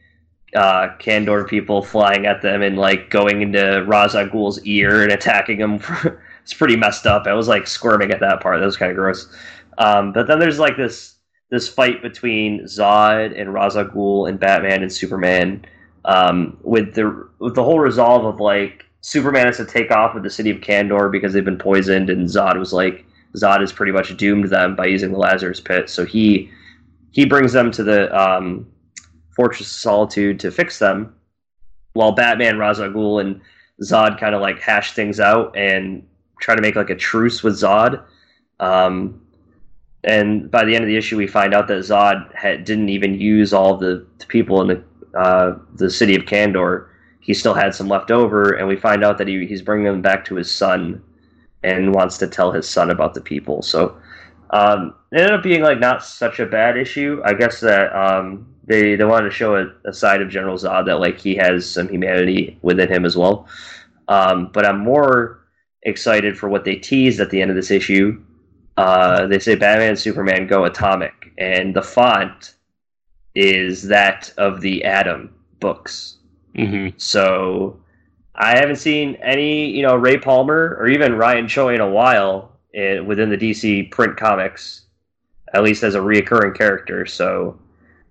uh, 0.54 0.88
Kandor 0.98 1.48
people 1.48 1.82
flying 1.82 2.26
at 2.26 2.42
them 2.42 2.62
and 2.62 2.78
like 2.78 3.10
going 3.10 3.42
into 3.42 3.84
Ra's 3.86 4.14
al 4.14 4.28
Ghul's 4.28 4.60
ear 4.64 5.02
and 5.02 5.12
attacking 5.12 5.58
him. 5.58 5.80
it's 6.42 6.54
pretty 6.54 6.76
messed 6.76 7.06
up. 7.06 7.26
I 7.26 7.34
was 7.34 7.48
like 7.48 7.66
squirming 7.66 8.10
at 8.10 8.20
that 8.20 8.40
part. 8.40 8.58
That 8.58 8.66
was 8.66 8.76
kind 8.76 8.90
of 8.90 8.96
gross. 8.96 9.32
Um, 9.78 10.12
but 10.12 10.26
then 10.26 10.38
there's 10.38 10.58
like 10.58 10.76
this 10.76 11.16
this 11.50 11.68
fight 11.68 12.00
between 12.02 12.62
Zod 12.64 13.38
and 13.38 13.52
Ra's 13.52 13.76
al 13.76 13.84
Ghul 13.84 14.28
and 14.28 14.38
Batman 14.38 14.82
and 14.82 14.92
Superman 14.92 15.64
um, 16.04 16.58
with 16.62 16.94
the 16.94 17.28
with 17.38 17.54
the 17.54 17.64
whole 17.64 17.78
resolve 17.78 18.24
of 18.24 18.40
like 18.40 18.86
Superman 19.02 19.46
has 19.46 19.56
to 19.56 19.64
take 19.64 19.90
off 19.90 20.14
with 20.14 20.22
the 20.22 20.30
city 20.30 20.50
of 20.50 20.58
Kandor 20.58 21.10
because 21.10 21.32
they've 21.32 21.44
been 21.44 21.58
poisoned, 21.58 22.10
and 22.10 22.28
Zod 22.28 22.58
was 22.58 22.72
like 22.72 23.04
Zod 23.36 23.60
has 23.60 23.72
pretty 23.72 23.92
much 23.92 24.16
doomed 24.16 24.50
them 24.50 24.76
by 24.76 24.86
using 24.86 25.12
the 25.12 25.18
Lazarus 25.18 25.60
Pit. 25.60 25.88
So 25.88 26.04
he 26.04 26.50
he 27.12 27.24
brings 27.24 27.52
them 27.52 27.70
to 27.72 27.82
the 27.82 28.14
um, 28.18 28.69
Fortress 29.40 29.70
of 29.70 29.76
Solitude 29.78 30.38
to 30.40 30.50
fix 30.50 30.78
them, 30.78 31.14
while 31.94 32.12
Batman, 32.12 32.58
Ra's 32.58 32.78
al 32.78 32.90
Ghul, 32.90 33.22
and 33.22 33.40
Zod 33.82 34.20
kind 34.20 34.34
of 34.34 34.42
like 34.42 34.60
hash 34.60 34.92
things 34.92 35.18
out 35.18 35.56
and 35.56 36.06
try 36.42 36.54
to 36.54 36.60
make 36.60 36.76
like 36.76 36.90
a 36.90 36.94
truce 36.94 37.42
with 37.42 37.54
Zod. 37.54 38.02
Um, 38.60 39.22
and 40.04 40.50
by 40.50 40.66
the 40.66 40.74
end 40.74 40.84
of 40.84 40.88
the 40.88 40.96
issue, 40.98 41.16
we 41.16 41.26
find 41.26 41.54
out 41.54 41.68
that 41.68 41.78
Zod 41.78 42.34
had, 42.34 42.66
didn't 42.66 42.90
even 42.90 43.18
use 43.18 43.54
all 43.54 43.78
the, 43.78 44.06
the 44.18 44.26
people 44.26 44.60
in 44.60 44.66
the 44.68 45.18
uh, 45.18 45.58
the 45.76 45.88
city 45.88 46.14
of 46.14 46.24
Kandor. 46.26 46.88
He 47.20 47.32
still 47.32 47.54
had 47.54 47.74
some 47.74 47.88
left 47.88 48.10
over, 48.10 48.52
and 48.52 48.68
we 48.68 48.76
find 48.76 49.02
out 49.02 49.16
that 49.16 49.26
he, 49.26 49.46
he's 49.46 49.62
bringing 49.62 49.86
them 49.86 50.02
back 50.02 50.22
to 50.26 50.34
his 50.34 50.52
son 50.52 51.02
and 51.62 51.94
wants 51.94 52.18
to 52.18 52.26
tell 52.26 52.52
his 52.52 52.68
son 52.68 52.90
about 52.90 53.14
the 53.14 53.22
people. 53.22 53.62
So 53.62 53.96
um, 54.50 54.94
it 55.12 55.20
ended 55.20 55.32
up 55.32 55.42
being 55.42 55.62
like 55.62 55.78
not 55.78 56.04
such 56.04 56.40
a 56.40 56.44
bad 56.44 56.76
issue. 56.76 57.22
I 57.24 57.32
guess 57.32 57.60
that 57.60 57.96
um, 57.96 58.49
they 58.64 58.96
they 58.96 59.04
wanted 59.04 59.28
to 59.28 59.34
show 59.34 59.56
a, 59.56 59.66
a 59.84 59.92
side 59.92 60.22
of 60.22 60.28
General 60.28 60.56
Zod 60.56 60.86
that 60.86 61.00
like 61.00 61.18
he 61.18 61.34
has 61.36 61.68
some 61.68 61.88
humanity 61.88 62.58
within 62.62 62.90
him 62.90 63.04
as 63.04 63.16
well. 63.16 63.48
Um, 64.08 64.50
but 64.52 64.66
I'm 64.66 64.78
more 64.78 65.46
excited 65.82 66.36
for 66.36 66.48
what 66.48 66.64
they 66.64 66.76
teased 66.76 67.20
at 67.20 67.30
the 67.30 67.40
end 67.40 67.50
of 67.50 67.56
this 67.56 67.70
issue. 67.70 68.22
Uh, 68.76 69.26
they 69.26 69.38
say 69.38 69.54
Batman 69.54 69.90
and 69.90 69.98
Superman 69.98 70.46
go 70.46 70.64
atomic, 70.64 71.32
and 71.38 71.74
the 71.74 71.82
font 71.82 72.54
is 73.34 73.82
that 73.88 74.32
of 74.36 74.60
the 74.60 74.84
Atom 74.84 75.34
books. 75.60 76.18
hmm 76.56 76.88
So 76.96 77.80
I 78.34 78.56
haven't 78.58 78.76
seen 78.76 79.16
any, 79.16 79.70
you 79.70 79.82
know, 79.82 79.94
Ray 79.94 80.18
Palmer 80.18 80.76
or 80.78 80.88
even 80.88 81.14
Ryan 81.14 81.46
Choi 81.46 81.74
in 81.74 81.80
a 81.80 81.88
while 81.88 82.56
in, 82.72 83.06
within 83.06 83.30
the 83.30 83.36
DC 83.36 83.90
print 83.90 84.16
comics, 84.16 84.86
at 85.52 85.62
least 85.62 85.82
as 85.82 85.94
a 85.94 86.00
reoccurring 86.00 86.56
character. 86.56 87.06
So 87.06 87.58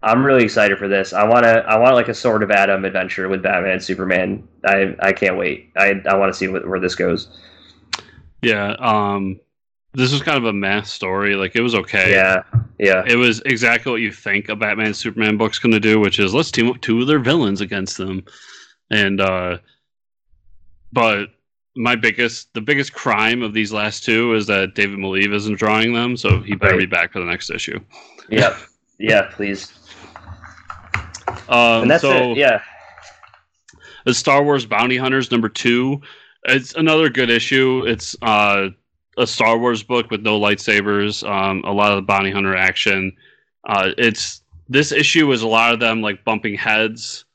I'm 0.02 0.26
really 0.26 0.44
excited 0.46 0.78
for 0.78 0.88
this. 0.88 1.12
I 1.14 1.24
want 1.26 1.44
to, 1.44 1.60
I 1.68 1.78
want 1.78 1.96
like 1.96 2.08
a 2.08 2.14
sort 2.14 2.42
of 2.44 2.52
Atom 2.52 2.86
adventure 2.86 3.28
with 3.28 3.44
Batman 3.44 3.72
and 3.74 3.84
Superman. 3.84 4.48
I, 4.66 4.96
I 5.02 5.12
can't 5.12 5.38
wait. 5.38 5.72
I, 5.76 6.02
I 6.10 6.16
want 6.16 6.32
to 6.32 6.38
see 6.38 6.46
wh- 6.48 6.66
where 6.68 6.80
this 6.80 6.96
goes. 6.96 7.28
Yeah. 8.42 8.76
Um, 8.80 9.40
this 9.94 10.14
was 10.14 10.22
kind 10.22 10.38
of 10.38 10.46
a 10.46 10.54
math 10.54 10.88
story. 10.88 11.36
Like 11.36 11.56
it 11.56 11.62
was 11.62 11.76
okay. 11.76 12.12
Yeah, 12.12 12.44
yeah, 12.78 13.04
It 13.08 13.16
was 13.18 13.42
exactly 13.46 13.92
what 13.92 14.02
you 14.02 14.12
think 14.14 14.48
a 14.48 14.56
Batman 14.56 14.94
Superman 14.94 15.36
book's 15.36 15.60
going 15.60 15.74
to 15.74 15.80
do, 15.80 16.00
which 16.00 16.20
is 16.20 16.34
let's 16.34 16.52
team 16.52 16.70
up 16.70 16.80
two 16.80 17.02
of 17.02 17.08
their 17.08 17.20
villains 17.20 17.60
against 17.60 17.98
them. 17.98 18.24
And 18.92 19.20
uh 19.20 19.58
but 20.92 21.30
my 21.76 21.96
biggest 21.96 22.54
the 22.54 22.62
biggest 22.62 22.94
crime 22.94 23.42
of 23.42 23.54
these 23.54 23.72
last 23.74 24.04
two 24.04 24.34
is 24.36 24.48
that 24.48 24.76
David 24.76 24.98
Malieve 25.00 25.34
isn't 25.34 25.58
drawing 25.58 25.94
them, 25.94 26.16
so 26.18 26.40
he 26.42 26.56
better 26.56 26.74
Right. 26.74 26.80
be 26.80 26.86
back 26.86 27.12
for 27.12 27.20
the 27.20 27.26
next 27.26 27.50
issue. 27.50 27.80
yeah, 28.30 28.58
yeah. 29.00 29.24
Please, 29.32 29.72
Um 31.50 31.84
and 31.84 31.92
that's 31.92 32.02
so 32.02 32.32
it. 32.32 32.38
Yeah, 32.38 32.62
the 34.06 34.14
Star 34.14 34.44
Wars 34.44 34.66
Bounty 34.66 34.98
Hunters 34.98 35.32
number 35.32 35.50
two. 35.50 36.02
It's 36.46 36.74
another 36.76 37.10
good 37.10 37.30
issue. 37.30 37.84
It's 37.86 38.16
uh, 38.22 38.70
a 39.18 39.28
Star 39.28 39.58
Wars 39.58 39.84
book 39.84 40.10
with 40.10 40.22
no 40.22 40.40
lightsabers. 40.40 41.28
Um, 41.30 41.64
a 41.66 41.72
lot 41.72 41.92
of 41.92 41.98
the 41.98 42.02
bounty 42.04 42.32
hunter 42.32 42.56
action. 42.56 43.16
Uh, 43.66 43.92
it's 43.98 44.42
this 44.68 44.92
issue 44.92 45.32
is 45.32 45.42
a 45.42 45.48
lot 45.48 45.74
of 45.74 45.80
them 45.80 46.02
like 46.02 46.24
bumping 46.24 46.56
heads 46.56 47.26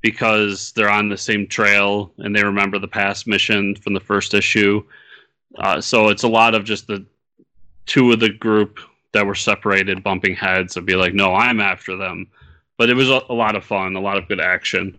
because 0.00 0.72
they're 0.72 0.90
on 0.90 1.08
the 1.08 1.16
same 1.16 1.46
trail 1.46 2.12
and 2.18 2.34
they 2.34 2.44
remember 2.44 2.78
the 2.78 2.88
past 2.88 3.26
mission 3.26 3.74
from 3.76 3.92
the 3.92 4.00
first 4.00 4.34
issue. 4.34 4.82
Uh, 5.58 5.80
so 5.80 6.08
it's 6.08 6.22
a 6.22 6.28
lot 6.28 6.54
of 6.54 6.64
just 6.64 6.86
the 6.86 7.04
two 7.86 8.12
of 8.12 8.20
the 8.20 8.30
group 8.30 8.78
that 9.12 9.26
were 9.26 9.34
separated 9.34 10.02
bumping 10.02 10.34
heads 10.34 10.76
and 10.76 10.86
be 10.86 10.94
like, 10.94 11.14
no, 11.14 11.34
I'm 11.34 11.60
after 11.60 11.96
them. 11.96 12.26
But 12.78 12.90
it 12.90 12.94
was 12.94 13.10
a, 13.10 13.22
a 13.28 13.34
lot 13.34 13.56
of 13.56 13.64
fun, 13.64 13.96
a 13.96 14.00
lot 14.00 14.18
of 14.18 14.28
good 14.28 14.40
action. 14.40 14.98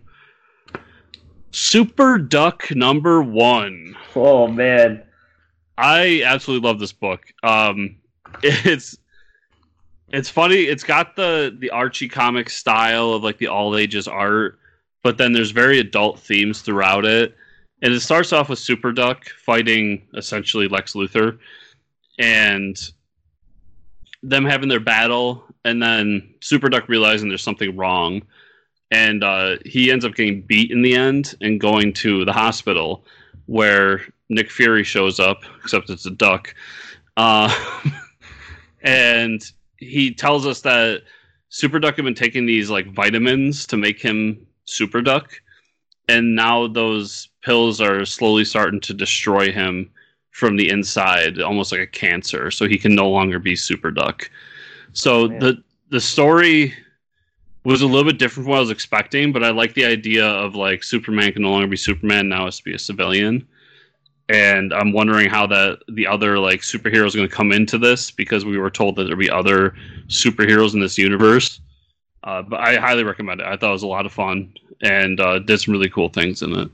Super 1.50 2.18
Duck 2.18 2.70
number 2.74 3.22
one. 3.22 3.96
Oh 4.14 4.48
man, 4.48 5.02
I 5.76 6.22
absolutely 6.24 6.68
love 6.68 6.80
this 6.80 6.92
book. 6.92 7.32
Um, 7.42 7.96
it's 8.42 8.98
it's 10.10 10.28
funny. 10.28 10.62
It's 10.62 10.84
got 10.84 11.16
the 11.16 11.56
the 11.58 11.70
Archie 11.70 12.08
comic 12.08 12.50
style 12.50 13.12
of 13.12 13.22
like 13.22 13.38
the 13.38 13.48
all 13.48 13.76
ages 13.76 14.08
art, 14.08 14.58
but 15.02 15.18
then 15.18 15.32
there's 15.32 15.50
very 15.50 15.78
adult 15.78 16.18
themes 16.18 16.60
throughout 16.62 17.04
it. 17.04 17.36
And 17.80 17.92
it 17.94 18.00
starts 18.00 18.32
off 18.32 18.48
with 18.48 18.58
Super 18.58 18.90
Duck 18.90 19.28
fighting 19.44 20.02
essentially 20.16 20.66
Lex 20.66 20.94
Luthor, 20.94 21.38
and 22.18 22.76
them 24.22 24.44
having 24.44 24.68
their 24.68 24.80
battle, 24.80 25.44
and 25.68 25.82
then 25.82 26.34
Super 26.40 26.68
Duck 26.68 26.88
realizing 26.88 27.28
there's 27.28 27.42
something 27.42 27.76
wrong, 27.76 28.22
and 28.90 29.22
uh, 29.22 29.56
he 29.66 29.90
ends 29.90 30.04
up 30.04 30.14
getting 30.14 30.42
beat 30.42 30.70
in 30.70 30.80
the 30.82 30.94
end 30.94 31.34
and 31.42 31.60
going 31.60 31.92
to 31.94 32.24
the 32.24 32.32
hospital 32.32 33.04
where 33.46 34.02
Nick 34.30 34.50
Fury 34.50 34.82
shows 34.82 35.20
up, 35.20 35.42
except 35.62 35.90
it's 35.90 36.06
a 36.06 36.10
duck. 36.10 36.54
Uh, 37.16 37.52
and 38.82 39.42
he 39.76 40.12
tells 40.12 40.46
us 40.46 40.62
that 40.62 41.02
Super 41.50 41.78
Duck 41.78 41.96
had 41.96 42.04
been 42.04 42.14
taking 42.14 42.46
these 42.46 42.70
like 42.70 42.92
vitamins 42.94 43.66
to 43.66 43.76
make 43.76 44.00
him 44.00 44.46
Super 44.64 45.02
Duck, 45.02 45.32
and 46.08 46.34
now 46.34 46.66
those 46.66 47.28
pills 47.42 47.80
are 47.80 48.06
slowly 48.06 48.44
starting 48.44 48.80
to 48.80 48.94
destroy 48.94 49.52
him 49.52 49.90
from 50.30 50.56
the 50.56 50.70
inside, 50.70 51.40
almost 51.40 51.72
like 51.72 51.80
a 51.82 51.86
cancer. 51.86 52.50
So 52.50 52.66
he 52.66 52.78
can 52.78 52.94
no 52.94 53.10
longer 53.10 53.38
be 53.38 53.54
Super 53.54 53.90
Duck. 53.90 54.30
So 54.92 55.28
Man. 55.28 55.38
the 55.38 55.62
the 55.90 56.00
story 56.00 56.74
was 57.64 57.82
a 57.82 57.86
little 57.86 58.10
bit 58.10 58.18
different 58.18 58.44
from 58.44 58.50
what 58.52 58.58
I 58.58 58.60
was 58.60 58.70
expecting, 58.70 59.32
but 59.32 59.44
I 59.44 59.50
like 59.50 59.74
the 59.74 59.84
idea 59.84 60.26
of 60.26 60.54
like 60.54 60.82
Superman 60.82 61.32
can 61.32 61.42
no 61.42 61.50
longer 61.50 61.66
be 61.66 61.76
Superman 61.76 62.28
now 62.28 62.46
has 62.46 62.58
to 62.58 62.64
be 62.64 62.74
a 62.74 62.78
civilian. 62.78 63.46
And 64.30 64.74
I'm 64.74 64.92
wondering 64.92 65.30
how 65.30 65.46
that 65.46 65.80
the 65.88 66.06
other 66.06 66.38
like 66.38 66.60
superheroes 66.60 67.14
going 67.14 67.28
to 67.28 67.34
come 67.34 67.52
into 67.52 67.78
this 67.78 68.10
because 68.10 68.44
we 68.44 68.58
were 68.58 68.70
told 68.70 68.96
that 68.96 69.04
there'd 69.04 69.18
be 69.18 69.30
other 69.30 69.74
superheroes 70.06 70.74
in 70.74 70.80
this 70.80 70.98
universe. 70.98 71.60
Uh, 72.24 72.42
but 72.42 72.60
I 72.60 72.76
highly 72.76 73.04
recommend 73.04 73.40
it. 73.40 73.46
I 73.46 73.56
thought 73.56 73.70
it 73.70 73.72
was 73.72 73.82
a 73.82 73.86
lot 73.86 74.06
of 74.06 74.12
fun 74.12 74.52
and 74.82 75.18
uh, 75.20 75.38
did 75.38 75.58
some 75.60 75.72
really 75.72 75.88
cool 75.88 76.08
things 76.08 76.42
in 76.42 76.52
it. 76.52 76.70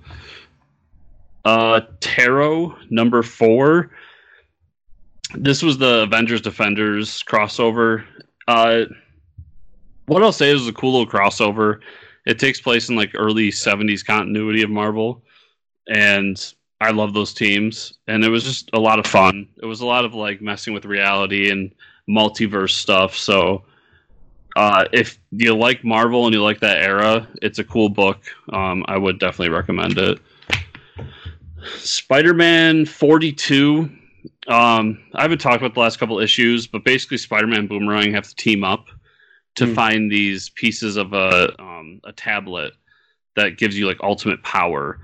Uh, 1.44 1.82
Tarot 2.00 2.76
number 2.90 3.22
four. 3.22 3.90
This 5.36 5.62
was 5.62 5.78
the 5.78 6.02
Avengers 6.02 6.40
Defenders 6.40 7.22
crossover. 7.22 8.04
Uh, 8.46 8.84
what 10.06 10.22
I'll 10.22 10.32
say 10.32 10.50
is 10.50 10.68
a 10.68 10.72
cool 10.72 10.92
little 10.98 11.10
crossover. 11.10 11.80
It 12.26 12.38
takes 12.38 12.60
place 12.60 12.88
in 12.88 12.96
like 12.96 13.10
early 13.14 13.50
'70s 13.50 14.04
continuity 14.04 14.62
of 14.62 14.70
Marvel, 14.70 15.22
and 15.88 16.40
I 16.80 16.90
love 16.90 17.14
those 17.14 17.34
teams. 17.34 17.94
And 18.06 18.24
it 18.24 18.28
was 18.28 18.44
just 18.44 18.70
a 18.72 18.80
lot 18.80 18.98
of 18.98 19.06
fun. 19.06 19.48
It 19.62 19.66
was 19.66 19.80
a 19.80 19.86
lot 19.86 20.04
of 20.04 20.14
like 20.14 20.40
messing 20.40 20.72
with 20.72 20.84
reality 20.84 21.50
and 21.50 21.72
multiverse 22.08 22.70
stuff. 22.70 23.16
So, 23.16 23.64
uh, 24.56 24.84
if 24.92 25.18
you 25.30 25.56
like 25.56 25.84
Marvel 25.84 26.26
and 26.26 26.34
you 26.34 26.42
like 26.42 26.60
that 26.60 26.82
era, 26.82 27.26
it's 27.42 27.58
a 27.58 27.64
cool 27.64 27.88
book. 27.88 28.20
Um, 28.52 28.84
I 28.86 28.96
would 28.98 29.18
definitely 29.18 29.54
recommend 29.54 29.98
it. 29.98 30.20
Spider-Man 31.78 32.86
42. 32.86 33.90
Um, 34.46 34.98
I 35.14 35.22
haven't 35.22 35.38
talked 35.38 35.56
about 35.56 35.74
the 35.74 35.80
last 35.80 35.98
couple 35.98 36.18
issues, 36.20 36.66
but 36.66 36.84
basically, 36.84 37.16
Spider-Man 37.18 37.60
and 37.60 37.68
Boomerang 37.68 38.12
have 38.12 38.28
to 38.28 38.34
team 38.36 38.62
up 38.64 38.88
to 39.56 39.66
Hmm. 39.66 39.74
find 39.74 40.10
these 40.12 40.50
pieces 40.50 40.96
of 40.96 41.12
a 41.12 41.54
um, 41.60 42.00
a 42.04 42.12
tablet 42.12 42.72
that 43.36 43.56
gives 43.58 43.78
you 43.78 43.86
like 43.86 43.98
ultimate 44.02 44.42
power. 44.42 45.00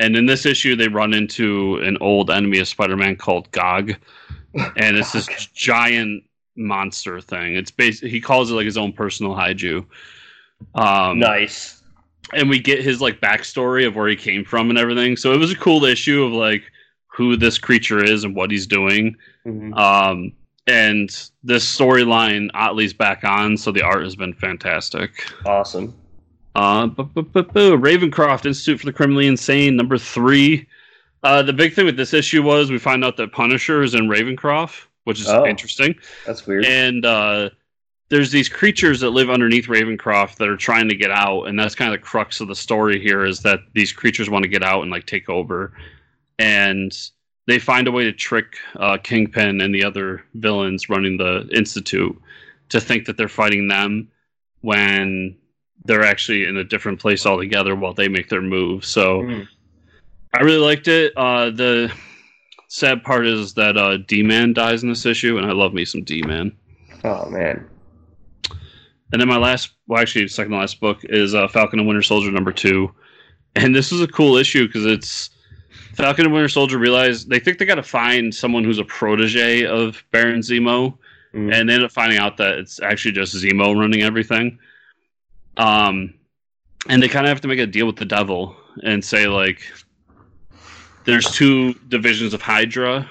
And 0.00 0.16
in 0.16 0.26
this 0.26 0.46
issue, 0.46 0.76
they 0.76 0.88
run 0.88 1.12
into 1.12 1.76
an 1.78 1.98
old 2.00 2.30
enemy 2.30 2.60
of 2.60 2.68
Spider-Man 2.68 3.16
called 3.16 3.50
Gog, 3.50 3.94
and 4.54 4.96
it's 4.96 5.12
this 5.12 5.26
giant 5.54 6.22
monster 6.56 7.20
thing. 7.20 7.56
It's 7.56 7.70
basically 7.70 8.10
he 8.10 8.20
calls 8.20 8.50
it 8.50 8.54
like 8.54 8.64
his 8.64 8.78
own 8.78 8.92
personal 8.92 9.34
kaiju. 9.34 9.84
Um, 10.74 11.18
nice. 11.20 11.82
and 12.32 12.48
we 12.48 12.58
get 12.58 12.82
his 12.82 13.00
like 13.00 13.20
backstory 13.20 13.86
of 13.86 13.94
where 13.96 14.08
he 14.08 14.16
came 14.16 14.44
from 14.44 14.70
and 14.70 14.78
everything. 14.78 15.16
So 15.16 15.32
it 15.32 15.38
was 15.38 15.52
a 15.52 15.56
cool 15.56 15.84
issue 15.84 16.24
of 16.24 16.32
like 16.32 16.62
who 17.18 17.36
this 17.36 17.58
creature 17.58 18.02
is 18.02 18.22
and 18.22 18.32
what 18.36 18.48
he's 18.48 18.64
doing. 18.68 19.16
Mhm. 19.44 19.76
Um, 19.76 20.32
and 20.68 21.10
this 21.42 21.64
storyline, 21.66 22.48
Ottley's 22.54 22.92
back 22.92 23.24
on, 23.24 23.56
so 23.56 23.72
the 23.72 23.82
art 23.82 24.04
has 24.04 24.14
been 24.14 24.32
fantastic. 24.34 25.10
Awesome. 25.44 25.94
Uh, 26.54 26.86
bu- 26.86 27.02
bu- 27.02 27.42
bu- 27.42 27.76
Ravencroft 27.76 28.46
Institute 28.46 28.78
for 28.78 28.86
the 28.86 28.92
Criminally 28.92 29.26
Insane, 29.26 29.74
number 29.74 29.98
three. 29.98 30.66
Uh, 31.24 31.42
the 31.42 31.52
big 31.52 31.74
thing 31.74 31.86
with 31.86 31.96
this 31.96 32.14
issue 32.14 32.40
was 32.44 32.70
we 32.70 32.78
find 32.78 33.04
out 33.04 33.16
that 33.16 33.32
Punisher 33.32 33.82
is 33.82 33.94
in 33.96 34.02
Ravencroft, 34.08 34.82
which 35.04 35.18
is 35.20 35.28
Oh. 35.28 35.44
interesting. 35.44 35.96
That's 36.24 36.46
weird. 36.46 36.66
And 36.66 37.04
uh, 37.04 37.50
there's 38.10 38.30
these 38.30 38.48
creatures 38.48 39.00
that 39.00 39.10
live 39.10 39.28
underneath 39.28 39.66
Ravencroft 39.66 40.36
that 40.36 40.48
are 40.48 40.56
trying 40.56 40.88
to 40.88 40.94
get 40.94 41.10
out, 41.10 41.44
and 41.48 41.58
that's 41.58 41.74
kind 41.74 41.92
of 41.92 41.98
the 42.00 42.06
crux 42.06 42.40
of 42.40 42.46
the 42.46 42.54
story 42.54 43.00
here 43.00 43.24
is 43.24 43.40
that 43.40 43.58
these 43.74 43.92
creatures 43.92 44.30
want 44.30 44.44
to 44.44 44.48
get 44.48 44.62
out 44.62 44.82
and 44.82 44.90
like 44.92 45.06
take 45.06 45.28
over, 45.28 45.72
and 46.38 46.92
they 47.46 47.58
find 47.58 47.88
a 47.88 47.92
way 47.92 48.04
to 48.04 48.12
trick 48.12 48.56
uh, 48.76 48.98
Kingpin 48.98 49.60
and 49.60 49.74
the 49.74 49.84
other 49.84 50.22
villains 50.34 50.88
running 50.88 51.16
the 51.16 51.48
institute 51.52 52.20
to 52.68 52.80
think 52.80 53.06
that 53.06 53.16
they're 53.16 53.28
fighting 53.28 53.68
them 53.68 54.08
when 54.60 55.36
they're 55.84 56.04
actually 56.04 56.44
in 56.44 56.56
a 56.56 56.64
different 56.64 57.00
place 57.00 57.24
altogether 57.24 57.74
while 57.74 57.94
they 57.94 58.08
make 58.08 58.28
their 58.28 58.42
move. 58.42 58.84
So 58.84 59.22
Mhm. 59.22 59.48
I 60.34 60.42
really 60.42 60.58
liked 60.58 60.88
it. 60.88 61.12
Uh, 61.16 61.50
the 61.50 61.90
sad 62.68 63.02
part 63.02 63.26
is 63.26 63.54
that 63.54 63.78
uh, 63.78 63.96
D-Man 63.96 64.52
dies 64.52 64.82
in 64.82 64.90
this 64.90 65.06
issue, 65.06 65.38
and 65.38 65.46
I 65.46 65.52
love 65.52 65.72
me 65.72 65.86
some 65.86 66.02
D-Man. 66.02 66.52
Oh 67.04 67.30
man. 67.30 67.64
And 69.10 69.20
then 69.22 69.28
my 69.28 69.38
last, 69.38 69.70
well, 69.86 70.02
actually, 70.02 70.28
second 70.28 70.52
to 70.52 70.58
last 70.58 70.80
book 70.80 71.00
is 71.04 71.34
uh, 71.34 71.48
Falcon 71.48 71.78
and 71.78 71.88
Winter 71.88 72.02
Soldier 72.02 72.30
number 72.30 72.52
two. 72.52 72.92
And 73.56 73.74
this 73.74 73.90
is 73.90 74.02
a 74.02 74.06
cool 74.06 74.36
issue 74.36 74.66
because 74.66 74.84
it's 74.84 75.30
Falcon 75.98 76.26
and 76.26 76.32
Winter 76.32 76.48
Soldier 76.48 76.78
realize 76.78 77.26
they 77.26 77.40
think 77.40 77.58
they 77.58 77.64
got 77.64 77.74
to 77.74 77.82
find 77.82 78.32
someone 78.32 78.62
who's 78.62 78.78
a 78.78 78.84
protege 78.84 79.66
of 79.66 80.04
Baron 80.12 80.40
Zemo, 80.40 80.96
Mhm. 81.34 81.52
and 81.52 81.68
they 81.68 81.74
end 81.74 81.82
up 81.82 81.90
finding 81.90 82.18
out 82.18 82.36
that 82.36 82.58
it's 82.60 82.80
actually 82.80 83.10
just 83.12 83.34
Zemo 83.34 83.76
running 83.76 84.02
everything. 84.02 84.58
Um, 85.56 86.14
and 86.88 87.02
they 87.02 87.08
kind 87.08 87.26
of 87.26 87.30
have 87.30 87.40
to 87.40 87.48
make 87.48 87.58
a 87.58 87.66
deal 87.66 87.86
with 87.86 87.96
the 87.96 88.04
devil 88.04 88.56
and 88.84 89.04
say 89.04 89.26
like, 89.26 89.60
there's 91.04 91.26
two 91.32 91.74
divisions 91.88 92.32
of 92.32 92.42
Hydra, 92.42 93.10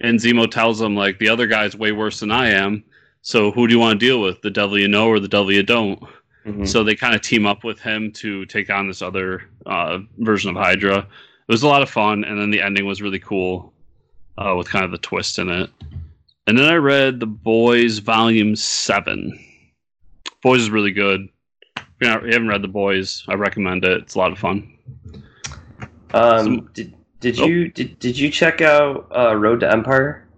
and 0.00 0.18
Zemo 0.20 0.48
tells 0.50 0.78
them 0.78 0.94
like 0.94 1.18
the 1.18 1.28
other 1.30 1.46
guy's 1.46 1.74
way 1.74 1.90
worse 1.92 2.20
than 2.20 2.30
I 2.30 2.48
am. 2.50 2.84
So 3.22 3.50
who 3.50 3.66
do 3.66 3.72
you 3.72 3.80
want 3.80 3.98
to 3.98 4.06
deal 4.06 4.20
with? 4.20 4.42
The 4.42 4.50
devil 4.50 4.78
you 4.78 4.88
know 4.88 5.08
or 5.08 5.20
the 5.20 5.28
devil 5.28 5.50
you 5.52 5.62
don't? 5.62 6.02
Mhm. 6.46 6.68
So 6.68 6.84
they 6.84 6.94
kind 6.94 7.14
of 7.14 7.22
team 7.22 7.46
up 7.46 7.64
with 7.64 7.80
him 7.80 8.12
to 8.12 8.44
take 8.46 8.68
on 8.68 8.88
this 8.88 9.00
other 9.00 9.44
uh, 9.64 10.00
version 10.18 10.50
of 10.50 10.56
Hydra. 10.56 11.06
It 11.50 11.54
was 11.54 11.64
a 11.64 11.66
lot 11.66 11.82
of 11.82 11.90
fun, 11.90 12.22
and 12.22 12.40
then 12.40 12.52
the 12.52 12.62
ending 12.62 12.86
was 12.86 13.02
really 13.02 13.18
cool 13.18 13.72
uh, 14.38 14.54
with 14.56 14.68
kind 14.68 14.84
of 14.84 14.92
the 14.92 14.98
twist 14.98 15.36
in 15.36 15.48
it. 15.48 15.68
And 16.46 16.56
then 16.56 16.72
I 16.72 16.76
read 16.76 17.18
The 17.18 17.26
Boys 17.26 17.98
Volume 17.98 18.54
7. 18.54 19.36
Boys 20.44 20.60
is 20.60 20.70
really 20.70 20.92
good. 20.92 21.28
If 21.76 21.84
you 22.00 22.06
haven't 22.06 22.46
read 22.46 22.62
The 22.62 22.68
Boys, 22.68 23.24
I 23.26 23.34
recommend 23.34 23.84
it. 23.84 24.00
It's 24.02 24.14
a 24.14 24.18
lot 24.18 24.30
of 24.30 24.38
fun. 24.38 24.78
Um, 26.14 26.38
Some- 26.38 26.70
did 26.72 26.94
did 27.18 27.38
Nope. 27.38 27.48
you 27.48 27.68
did, 27.68 27.98
did 27.98 28.16
you 28.16 28.30
check 28.30 28.60
out 28.60 29.10
uh, 29.10 29.34
Road 29.34 29.58
to 29.58 29.72
Empire? 29.72 30.28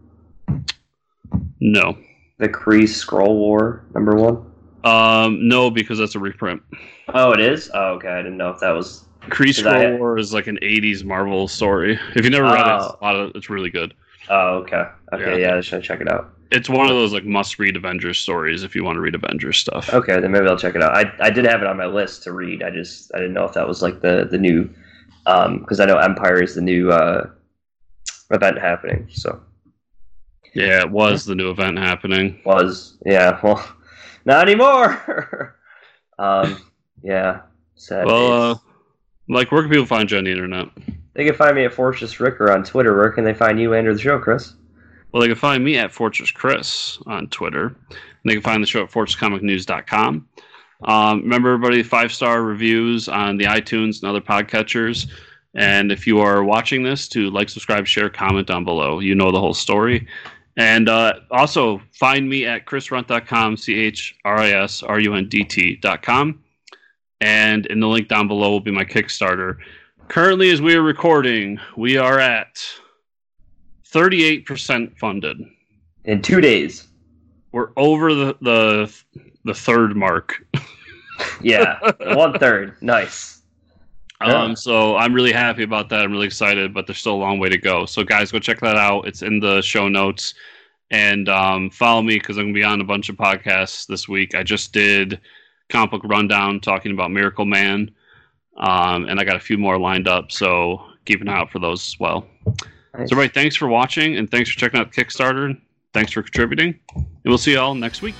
No. 1.60 1.98
The 2.38 2.48
Kree 2.48 2.84
Skrull 2.84 3.34
War 3.36 3.84
number 3.94 4.14
one. 4.14 4.50
Um, 4.82 5.46
no, 5.46 5.70
because 5.70 5.98
that's 5.98 6.14
a 6.14 6.18
reprint. 6.18 6.62
Oh, 7.12 7.32
it 7.32 7.40
is. 7.40 7.70
Oh, 7.74 7.96
okay. 7.96 8.08
I 8.08 8.22
didn't 8.22 8.38
know 8.38 8.48
if 8.48 8.60
that 8.60 8.70
was. 8.70 9.04
Kree 9.28 9.50
Skrull? 9.50 9.98
War 9.98 10.18
is 10.18 10.32
like 10.32 10.46
an 10.46 10.58
80s 10.62 11.04
Marvel 11.04 11.48
story. 11.48 11.98
If 12.14 12.24
you 12.24 12.30
never 12.30 12.44
read 12.44 12.66
it, 12.66 12.74
it's, 12.76 12.84
Oh. 12.84 12.98
a 13.00 13.04
lot 13.04 13.16
of, 13.16 13.32
it's 13.34 13.48
really 13.50 13.70
good. 13.70 13.94
Oh, 14.28 14.58
okay. 14.58 14.84
Okay, 15.12 15.40
Yeah. 15.40 15.48
yeah, 15.50 15.56
I 15.56 15.60
should 15.60 15.82
check 15.82 16.00
it 16.00 16.08
out. 16.10 16.30
It's 16.50 16.68
one 16.68 16.82
of 16.86 16.92
those 16.96 17.12
like 17.12 17.24
must 17.24 17.58
read 17.58 17.76
Avengers 17.76 18.18
stories 18.18 18.62
if 18.62 18.74
you 18.74 18.84
want 18.84 18.96
to 18.96 19.00
read 19.00 19.14
Avengers 19.14 19.56
stuff. 19.58 19.92
Okay, 19.92 20.20
then 20.20 20.30
maybe 20.30 20.46
I'll 20.46 20.58
check 20.58 20.74
it 20.74 20.82
out. 20.82 20.94
I, 20.94 21.10
I 21.20 21.30
did 21.30 21.46
have 21.46 21.62
it 21.62 21.66
on 21.66 21.76
my 21.78 21.86
list 21.86 22.22
to 22.24 22.32
read. 22.32 22.62
I 22.62 22.70
just 22.70 23.10
I 23.14 23.18
didn't 23.18 23.32
know 23.32 23.44
if 23.44 23.54
that 23.54 23.66
was 23.66 23.80
like 23.80 24.00
the 24.02 24.28
the 24.30 24.36
new, 24.38 24.68
um, 25.26 25.60
because 25.60 25.80
I 25.80 25.86
know 25.86 25.96
Empire 25.96 26.42
is 26.42 26.54
the 26.54 26.60
new 26.60 26.90
uh 26.92 27.26
event 28.30 28.58
happening. 28.58 29.08
So 29.10 29.40
Yeah, 30.54 30.80
it 30.80 30.90
was 30.90 31.24
the 31.24 31.34
new 31.34 31.48
event 31.50 31.78
happening. 31.78 32.38
was 32.44 32.98
yeah. 33.06 33.40
Well, 33.42 33.66
not 34.26 34.46
anymore. 34.46 35.56
um, 36.18 36.58
yeah. 37.02 37.40
Sad. 37.76 38.04
Well, 38.06 38.50
uh. 38.52 38.54
Like 39.32 39.50
where 39.50 39.62
can 39.62 39.70
people 39.70 39.86
find 39.86 40.10
you 40.10 40.18
on 40.18 40.24
the 40.24 40.30
internet? 40.30 40.68
they 41.14 41.24
can 41.24 41.34
find 41.34 41.56
me 41.56 41.64
at 41.64 41.72
Fortress 41.72 42.20
Ricker 42.20 42.50
on 42.50 42.64
Twitter. 42.64 42.96
Where 42.96 43.10
can 43.10 43.24
they 43.24 43.34
find 43.34 43.60
you 43.60 43.74
and 43.74 43.86
the 43.86 43.98
show, 43.98 44.18
Chris? 44.18 44.54
Well, 45.12 45.20
they 45.20 45.28
can 45.28 45.36
find 45.36 45.62
me 45.62 45.76
at 45.76 45.92
Fortress 45.92 46.30
Chris 46.30 46.98
on 47.06 47.28
Twitter. 47.28 47.76
And 47.90 47.96
they 48.24 48.34
can 48.34 48.42
find 48.42 48.62
the 48.62 48.66
show 48.66 48.82
at 48.82 48.90
fortresscomicnews.com. 48.90 50.28
Um, 50.84 51.20
remember, 51.20 51.52
everybody, 51.52 51.82
five 51.82 52.12
star 52.12 52.42
reviews 52.42 53.08
on 53.08 53.36
the 53.36 53.44
iTunes 53.44 54.00
and 54.00 54.08
other 54.08 54.20
podcatchers. 54.20 55.08
And 55.54 55.92
if 55.92 56.06
you 56.06 56.20
are 56.20 56.42
watching 56.42 56.82
this, 56.82 57.08
to 57.08 57.30
like, 57.30 57.50
subscribe, 57.50 57.86
share, 57.86 58.08
comment 58.08 58.46
down 58.46 58.64
below. 58.64 59.00
You 59.00 59.14
know 59.14 59.30
the 59.30 59.40
whole 59.40 59.54
story. 59.54 60.06
And 60.56 60.88
uh, 60.88 61.14
also 61.30 61.80
find 61.92 62.28
me 62.28 62.46
at 62.46 62.66
chrisrundt.com, 62.66 63.56
C 63.58 63.74
H 63.74 64.14
R 64.24 64.38
I 64.38 64.50
S 64.50 64.82
R 64.82 64.98
U 64.98 65.14
N 65.14 65.28
D 65.28 65.44
T.com. 65.44 66.42
And 67.22 67.66
in 67.66 67.78
the 67.78 67.86
link 67.86 68.08
down 68.08 68.26
below 68.26 68.50
will 68.50 68.60
be 68.60 68.72
my 68.72 68.84
Kickstarter. 68.84 69.58
Currently, 70.08 70.50
as 70.50 70.60
we 70.60 70.74
are 70.74 70.82
recording, 70.82 71.60
we 71.76 71.96
are 71.96 72.18
at 72.18 72.60
38% 73.92 74.98
funded. 74.98 75.38
In 76.04 76.20
two 76.20 76.40
days. 76.40 76.88
We're 77.52 77.70
over 77.76 78.12
the 78.12 78.36
the, 78.40 78.92
the 79.44 79.54
third 79.54 79.96
mark. 79.96 80.44
Yeah, 81.40 81.78
one 82.14 82.36
third. 82.38 82.74
Nice. 82.80 83.42
Yeah. 84.20 84.42
Um, 84.42 84.56
so 84.56 84.96
I'm 84.96 85.12
really 85.12 85.30
happy 85.30 85.62
about 85.62 85.88
that. 85.90 86.00
I'm 86.00 86.10
really 86.10 86.26
excited, 86.26 86.72
but 86.74 86.86
there's 86.86 86.98
still 86.98 87.14
a 87.14 87.22
long 87.26 87.38
way 87.38 87.48
to 87.48 87.58
go. 87.58 87.86
So 87.86 88.02
guys, 88.02 88.32
go 88.32 88.40
check 88.40 88.58
that 88.60 88.76
out. 88.76 89.06
It's 89.06 89.22
in 89.22 89.38
the 89.38 89.60
show 89.62 89.88
notes. 89.88 90.34
and 90.90 91.28
um, 91.28 91.70
follow 91.70 92.02
me 92.02 92.14
because 92.14 92.38
I'm 92.38 92.44
going 92.46 92.54
to 92.54 92.60
be 92.60 92.64
on 92.64 92.80
a 92.80 92.84
bunch 92.84 93.08
of 93.08 93.16
podcasts 93.16 93.86
this 93.86 94.08
week. 94.08 94.34
I 94.34 94.42
just 94.42 94.72
did 94.72 95.20
comic 95.72 95.90
book 95.90 96.02
rundown 96.04 96.60
talking 96.60 96.92
about 96.92 97.10
Miracle 97.10 97.46
Man, 97.46 97.90
um, 98.58 99.08
and 99.08 99.18
I 99.18 99.24
got 99.24 99.36
a 99.36 99.40
few 99.40 99.58
more 99.58 99.78
lined 99.78 100.06
up. 100.06 100.30
So 100.30 100.84
keep 101.04 101.20
an 101.20 101.28
eye 101.28 101.38
out 101.38 101.50
for 101.50 101.58
those 101.58 101.86
as 101.86 101.98
well. 101.98 102.26
Nice. 102.96 103.08
So, 103.08 103.16
right, 103.16 103.32
thanks 103.32 103.56
for 103.56 103.68
watching, 103.68 104.18
and 104.18 104.30
thanks 104.30 104.50
for 104.50 104.58
checking 104.58 104.78
out 104.78 104.92
Kickstarter. 104.92 105.58
Thanks 105.94 106.12
for 106.12 106.22
contributing, 106.22 106.78
and 106.94 107.06
we'll 107.24 107.38
see 107.38 107.52
you 107.52 107.58
all 107.58 107.74
next 107.74 108.02
week. 108.02 108.14